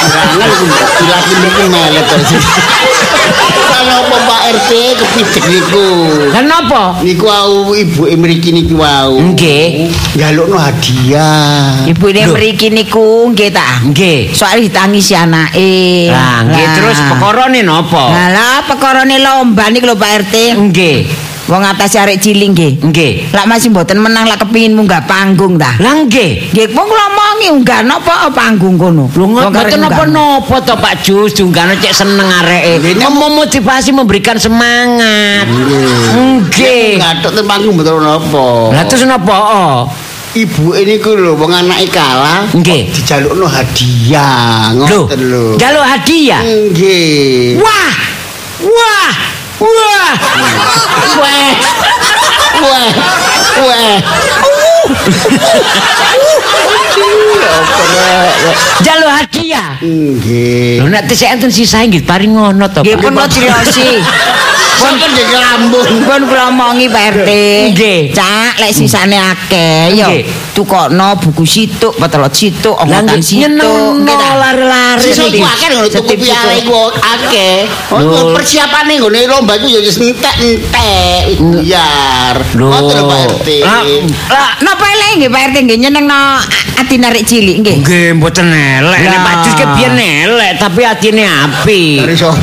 Jangan 0.00 0.48
dilaki 0.96 1.32
mriki 1.36 1.64
melet 1.68 2.04
terus. 2.08 2.46
Kalau 3.70 3.96
apa 4.04 4.16
Pak 4.28 4.40
RT 4.56 4.70
kepitek 4.96 5.44
niku. 5.48 5.88
Lah 6.32 6.42
napa? 6.44 6.84
Niku 7.04 7.26
au 7.28 7.72
ibuke 7.76 8.16
mriki 8.16 8.50
niki 8.52 8.74
wau. 8.76 9.20
Nggih. 9.20 9.92
Njalukno 10.16 10.56
hadiah. 10.56 11.84
Ibune 11.88 12.22
mriki 12.32 12.72
niku 12.72 13.28
nggih 13.32 13.50
ta. 13.52 13.84
Nggih. 13.84 14.32
Soal 14.32 14.64
ditangisi 14.64 15.16
anake. 15.16 16.08
Lah, 16.12 16.44
nggih 16.48 16.66
terus 16.76 16.98
pekorone 17.12 17.60
napa? 17.60 18.04
Lah 18.12 18.28
lah 18.32 18.56
pekorone 18.64 19.16
lomba 19.20 19.68
niku 19.68 19.88
lho 19.92 19.96
Pak 19.96 20.10
RT. 20.28 20.34
Nggih. 20.56 21.29
Wong 21.50 21.66
atas 21.66 21.98
arek 21.98 22.22
cilik 22.22 22.54
nggih. 22.54 22.72
Nggih. 22.78 23.12
Lak 23.34 23.50
masih 23.50 23.74
mboten 23.74 23.98
menang 23.98 24.22
lak 24.30 24.38
kepingin 24.38 24.70
munggah 24.70 25.02
panggung 25.02 25.58
ta. 25.58 25.74
Lah 25.82 26.06
nggih. 26.06 26.54
Nggih 26.54 26.66
wong 26.70 26.86
kula 26.86 27.04
omongi 27.10 27.48
unggah 27.50 27.82
napa 27.82 28.30
panggung 28.30 28.78
kono. 28.78 29.10
Arek 29.10 29.18
ngoten 29.18 29.50
munggah. 29.82 29.90
napa-napa 29.90 30.56
to 30.62 30.74
Pak 30.78 30.94
Jus, 31.02 31.34
dunggane 31.34 31.74
cek 31.82 31.90
seneng 31.90 32.30
areke. 32.30 32.94
Memotivasi 33.02 33.90
memberikan 33.90 34.38
semangat. 34.38 35.50
Nggih. 36.14 37.02
Gathuk 37.02 37.34
ten 37.34 37.42
panggung 37.42 37.74
betul 37.74 37.98
napa? 37.98 38.70
Lah 38.70 38.86
terus 38.86 39.02
napa? 39.02 39.34
Oh. 39.34 39.80
ibu 40.30 40.78
ini 40.78 41.02
ku 41.02 41.18
lho 41.18 41.34
wong 41.34 41.50
anake 41.50 41.90
kalah 41.90 42.46
Nggih. 42.54 42.86
dijalukno 42.94 43.50
hadiah 43.50 44.70
Lho, 44.78 45.10
ngoten 45.10 45.20
lho 45.26 45.58
jaluk 45.58 45.82
hadiah. 45.82 46.38
nggih 46.70 47.58
Wah. 47.58 47.94
Wah. 48.62 49.29
Wah! 49.60 50.16
Wah! 51.20 51.52
Wah! 52.60 52.88
Wah! 53.60 54.59
Jaluk 58.80 59.10
hadiah. 59.10 59.76
nggih 59.80 60.80
Lho 60.80 60.88
nek 60.88 61.08
tesih 61.08 61.28
enten 61.30 61.50
sisae 61.52 61.86
nggih 61.88 62.04
paring 62.04 62.32
ngono 62.34 62.66
to. 62.72 62.80
Nggih 62.82 62.96
pun 62.98 63.14
criosi. 63.28 64.00
sampeyan 64.80 65.12
nggih 65.12 65.36
lambung 65.36 65.84
Pun 66.08 66.20
kula 66.24 66.48
omongi 66.48 66.88
Pak 66.88 67.04
RT. 67.20 67.30
Nggih. 67.76 68.00
Cak 68.16 68.56
lek 68.64 68.72
sisane 68.72 69.20
akeh 69.20 69.92
yo. 69.92 70.08
Nggih. 70.08 70.24
Tukokno 70.56 71.20
buku 71.20 71.44
situk, 71.46 71.94
petelot 72.00 72.32
situk, 72.34 72.74
Lah 72.74 73.04
omongan 73.04 73.20
situk. 73.20 73.44
nyenengno 73.44 74.00
Nggih 74.02 74.16
ta? 74.16 74.30
lari-lari. 74.40 75.04
Sisa 75.04 75.22
iku 75.28 75.44
akeh 75.44 75.68
lho 75.70 75.80
tuku 75.88 76.14
situ. 76.16 76.48
iku 76.64 76.80
akeh. 76.96 77.56
Oh, 77.92 78.32
persiapane 78.32 78.92
nggone 78.98 79.18
lomba 79.28 79.52
iku 79.60 79.68
ya 79.68 79.80
wis 79.84 80.00
entek-entek 80.00 81.36
biar. 81.38 82.36
Lho. 82.56 82.68
Ngoten 82.72 83.00
Pak 83.04 83.18
RT. 83.36 83.48
Lah, 83.62 83.84
lah 84.64 84.74
Napa 84.80 84.96
elek 84.96 85.12
nggih 85.20 85.28
Pak 85.28 85.42
RT 85.52 85.56
nggih 85.68 85.78
nyenengno 85.84 86.20
ati 86.80 86.96
narik 86.96 87.28
cilik 87.28 87.56
nggih. 87.60 87.76
Nggih, 87.84 88.16
mboten 88.16 88.48
elek. 88.48 88.96
Nek. 88.96 89.20
Pak 89.20 89.34
Jus 89.44 89.54
ke 89.60 89.66
biyen 89.76 89.96
elek, 90.00 90.52
tapi 90.56 90.80
atine 90.88 91.24
apik. 91.28 92.00
Dari 92.08 92.16
sapa? 92.16 92.40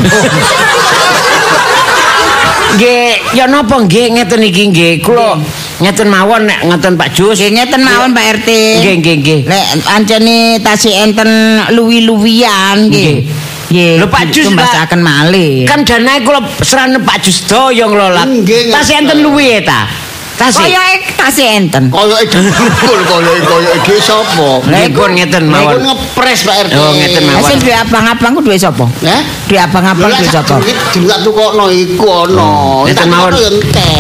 Nggih, 2.78 3.10
ya 3.34 3.50
napa 3.50 3.74
nggih 3.82 4.22
ngeten 4.22 4.42
iki 4.46 4.64
nggih. 4.70 4.94
Kula 5.02 5.42
ngeten 5.82 6.14
mawon 6.14 6.46
nek 6.46 6.62
ngeten 6.62 6.94
Pak 6.94 7.10
Jus. 7.18 7.42
Nggih 7.42 7.58
ngeten 7.58 7.82
mawon 7.82 8.14
Pak 8.14 8.26
RT. 8.46 8.50
Nggih, 8.86 8.96
nggih, 9.02 9.16
nggih. 9.18 9.40
Lek 9.50 9.66
ancene 9.98 10.62
tasih 10.62 10.94
enten 10.94 11.30
luwi-luwian 11.74 12.86
nggih. 12.94 13.26
Nggih. 13.74 13.94
Lho, 13.98 14.06
Pak 14.14 14.30
Jus, 14.30 14.46
tumbasaken 14.46 15.02
malih. 15.02 15.66
Kan 15.66 15.82
danae 15.82 16.22
kula 16.22 16.46
serane 16.62 17.02
Pak 17.02 17.18
Jus 17.26 17.50
daya 17.50 17.90
ngelola. 17.90 18.30
Nggih, 18.30 18.70
Tas 18.70 18.86
ngerti. 18.86 19.02
enten 19.02 19.26
luwe 19.26 19.58
ta. 19.66 20.06
Tasik. 20.38 20.70
Koyoke 20.70 20.96
tasih 21.18 21.48
enten. 21.58 21.84
Koyoke 21.90 22.30
dengkul 22.30 23.00
koyoke 23.10 23.42
koyoke 23.42 23.78
iki 23.82 23.96
sapa? 23.98 24.62
Nggih 24.70 24.90
pun 24.94 25.10
ngeten 25.18 25.44
mawon. 25.50 25.82
ngepres 25.82 26.40
Pak 26.46 26.56
RT. 26.70 26.74
Oh, 26.78 26.94
ngeten 26.94 27.24
mawon. 27.26 27.42
Hasil 27.42 27.58
duwe 27.58 27.74
abang-abang 27.74 28.32
ku 28.38 28.42
duwe 28.46 28.58
sapa? 28.58 28.86
Hah? 28.86 29.22
Duwe 29.50 29.60
abang-abang 29.60 30.14
sak 30.14 30.46
sapa? 30.46 30.62
tak 30.62 31.20
tukokno 31.26 31.66
iku 31.74 32.06
ono. 32.30 32.86
Ngeten 32.86 32.96
Tak 32.98 33.08
mawon. 33.10 33.34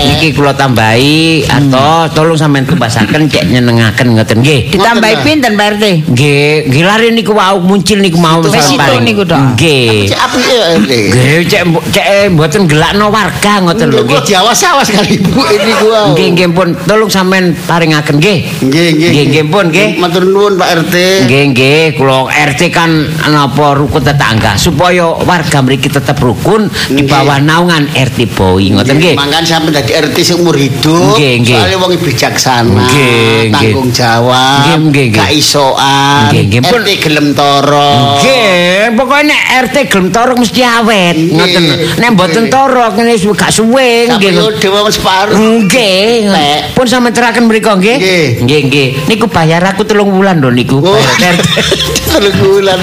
Niki 0.08 0.30
kula 0.38 0.54
tambahi 0.54 1.42
atau 1.50 2.06
tolong 2.14 2.38
sampean 2.38 2.70
tubasaken 2.70 3.26
cek 3.26 3.50
nyenengaken 3.50 4.14
ngoten 4.14 4.38
nggih. 4.46 4.78
Ditambahi 4.78 5.16
pinten 5.26 5.58
Pak 5.58 5.68
RT? 5.82 5.86
Nggih, 6.14 6.70
nggih 6.70 6.84
lari 6.86 7.10
niku 7.18 7.34
wau 7.34 7.58
muncul 7.58 7.98
niku 7.98 8.22
mau 8.22 8.46
sampean 8.46 9.02
niku, 9.02 9.26
Dok. 9.26 9.58
Nggih. 9.58 10.14
Cek 10.14 10.20
apike 10.22 10.58
RT. 10.86 10.92
Nggih, 11.18 11.40
cek 11.50 11.62
cek 11.90 12.06
mboten 12.30 12.70
gelakno 12.70 13.10
warga 13.10 13.54
ngoten 13.66 13.90
lho 13.90 14.06
Nggih, 14.06 14.22
nggih. 14.22 14.30
diawas-awas 14.30 14.88
kali 14.94 15.18
Ibu 15.18 15.42
ini 15.50 15.74
gua. 15.82 16.02
Nggih, 16.14 16.27
nggih 16.34 16.50
pun 16.52 16.68
tolong 16.88 17.08
sampean 17.08 17.56
paringaken 17.56 18.18
nggih. 18.18 18.40
Nggih, 18.64 18.88
nggih. 18.96 19.10
Nggih, 19.12 19.26
nggih 19.30 19.46
pun 19.48 19.66
nggih. 19.70 19.88
Matur 20.00 20.24
nuwun 20.26 20.54
Pak 20.58 20.70
RT. 20.84 20.96
Nggih, 21.28 21.44
nggih, 21.54 21.82
kula 21.96 22.28
RT 22.28 22.62
kan 22.72 22.90
napa 23.28 23.76
rukun 23.76 24.02
tetangga 24.02 24.56
supaya 24.56 25.08
warga 25.24 25.60
mriki 25.62 25.88
tetap 25.88 26.18
rukun 26.18 26.68
di 26.90 27.04
bawah 27.04 27.38
naungan 27.40 27.88
RT 27.92 28.20
Boy 28.34 28.72
ngoten 28.74 28.98
nggih. 28.98 29.16
Mangkan 29.16 29.44
sampe 29.44 29.70
dadi 29.72 29.92
RT 29.94 30.18
seumur 30.24 30.56
hidup. 30.56 31.16
Nggih, 31.16 31.34
nggih. 31.44 31.58
Soale 31.60 31.76
wong 31.78 31.92
bijaksana, 31.98 32.86
Nggih, 32.88 33.52
nggih. 33.52 33.54
tanggung 33.54 33.90
jawab, 33.92 34.58
Nggih, 34.64 34.78
nggih, 34.90 35.06
nggih. 35.12 35.22
gak 35.22 35.32
isoan. 35.34 36.22
Nggih, 36.32 36.44
nggih, 36.48 36.62
pun. 36.64 36.80
RT 36.82 36.90
gelem 37.04 37.28
toro. 37.34 37.92
Nggih, 38.20 38.96
pokoke 38.96 39.24
nek 39.28 39.42
RT 39.68 39.76
gelem 39.92 40.08
torok 40.10 40.38
mesti 40.40 40.62
awet. 40.64 41.16
Ngoten. 41.18 41.64
Nek 42.00 42.10
mboten 42.14 42.44
torok 42.50 42.92
ngene 42.96 43.12
wis 43.14 43.26
gak 43.28 43.52
suwe 43.52 44.08
nggih. 44.08 44.32
periode 44.34 44.68
wae 44.68 44.92
separuh. 44.92 45.36
Nggih. 45.38 46.17
Lek. 46.26 46.74
Pun 46.74 46.90
sampeyan 46.90 47.14
teraken 47.14 47.46
mriku 47.46 47.78
nggih. 47.78 47.98
Nggih. 48.42 48.62
Nggih. 48.66 48.88
Niku 49.06 49.30
bayar 49.30 49.62
aku 49.62 49.86
telung 49.86 50.10
wulan 50.18 50.42
lho 50.42 50.50
niku. 50.50 50.82
Oh, 50.82 50.98
Bayar 50.98 51.38
RT. 51.38 51.46
Telung 52.18 52.38
bulan 52.42 52.80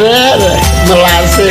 melase. 0.86 1.50